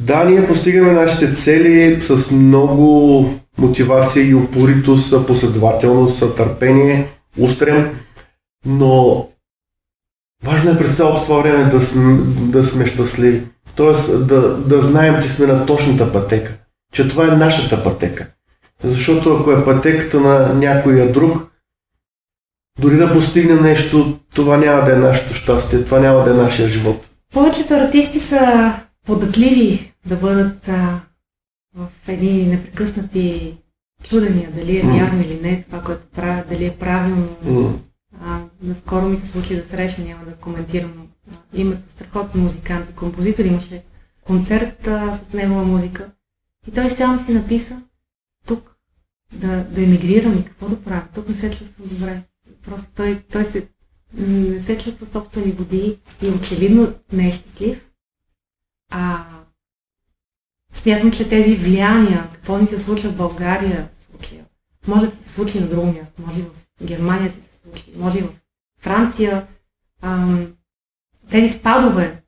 да, 0.00 0.24
ние 0.24 0.46
постигаме 0.46 0.92
нашите 0.92 1.32
цели 1.32 2.02
с 2.02 2.30
много 2.30 3.30
мотивация 3.58 4.28
и 4.28 4.34
упоритост, 4.34 5.26
последователност, 5.26 6.36
търпение, 6.36 7.08
устрем, 7.38 7.94
но 8.66 9.26
важно 10.44 10.70
е 10.70 10.78
през 10.78 10.96
цялото 10.96 11.22
това 11.22 11.38
време 11.38 11.64
да 11.64 11.82
сме, 11.82 12.16
да 12.26 12.64
сме 12.64 12.86
щастливи. 12.86 13.46
Тоест 13.76 14.26
да, 14.26 14.56
да 14.56 14.82
знаем, 14.82 15.22
че 15.22 15.28
сме 15.28 15.46
на 15.46 15.66
точната 15.66 16.12
пътека, 16.12 16.52
че 16.92 17.08
това 17.08 17.24
е 17.24 17.36
нашата 17.36 17.84
пътека. 17.84 18.26
Защото 18.84 19.36
ако 19.36 19.52
е 19.52 19.64
пътеката 19.64 20.20
на 20.20 20.54
някоя 20.54 21.12
друг, 21.12 21.46
дори 22.80 22.96
да 22.96 23.12
постигне 23.12 23.54
нещо, 23.54 24.18
това 24.34 24.56
няма 24.56 24.84
да 24.84 24.92
е 24.92 24.96
нашето 24.96 25.34
щастие, 25.34 25.84
това 25.84 26.00
няма 26.00 26.24
да 26.24 26.30
е 26.30 26.34
нашия 26.34 26.68
живот. 26.68 27.10
Повечето 27.32 27.74
артисти 27.74 28.20
са 28.20 28.72
податливи 29.04 29.92
да 30.06 30.16
бъдат 30.16 30.68
а, 30.68 31.00
в 31.74 31.88
едни 32.08 32.46
непрекъснати 32.46 33.56
чудения, 34.02 34.52
дали 34.52 34.78
е 34.78 34.82
вярно 34.82 35.20
или 35.20 35.40
не 35.40 35.62
това, 35.62 35.82
което 35.82 36.06
правят, 36.06 36.48
дали 36.48 36.64
е 36.64 36.76
правилно. 36.76 37.36
Mm. 37.44 37.76
А, 38.20 38.40
наскоро 38.62 39.08
ми 39.08 39.16
се 39.16 39.26
случи 39.26 39.56
да 39.56 39.64
срещна, 39.64 40.04
няма 40.04 40.24
да 40.24 40.32
коментирам 40.32 41.08
а, 41.32 41.34
името, 41.54 41.90
страхотен 41.90 42.40
музикант 42.40 42.88
и 42.90 42.94
композитор, 42.94 43.44
имаше 43.44 43.84
концерт 44.24 44.86
а, 44.86 45.14
с 45.14 45.32
негова 45.32 45.64
музика. 45.64 46.10
И 46.68 46.70
той 46.70 46.88
сам 46.88 47.20
си 47.20 47.32
написа, 47.32 47.82
тук 48.46 48.76
да, 49.32 49.64
да 49.64 49.82
емигрирам 49.82 50.38
и 50.38 50.44
какво 50.44 50.68
да 50.68 50.82
правя, 50.82 51.06
тук 51.14 51.28
не 51.28 51.34
се 51.34 51.50
чувствам 51.50 51.88
добре. 51.88 52.22
Просто 52.64 52.88
той, 52.96 53.22
той 53.32 53.44
се, 53.44 53.68
не 54.14 54.60
се 54.60 54.78
чувства 54.78 55.06
собствени 55.06 55.52
води 55.52 55.98
и 56.22 56.28
очевидно 56.28 56.94
не 57.12 57.28
е 57.28 57.32
щастлив. 57.32 57.90
А 58.96 59.24
смятам, 60.72 61.10
че 61.10 61.28
тези 61.28 61.56
влияния, 61.56 62.28
какво 62.32 62.58
ни 62.58 62.66
се 62.66 62.78
случва 62.80 63.10
в 63.10 63.16
България, 63.16 63.88
случая, 64.10 64.44
може 64.86 65.06
да 65.06 65.22
се 65.22 65.30
случи 65.30 65.60
на 65.60 65.66
друго 65.66 65.86
място, 65.86 66.22
може 66.26 66.42
в 66.42 66.84
Германия 66.84 67.32
да 67.32 67.42
се 67.42 67.50
случи, 67.62 67.92
може 67.96 68.18
и 68.18 68.22
в 68.22 68.28
Франция. 68.80 69.46
Ам, 70.02 70.46
тези 71.30 71.52
спадове, 71.52 72.22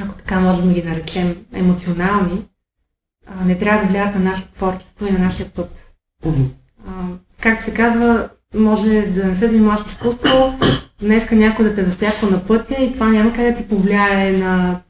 ако 0.00 0.14
така 0.14 0.40
можем 0.40 0.68
да 0.68 0.74
ги 0.74 0.82
наречем, 0.82 1.46
емоционални, 1.52 2.46
а, 3.26 3.44
не 3.44 3.58
трябва 3.58 3.82
да 3.82 3.88
влияят 3.88 4.14
на 4.14 4.20
нашето 4.20 4.52
творчество 4.52 5.06
и 5.06 5.12
на 5.12 5.18
нашия 5.18 5.50
път. 5.50 5.92
А, 6.86 7.06
как 7.40 7.62
се 7.62 7.74
казва, 7.74 8.28
може 8.54 9.02
да 9.02 9.24
не 9.24 9.36
се 9.36 9.48
занимаваш 9.48 9.86
изкуство, 9.86 10.58
днеска 11.00 11.36
някой 11.36 11.64
да 11.64 11.74
те 11.74 11.84
засяква 11.84 12.30
на 12.30 12.46
пътя 12.46 12.82
и 12.82 12.92
това 12.92 13.08
няма 13.08 13.32
как 13.32 13.44
да 13.44 13.54
ти 13.54 13.68
повлияе 13.68 14.38
на 14.38 14.80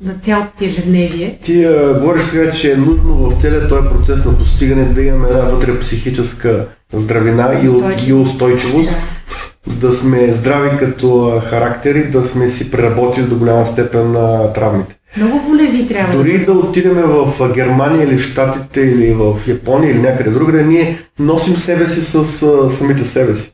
на 0.00 0.14
цялото 0.22 0.50
ти 0.58 0.64
ежедневие. 0.66 1.38
Ти 1.42 1.64
а, 1.64 1.94
говориш 2.00 2.22
сега, 2.22 2.50
че 2.50 2.72
е 2.72 2.76
нужно 2.76 3.14
в 3.14 3.40
целият 3.40 3.68
този 3.68 3.88
процес 3.88 4.24
на 4.24 4.38
постигане 4.38 4.84
да 4.84 5.02
имаме 5.02 5.28
една 5.28 5.40
вътре 5.40 5.78
психическа 5.78 6.66
здравина 6.92 7.60
и, 7.62 7.68
устойчивост. 7.68 8.08
и 8.08 8.12
устойчивост. 8.12 8.90
Да. 9.66 9.86
да 9.86 9.92
сме 9.92 10.32
здрави 10.32 10.76
като 10.78 11.40
характери, 11.50 12.10
да 12.10 12.24
сме 12.24 12.48
си 12.48 12.70
преработили 12.70 13.26
до 13.26 13.36
голяма 13.36 13.66
степен 13.66 14.12
на 14.12 14.52
травмите. 14.52 14.96
Много 15.16 15.40
волеви 15.40 15.86
трябва. 15.86 16.16
Дори 16.16 16.44
да 16.44 16.52
отидем 16.52 16.94
в 16.94 17.52
Германия 17.54 18.04
или 18.04 18.18
в 18.18 18.22
Штатите 18.22 18.80
или 18.80 19.14
в 19.14 19.36
Япония 19.46 19.90
или 19.90 20.00
някъде 20.00 20.30
другаде, 20.30 20.62
ние 20.62 20.98
носим 21.18 21.56
себе 21.56 21.88
си 21.88 22.00
с 22.00 22.42
а, 22.42 22.70
самите 22.70 23.04
себе 23.04 23.36
си. 23.36 23.52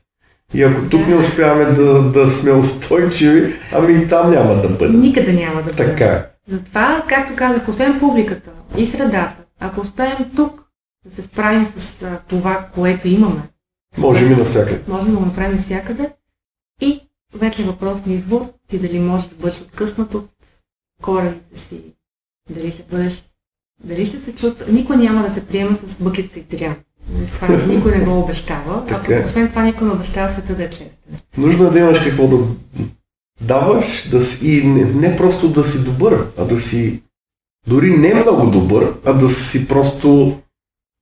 И 0.54 0.62
ако 0.62 0.82
тук 0.82 1.08
не 1.08 1.14
успяваме 1.14 1.64
да, 1.64 2.02
да 2.02 2.30
сме 2.30 2.52
устойчиви, 2.52 3.52
ами 3.72 3.94
и 3.94 4.08
там 4.08 4.30
няма 4.30 4.54
да 4.54 4.68
бъдем. 4.68 5.00
Никъде 5.00 5.32
няма 5.32 5.56
да 5.56 5.62
бъдем. 5.62 5.86
Така 5.86 6.04
е. 6.04 6.33
Затова, 6.48 7.04
както 7.08 7.36
казах, 7.36 7.68
освен 7.68 7.98
публиката 8.00 8.50
и 8.76 8.86
средата, 8.86 9.36
ако 9.60 9.80
успеем 9.80 10.30
тук 10.36 10.64
да 11.08 11.14
се 11.14 11.22
справим 11.22 11.66
с 11.66 12.06
това, 12.28 12.68
което 12.74 13.08
имаме, 13.08 13.42
Може 13.98 14.24
ми 14.24 14.36
навсякъде. 14.36 14.82
Може 14.88 15.06
да 15.06 15.16
го 15.16 15.24
направим 15.24 15.56
навсякъде. 15.56 16.12
И 16.80 17.00
вече 17.34 17.62
е 17.62 17.66
въпрос 17.66 18.06
на 18.06 18.12
избор, 18.12 18.52
ти 18.68 18.78
дали 18.78 18.98
можеш 18.98 19.28
да 19.28 19.36
бъдеш 19.36 19.60
откъснат 19.60 20.14
от 20.14 20.30
корените 21.02 21.58
си, 21.58 21.80
дали 22.50 22.70
ще 22.70 22.82
бъдеш, 22.82 23.24
дали 23.84 24.06
ще 24.06 24.20
се 24.20 24.34
чувства, 24.34 24.66
никой 24.72 24.96
няма 24.96 25.22
да 25.22 25.34
те 25.34 25.46
приема 25.46 25.76
с 25.76 26.02
бъклица 26.02 26.38
и 26.38 26.42
тря. 26.44 26.76
Това 27.26 27.48
никой 27.68 27.98
не 27.98 28.04
го 28.04 28.20
обещава, 28.20 28.82
а 28.82 28.84
Така 28.84 29.16
е. 29.16 29.24
освен 29.24 29.48
това 29.48 29.62
никой 29.62 29.86
не 29.86 29.92
обещава 29.94 30.30
света 30.30 30.54
да 30.56 30.64
е 30.64 30.70
честен. 30.70 30.88
Нужно 31.38 31.66
е 31.66 31.70
да 31.70 31.78
имаш 31.78 32.00
какво 32.04 32.28
да 32.28 32.36
даваш 33.40 34.08
да 34.08 34.22
си, 34.22 34.48
и 34.48 34.66
не, 34.66 34.84
не 34.84 35.16
просто 35.16 35.48
да 35.48 35.64
си 35.64 35.84
добър, 35.84 36.26
а 36.38 36.44
да 36.44 36.60
си 36.60 37.02
дори 37.66 37.90
не 37.90 38.14
много 38.14 38.50
добър, 38.50 38.94
а 39.04 39.12
да 39.12 39.30
си 39.30 39.68
просто 39.68 40.40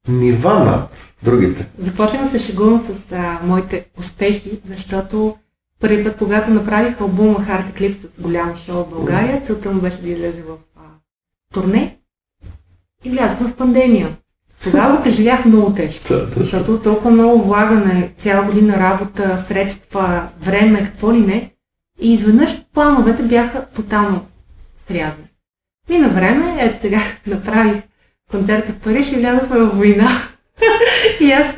нива 0.08 0.64
над 0.64 1.14
другите. 1.22 1.68
Започвам 1.78 2.24
да 2.24 2.38
се 2.38 2.46
шегувам 2.46 2.80
с 2.80 3.12
а, 3.12 3.40
моите 3.44 3.86
успехи, 3.98 4.60
защото 4.68 5.36
първи 5.80 6.04
път, 6.04 6.16
когато 6.16 6.50
направих 6.50 7.00
албума 7.00 7.38
Hard 7.38 7.72
Eclipse 7.72 8.16
с 8.16 8.22
голямо 8.22 8.56
шоу 8.56 8.84
в 8.84 8.88
България, 8.88 9.42
целта 9.42 9.70
му 9.70 9.80
беше 9.80 10.02
да 10.02 10.08
излезе 10.08 10.42
в 10.42 10.56
а, 10.76 10.80
турне 11.54 11.98
и 13.04 13.10
влязохме 13.10 13.48
в 13.48 13.56
пандемия. 13.56 14.16
Тогава 14.62 14.96
го 14.96 15.02
преживях 15.02 15.44
много 15.44 15.72
тежко, 15.72 16.06
защото 16.36 16.78
толкова 16.78 17.10
много 17.10 17.42
влагане, 17.42 18.12
цяла 18.18 18.44
година 18.44 18.76
работа, 18.76 19.44
средства, 19.48 20.28
време, 20.40 20.84
какво 20.84 21.12
ли 21.12 21.20
не, 21.20 21.51
и 22.02 22.12
изведнъж 22.12 22.64
плановете 22.74 23.22
бяха 23.22 23.66
тотално 23.66 24.26
срязани. 24.88 25.28
Мина 25.88 26.08
време, 26.08 26.56
ето 26.60 26.80
сега 26.80 27.00
направих 27.26 27.82
концерта 28.30 28.72
в 28.72 28.78
Париж 28.78 29.12
и 29.12 29.16
влязохме 29.16 29.58
в 29.58 29.66
война. 29.66 30.08
и 31.20 31.32
аз 31.32 31.54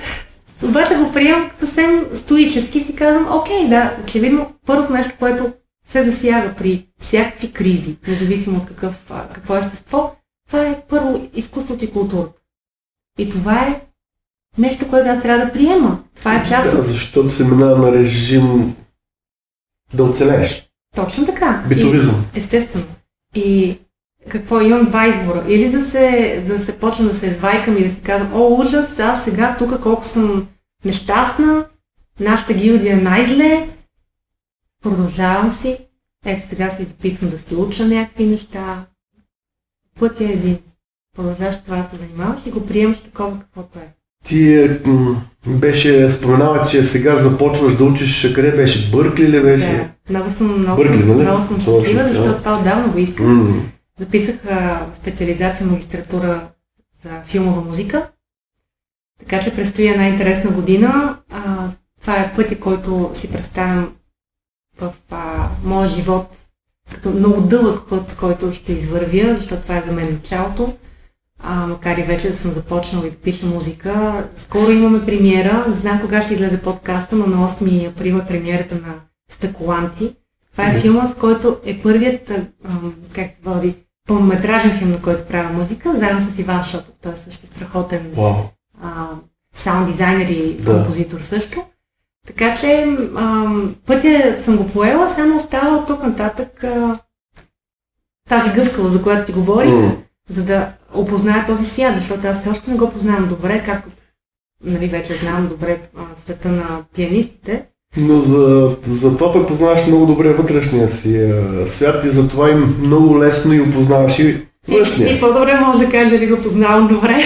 обаче 0.63 0.95
го 0.95 1.13
приемам 1.13 1.51
съвсем 1.59 2.07
стоически 2.15 2.81
си 2.81 2.97
казвам, 2.97 3.39
окей, 3.39 3.69
да, 3.69 3.97
очевидно 4.03 4.53
първото 4.67 4.93
нещо, 4.93 5.13
което 5.19 5.53
се 5.89 6.03
засяга 6.03 6.55
при 6.55 6.87
всякакви 7.01 7.53
кризи, 7.53 7.97
независимо 8.07 8.59
от 8.59 8.67
какъв, 8.67 9.13
какво 9.35 9.57
естество, 9.57 10.17
това 10.49 10.67
е 10.67 10.83
първо 10.89 11.29
изкуството 11.35 11.85
и 11.85 11.91
културата. 11.91 12.41
И 13.19 13.29
това 13.29 13.63
е 13.63 13.81
нещо, 14.59 14.89
което 14.91 15.09
аз 15.09 15.23
трябва 15.23 15.45
да 15.47 15.53
приема. 15.53 16.03
Това 16.17 16.37
е 16.37 16.45
част 16.45 16.71
Да, 16.71 16.79
от... 16.79 16.85
защото 16.85 17.31
се 17.31 17.45
минава 17.45 17.79
на 17.79 17.93
режим 17.93 18.75
да 19.95 20.05
оцелееш. 20.05 20.71
Точно 20.95 21.27
така. 21.27 21.63
И- 21.65 21.69
Битовизъм. 21.69 22.27
Естествено. 22.35 22.85
И 23.35 23.79
какво 24.29 24.61
имам 24.61 24.87
два 24.87 25.07
избора. 25.07 25.45
Или 25.49 25.71
да 25.71 25.81
се, 25.81 26.45
да 26.47 26.59
се 26.59 26.79
почна 26.79 27.07
да 27.07 27.15
се 27.15 27.37
вайкам 27.37 27.79
и 27.79 27.85
да 27.85 27.91
си 27.91 28.01
казвам, 28.03 28.33
о, 28.35 28.57
ужас, 28.61 28.99
аз 28.99 29.25
сега 29.25 29.57
тук 29.59 29.83
колко 29.83 30.05
съм 30.05 30.49
нещастна, 30.85 31.67
нашата 32.21 32.55
гилдия 32.55 32.93
е 32.93 33.01
най-зле, 33.01 33.69
продължавам 34.83 35.51
си, 35.53 35.79
ето 36.25 36.49
сега 36.49 36.71
се 36.71 36.85
записвам 36.85 37.31
да 37.31 37.39
си 37.39 37.55
уча 37.55 37.87
някакви 37.87 38.27
неща. 38.27 38.87
Пътя 40.01 40.25
е 40.25 40.33
един. 40.33 40.59
Продължаваш 41.17 41.63
това 41.63 41.77
да 41.77 41.85
се 41.85 41.97
занимаваш 41.97 42.41
и 42.47 42.51
го 42.51 42.67
приемаш 42.67 43.01
такова 43.01 43.39
каквото 43.41 43.79
е. 43.79 43.95
Ти 44.25 44.55
е, 44.55 44.81
беше 45.47 46.11
споменава, 46.11 46.66
че 46.66 46.85
сега 46.85 47.16
започваш 47.16 47.77
да 47.77 47.85
учиш, 47.85 48.33
къде 48.33 48.53
беше? 48.53 48.91
Бъркли 48.91 49.29
ли 49.29 49.43
беше? 49.43 49.66
Да, 49.66 49.91
много 50.11 50.31
съм, 50.31 50.59
много, 50.59 50.83
Бъркли, 50.83 50.99
съм, 50.99 51.09
нали? 51.09 51.22
много 51.22 51.47
съм 51.47 51.61
щастлива, 51.61 52.03
да. 52.03 52.09
защото 52.14 52.39
това 52.39 52.59
отдавна 52.59 52.89
го 52.89 52.99
искам. 52.99 53.49
М, 53.49 53.62
Записах 54.01 54.37
а, 54.51 54.87
специализация 54.95 55.66
магистратура 55.66 56.49
за 57.05 57.11
филмова 57.25 57.62
музика. 57.62 58.09
Така 59.20 59.41
че 59.41 59.55
предстои 59.55 59.89
една 59.89 60.09
интересна 60.09 60.51
година. 60.51 61.18
А, 61.31 61.68
това 62.01 62.16
е 62.16 62.33
пътя, 62.37 62.61
който 62.61 63.11
си 63.14 63.33
представям 63.33 63.93
в 64.81 64.93
а, 65.11 65.49
моя 65.64 65.89
живот 65.89 66.37
като 66.95 67.11
много 67.11 67.41
дълъг 67.41 67.89
път, 67.89 68.16
който 68.16 68.53
ще 68.53 68.72
извървя, 68.72 69.37
защото 69.37 69.62
това 69.62 69.77
е 69.77 69.83
за 69.87 69.93
мен 69.93 70.12
началото. 70.12 70.77
А, 71.47 71.67
макар 71.67 71.97
и 71.97 72.03
вече 72.03 72.31
да 72.31 72.37
съм 72.37 72.51
започнала 72.53 73.07
и 73.07 73.11
да 73.11 73.17
пиша 73.17 73.47
музика. 73.47 74.25
Скоро 74.37 74.71
имаме 74.71 75.05
премиера. 75.07 75.67
Не 75.69 75.77
знам 75.77 76.01
кога 76.01 76.23
ще 76.23 76.35
излезе 76.35 76.63
подкаста, 76.63 77.17
но 77.17 77.27
на 77.27 77.49
8 77.49 77.89
април 77.89 78.15
е 78.15 78.27
премиерата 78.27 78.75
на 78.75 78.95
Спекуланти. 79.31 80.15
Това 80.53 80.67
е 80.67 80.81
филма, 80.81 81.09
с 81.09 81.15
който 81.15 81.57
е 81.65 81.83
първият, 81.83 82.31
а, 82.31 82.45
как 83.15 83.27
се 83.27 83.37
води, 83.45 83.75
пълнометражен 84.09 84.79
филм, 84.79 84.91
на 84.91 85.03
който 85.03 85.25
правя 85.29 85.51
музика, 85.53 85.95
заедно 85.95 86.31
с 86.31 86.39
Иван 86.39 86.65
Шотов. 86.65 86.95
Той 87.03 87.13
е 87.13 87.17
също 87.17 87.47
страхотен 87.47 88.13
а, 88.83 89.09
саунд 89.55 89.87
дизайнер 89.87 90.29
и 90.29 90.57
Да. 90.57 90.73
композитор 90.75 91.21
също. 91.21 91.65
Така 92.27 92.55
че 92.55 92.83
ам, 93.17 93.75
пътя 93.87 94.37
съм 94.45 94.57
го 94.57 94.67
поела, 94.67 95.09
само 95.09 95.37
остава 95.37 95.77
от 95.77 95.87
тук 95.87 96.03
нататък 96.03 96.65
а, 96.65 96.99
тази 98.29 98.51
гъвкавост, 98.51 98.93
за 98.93 99.03
която 99.03 99.27
ти 99.27 99.33
говорих, 99.33 99.71
М, 99.71 99.97
за 100.31 100.43
да 100.43 100.68
опозная 100.95 101.47
този 101.47 101.64
свят, 101.64 101.95
защото 101.97 102.27
аз 102.27 102.41
все 102.41 102.49
още 102.51 102.70
не 102.70 102.77
го 102.77 102.91
познавам 102.91 103.29
добре, 103.29 103.62
както 103.66 103.89
нали, 104.64 104.89
вече 104.89 105.14
знам 105.14 105.49
добре 105.49 105.79
света 106.25 106.49
на 106.49 106.85
пианистите. 106.95 107.62
Но 107.97 108.20
за, 108.20 108.77
за 108.87 109.16
това 109.16 109.33
пък 109.33 109.49
познаваш 109.49 109.87
много 109.87 110.07
добре 110.07 110.33
вътрешния 110.33 110.89
си 110.89 111.20
а, 111.20 111.66
свят 111.66 112.05
и 112.05 112.09
затова 112.09 112.51
и 112.51 112.55
много 112.55 113.18
лесно 113.18 113.53
и 113.53 113.61
опознаваш 113.61 114.18
и 114.18 114.47
външния. 114.68 115.09
ти 115.09 115.20
по-добре 115.20 115.61
може 115.61 115.85
да 115.85 115.91
кажеш 115.91 116.11
дали 116.11 116.27
го 116.27 116.43
познавам 116.43 116.89
добре. 116.89 117.16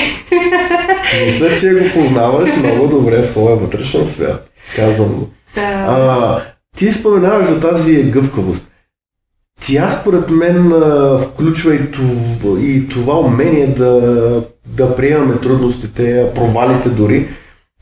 Мисля, 1.25 1.57
че 1.61 1.75
го 1.75 2.01
познаваш 2.01 2.57
много 2.57 2.87
добре 2.89 3.23
своя 3.23 3.57
вътрешен 3.57 4.07
свят. 4.07 4.51
Казвам 4.77 5.09
го. 5.09 5.29
Та, 5.55 5.85
А, 5.89 6.41
ти 6.77 6.93
споменаваш 6.93 7.47
за 7.47 7.61
тази 7.61 8.03
гъвкавост. 8.03 8.68
Тя 9.61 9.91
според 9.91 10.31
мен 10.31 10.73
включва 11.23 11.75
и 11.75 11.91
това, 11.91 12.61
и 12.61 12.89
това 12.89 13.19
умение 13.21 13.67
да, 13.67 14.01
да 14.67 14.97
приемаме 14.97 15.37
трудностите, 15.37 16.31
провалите 16.35 16.89
дори 16.89 17.29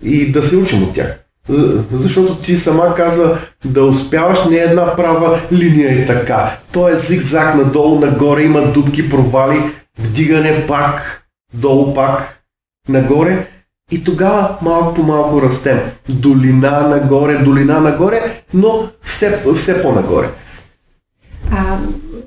и 0.03 0.33
да 0.33 0.43
се 0.43 0.57
учим 0.57 0.83
от 0.83 0.95
тях. 0.95 1.19
За- 1.49 1.85
Защото 1.93 2.35
ти 2.37 2.57
сама 2.57 2.95
каза 2.95 3.37
да 3.65 3.85
успяваш 3.85 4.45
не 4.45 4.57
е 4.57 4.61
една 4.61 4.97
права 4.97 5.39
линия 5.53 6.03
и 6.03 6.07
така. 6.07 6.59
То 6.73 6.89
е 6.89 6.97
зигзаг 6.97 7.55
надолу, 7.55 8.01
нагоре, 8.01 8.43
има 8.43 8.63
дубки, 8.63 9.09
провали, 9.11 9.61
вдигане 9.99 10.65
пак, 10.69 11.23
долу 11.55 11.95
пак, 11.95 12.41
нагоре. 12.89 13.47
И 13.93 14.05
тогава 14.05 14.57
малко 14.63 14.95
по 14.95 15.03
малко 15.03 15.43
растем. 15.43 15.81
Долина 16.09 16.89
нагоре, 16.89 17.39
долина 17.39 17.81
нагоре, 17.81 18.43
но 18.55 18.89
все, 19.03 19.43
все 19.57 19.83
по-нагоре. 19.83 20.29
А, 21.53 21.79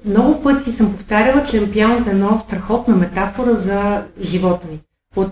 много 0.06 0.42
пъти 0.44 0.72
съм 0.72 0.94
повтаряла, 0.94 1.44
че 1.44 1.72
пианото 1.72 2.10
е 2.10 2.14
много 2.14 2.40
страхотна 2.40 2.96
метафора 2.96 3.56
за 3.56 4.02
живота 4.22 4.68
ни. 4.72 4.80
От 5.16 5.32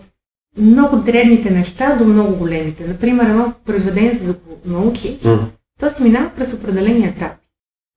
много 0.58 0.96
дребните 0.98 1.52
неща 1.52 1.96
до 1.96 2.06
много 2.06 2.36
големите. 2.36 2.88
Например, 2.88 3.26
едно 3.26 3.54
произведение, 3.66 4.14
за 4.14 4.26
да 4.26 4.34
го 4.34 4.58
научиш, 4.66 5.24
М. 5.26 5.40
то 5.80 5.90
се 5.90 6.04
минава 6.04 6.30
през 6.38 6.54
определени 6.54 7.06
етапи. 7.06 7.48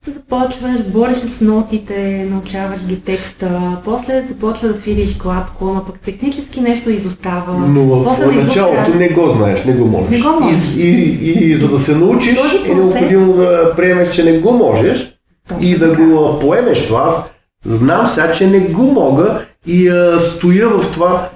Започваш, 0.06 0.82
бориш 0.82 1.16
с 1.16 1.40
нотите, 1.40 2.26
научаваш 2.30 2.86
ги 2.86 3.00
текста, 3.00 3.78
после 3.84 4.24
започва 4.28 4.68
да 4.68 4.80
свириш 4.80 5.18
гладко, 5.18 5.64
но 5.64 5.84
пък 5.84 6.00
технически 6.00 6.60
нещо 6.60 6.90
изостава. 6.90 7.58
Но 7.68 7.82
в 7.82 8.04
после 8.04 8.24
да 8.24 8.32
началото 8.32 8.94
не 8.94 9.08
го 9.08 9.26
знаеш, 9.26 9.64
не 9.64 9.72
го 9.72 9.86
можеш. 9.86 10.10
Не 10.10 10.20
го 10.20 10.40
можеш. 10.40 10.76
И, 10.76 10.86
и, 11.22 11.50
и 11.50 11.54
за 11.54 11.68
да 11.68 11.78
се 11.78 11.96
научиш 11.96 12.38
е 12.66 12.74
необходимо 12.74 13.32
да 13.32 13.72
приемеш, 13.76 14.10
че 14.10 14.24
не 14.24 14.38
го 14.38 14.52
можеш 14.52 15.19
и 15.60 15.78
да 15.78 15.94
го 15.96 16.38
поемеш 16.40 16.86
това. 16.86 17.00
Аз 17.00 17.30
знам 17.64 18.06
сега, 18.06 18.32
че 18.32 18.46
не 18.46 18.60
го 18.60 18.82
мога 18.82 19.40
и 19.66 19.88
а, 19.88 20.20
стоя 20.20 20.68
в 20.68 20.92
това 20.92 21.28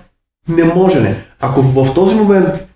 неможене. 0.49 1.17
Ако 1.41 1.63
в 1.63 1.95
този 1.95 2.15
момент 2.15 2.67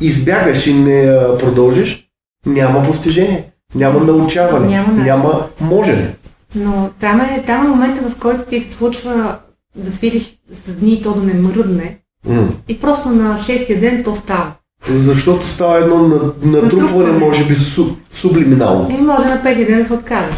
избягаш 0.00 0.66
и 0.66 0.74
не 0.74 1.00
а, 1.02 1.38
продължиш, 1.38 2.08
няма 2.46 2.82
постижение, 2.82 3.44
няма 3.74 4.00
научаване, 4.00 4.66
Няма 4.66 4.88
начин. 4.88 5.04
няма 5.04 5.46
можене. 5.60 6.14
Но 6.54 6.90
там 7.00 7.20
е, 7.20 7.42
там 7.46 7.64
е 7.64 7.68
момента, 7.68 8.08
в 8.08 8.16
който 8.16 8.44
ти 8.44 8.60
се 8.60 8.72
случва 8.72 9.36
да 9.76 9.92
свириш 9.92 10.36
с 10.54 10.74
дни 10.74 10.92
и 10.92 11.02
то 11.02 11.12
да 11.12 11.22
не 11.22 11.34
мръдне. 11.34 11.98
М. 12.26 12.48
И 12.68 12.80
просто 12.80 13.08
на 13.08 13.38
шестия 13.38 13.80
ден 13.80 14.04
то 14.04 14.16
става. 14.16 14.52
Защото 14.88 15.46
става 15.46 15.78
едно 15.78 15.96
на- 15.98 16.32
натрупване, 16.42 17.12
може 17.18 17.44
би 17.44 17.54
су, 17.54 17.84
сублиминално. 18.12 18.90
И 18.90 19.00
може 19.00 19.28
на 19.28 19.42
петия 19.42 19.66
ден 19.66 19.78
да 19.78 19.86
се 19.86 19.92
откажеш. 19.92 20.36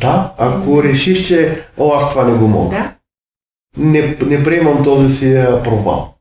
Да, 0.00 0.34
ако 0.38 0.82
решиш, 0.82 1.26
че 1.26 1.60
о, 1.76 1.92
аз 1.94 2.10
това 2.10 2.24
не 2.24 2.32
го 2.32 2.48
мога. 2.48 2.76
Да? 2.76 2.94
Не, 3.76 4.16
не 4.26 4.44
приемам 4.44 4.84
този 4.84 5.14
си 5.14 5.36
а, 5.36 5.62
провал. 5.62 6.14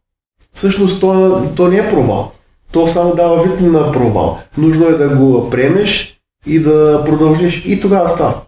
Всъщност 0.53 1.01
то, 1.01 1.41
то 1.55 1.67
не 1.67 1.77
е 1.77 1.89
провал. 1.89 2.31
То 2.71 2.87
само 2.87 3.15
дава 3.15 3.43
вид 3.43 3.59
на 3.59 3.91
провал. 3.91 4.39
Нужно 4.57 4.87
е 4.87 4.91
да 4.91 5.09
го 5.09 5.49
приемеш 5.49 6.19
и 6.45 6.59
да 6.59 7.03
продължиш. 7.05 7.63
И 7.65 7.81
тогава 7.81 8.09
става. 8.09 8.41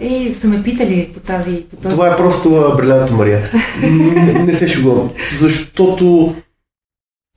И 0.00 0.34
са 0.34 0.48
ме 0.48 0.62
питали 0.62 1.10
по 1.14 1.20
тази... 1.20 1.64
По 1.70 1.76
този... 1.76 1.94
Това 1.94 2.08
е 2.08 2.16
просто 2.16 2.54
а, 2.54 2.76
брилянто 2.76 3.12
Мария. 3.12 3.50
Не, 3.82 4.32
не 4.32 4.54
се 4.54 4.68
шегувам. 4.68 5.10
Защото 5.38 6.34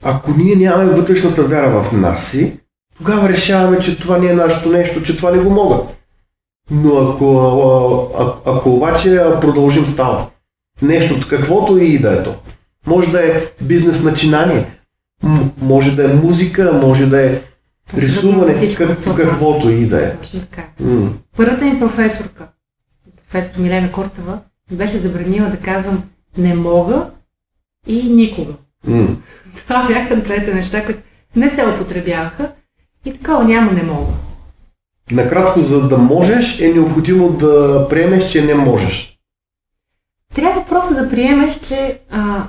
ако 0.04 0.32
ние 0.38 0.56
нямаме 0.56 0.92
вътрешната 0.92 1.44
вяра 1.44 1.84
в 1.84 1.92
нас 1.92 2.32
си, 2.32 2.60
тогава 2.98 3.30
решаваме, 3.30 3.80
че 3.80 4.00
това 4.00 4.18
не 4.18 4.28
е 4.28 4.34
нашето 4.34 4.70
нещо, 4.70 5.04
че 5.04 5.18
това 5.18 5.32
не 5.32 5.38
го 5.38 5.50
мога. 5.50 5.78
Но 6.72 6.98
ако, 6.98 7.38
а, 8.16 8.24
а, 8.24 8.36
ако 8.46 8.70
обаче 8.70 9.10
продължим 9.42 9.86
става, 9.86 10.28
нещото, 10.82 11.28
каквото 11.28 11.78
и 11.78 12.00
да 12.00 12.14
е 12.14 12.24
то, 12.24 12.36
може 12.88 13.12
да 13.12 13.28
е 13.28 13.42
бизнес 13.62 14.04
начинание, 14.04 14.66
м- 15.24 15.50
може 15.62 15.96
да 15.96 16.12
е 16.12 16.14
музика, 16.14 16.80
може 16.84 17.06
да 17.06 17.26
е 17.26 17.42
рисуване, 17.94 18.54
как, 18.76 18.88
каквото 19.16 19.70
и 19.70 19.86
да 19.86 20.08
е. 20.08 20.14
М- 20.80 21.10
Първата 21.38 21.66
ми 21.66 21.80
професорка, 21.80 22.48
професор 23.18 23.60
Милена 23.60 23.92
Кортова, 23.92 24.40
ми 24.72 24.78
беше 24.78 24.98
забранила 25.00 25.50
да 25.50 25.58
казвам 25.58 26.04
не 26.38 26.56
мога 26.56 27.10
и 27.88 28.04
никога. 28.04 28.54
Това 29.58 29.88
бяха 29.88 30.16
двете 30.16 30.54
неща, 30.54 30.86
които 30.86 31.00
не 31.36 31.50
се 31.50 31.66
употребяваха 31.66 32.52
и 33.06 33.14
такова 33.14 33.44
няма 33.44 33.72
не 33.72 33.84
мога. 33.84 34.12
Накратко, 35.12 35.60
за 35.60 35.88
да 35.88 35.98
можеш, 35.98 36.60
е 36.60 36.74
необходимо 36.74 37.30
да 37.30 37.88
приемеш, 37.90 38.32
че 38.32 38.46
не 38.46 38.56
можеш. 38.56 39.20
Трябва 40.34 40.66
просто 40.66 40.94
да 40.94 41.10
приемеш, 41.10 41.60
че 41.60 42.02
а, 42.10 42.48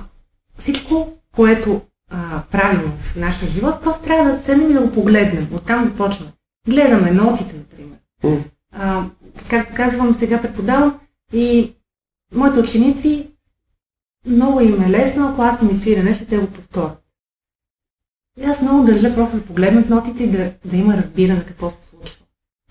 всичко, 0.58 1.12
което 1.34 1.80
а, 2.10 2.42
правим 2.50 2.92
в 3.00 3.16
нашия 3.16 3.48
живот, 3.48 3.74
просто 3.82 4.02
трябва 4.02 4.32
да 4.32 4.42
седнем 4.42 4.70
и 4.70 4.74
да 4.74 4.80
го 4.80 4.92
погледнем. 4.92 5.48
Оттам 5.54 5.84
започваме. 5.84 6.32
Гледаме 6.68 7.10
нотите, 7.10 7.56
например. 7.56 7.98
А, 8.72 9.04
както 9.50 9.74
казвам, 9.74 10.14
сега 10.14 10.42
преподавам 10.42 10.98
и 11.32 11.72
моите 12.34 12.60
ученици 12.60 13.28
много 14.26 14.60
им 14.60 14.82
е 14.82 14.90
лесно, 14.90 15.28
ако 15.28 15.42
аз 15.42 15.62
им 15.62 15.70
изсвиря 15.70 16.02
нещо, 16.02 16.26
те 16.26 16.38
го 16.38 16.46
повторят. 16.46 17.02
И 18.40 18.44
аз 18.44 18.62
много 18.62 18.84
държа 18.84 19.14
просто 19.14 19.36
да 19.36 19.44
погледнат 19.44 19.90
нотите 19.90 20.22
и 20.22 20.30
да, 20.30 20.52
да 20.64 20.76
има 20.76 20.96
разбиране 20.96 21.44
какво 21.44 21.70
се 21.70 21.86
случва. 21.90 22.15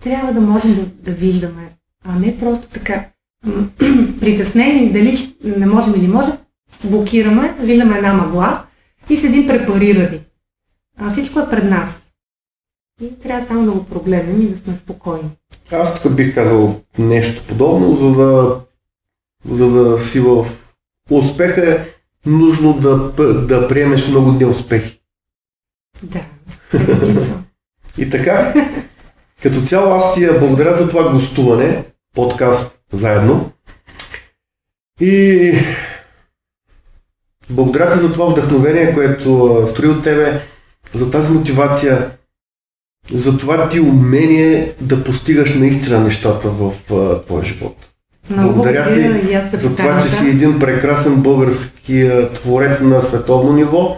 Трябва 0.06 0.34
да 0.34 0.41
можем 0.41 0.76
да, 0.76 0.86
да 0.86 1.12
виждаме, 1.12 1.70
а 2.03 2.20
не 2.20 2.38
просто 2.38 2.68
така 2.68 3.06
притеснени 4.20 4.91
дали 4.91 5.36
не 5.43 5.66
можем 5.66 5.93
или 5.95 6.08
може, 6.08 6.32
блокираме, 6.84 7.56
виждаме 7.60 7.97
една 7.97 8.14
мъгла 8.14 8.64
и 9.10 9.18
седим 9.18 9.47
препарирани. 9.47 10.22
А 10.97 11.10
всичко 11.10 11.39
е 11.39 11.49
пред 11.49 11.64
нас. 11.64 12.03
И 13.01 13.20
трябва 13.20 13.45
само 13.45 13.66
да 13.66 13.72
го 13.72 13.86
прогледнем 13.86 14.41
и 14.41 14.47
да 14.47 14.58
сме 14.58 14.78
спокойни. 14.78 15.30
Аз 15.72 16.01
тук 16.01 16.16
бих 16.16 16.34
казал 16.34 16.82
нещо 16.97 17.43
подобно, 17.47 17.95
за 17.95 18.12
да, 18.12 18.60
за 19.45 19.72
да 19.72 19.99
си 19.99 20.20
в 20.20 20.45
успеха 21.12 21.72
е 21.72 21.86
нужно 22.26 22.74
да, 22.74 22.97
да 23.47 23.68
приемеш 23.68 24.08
много 24.08 24.32
неуспехи. 24.32 25.01
Да. 26.03 26.22
И 27.97 28.10
така, 28.10 28.53
като 29.46 29.62
цяло 29.62 29.93
аз 29.96 30.14
ти 30.14 30.24
я 30.24 30.39
благодаря 30.39 30.76
за 30.76 30.89
това 30.89 31.12
гостуване, 31.12 31.84
подкаст 32.16 32.80
заедно. 32.93 33.52
И 35.02 35.54
благодаря 37.50 37.91
ти 37.91 37.98
за 37.98 38.14
това 38.14 38.26
вдъхновение, 38.26 38.93
което 38.93 39.60
строи 39.70 39.89
от 39.89 40.04
тебе, 40.04 40.41
за 40.93 41.12
тази 41.12 41.32
мотивация, 41.32 42.12
за 43.12 43.38
това 43.38 43.70
ти 43.70 43.80
умение 43.80 44.74
да 44.82 45.04
постигаш 45.04 45.54
наистина 45.54 46.00
нещата 46.00 46.50
в 46.50 46.74
а, 46.91 47.22
твоя 47.22 47.43
живот. 47.43 47.76
Много 48.30 48.54
Благодаря 48.54 48.93
ти 48.93 49.58
за 49.58 49.76
това, 49.76 50.02
че 50.02 50.10
си 50.10 50.28
един 50.28 50.60
прекрасен 50.60 51.16
български 51.16 52.10
творец 52.34 52.82
на 52.82 53.02
световно 53.02 53.54
ниво 53.54 53.98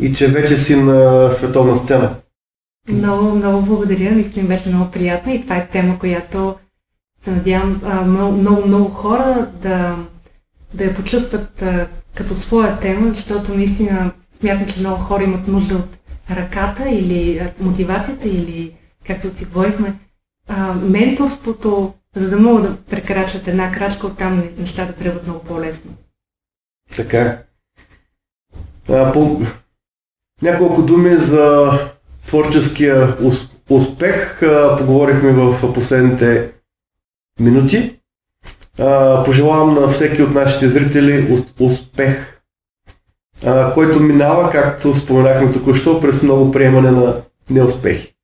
и 0.00 0.14
че 0.14 0.28
вече 0.28 0.56
си 0.56 0.76
на 0.76 1.30
световна 1.30 1.76
сцена. 1.76 2.14
Много, 2.88 3.34
много 3.34 3.62
благодаря. 3.62 4.12
Наистина 4.12 4.48
беше 4.48 4.68
много 4.68 4.90
приятно 4.90 5.34
и 5.34 5.42
това 5.42 5.56
е 5.56 5.68
тема, 5.68 5.98
която 5.98 6.56
се 7.24 7.30
надявам 7.30 7.80
много, 8.06 8.32
много, 8.32 8.66
много 8.66 8.88
хора 8.88 9.50
да, 9.62 9.96
да 10.74 10.84
я 10.84 10.94
почувстват 10.94 11.64
като 12.14 12.34
своя 12.34 12.80
тема, 12.80 13.08
защото 13.14 13.54
наистина 13.54 14.12
смятам, 14.40 14.66
че 14.66 14.80
много 14.80 15.02
хора 15.02 15.22
имат 15.22 15.48
нужда 15.48 15.74
от 15.74 15.98
ръката 16.30 16.88
или 16.90 17.52
мотивацията 17.60 18.28
или, 18.28 18.74
както 19.06 19.36
си 19.36 19.44
говорихме, 19.44 19.98
менторството, 20.82 21.94
за 22.16 22.30
да 22.30 22.38
могат 22.38 22.62
да 22.62 22.76
прекрачат 22.76 23.48
една 23.48 23.72
крачка, 23.72 24.06
оттам 24.06 24.42
нещата 24.58 24.92
тръгват 24.92 25.24
много 25.24 25.44
по-лесно. 25.44 25.90
Така. 26.96 27.42
А, 28.88 29.12
по... 29.12 29.40
Няколко 30.42 30.82
думи 30.82 31.14
за 31.14 31.72
творческия 32.28 33.16
ус- 33.22 33.48
успех. 33.70 34.40
Поговорихме 34.78 35.30
в 35.32 35.72
последните 35.74 36.50
минути. 37.40 37.94
Пожелавам 39.24 39.74
на 39.74 39.88
всеки 39.88 40.22
от 40.22 40.34
нашите 40.34 40.68
зрители 40.68 41.32
ус- 41.32 41.52
успех, 41.60 42.42
който 43.74 44.00
минава, 44.00 44.50
както 44.50 44.94
споменахме 44.94 45.52
току-що, 45.52 46.00
през 46.00 46.22
много 46.22 46.50
приемане 46.50 46.90
на 46.90 47.22
неуспехи. 47.50 48.14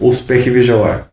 Успехи 0.00 0.50
ви 0.50 0.62
желая! 0.62 1.04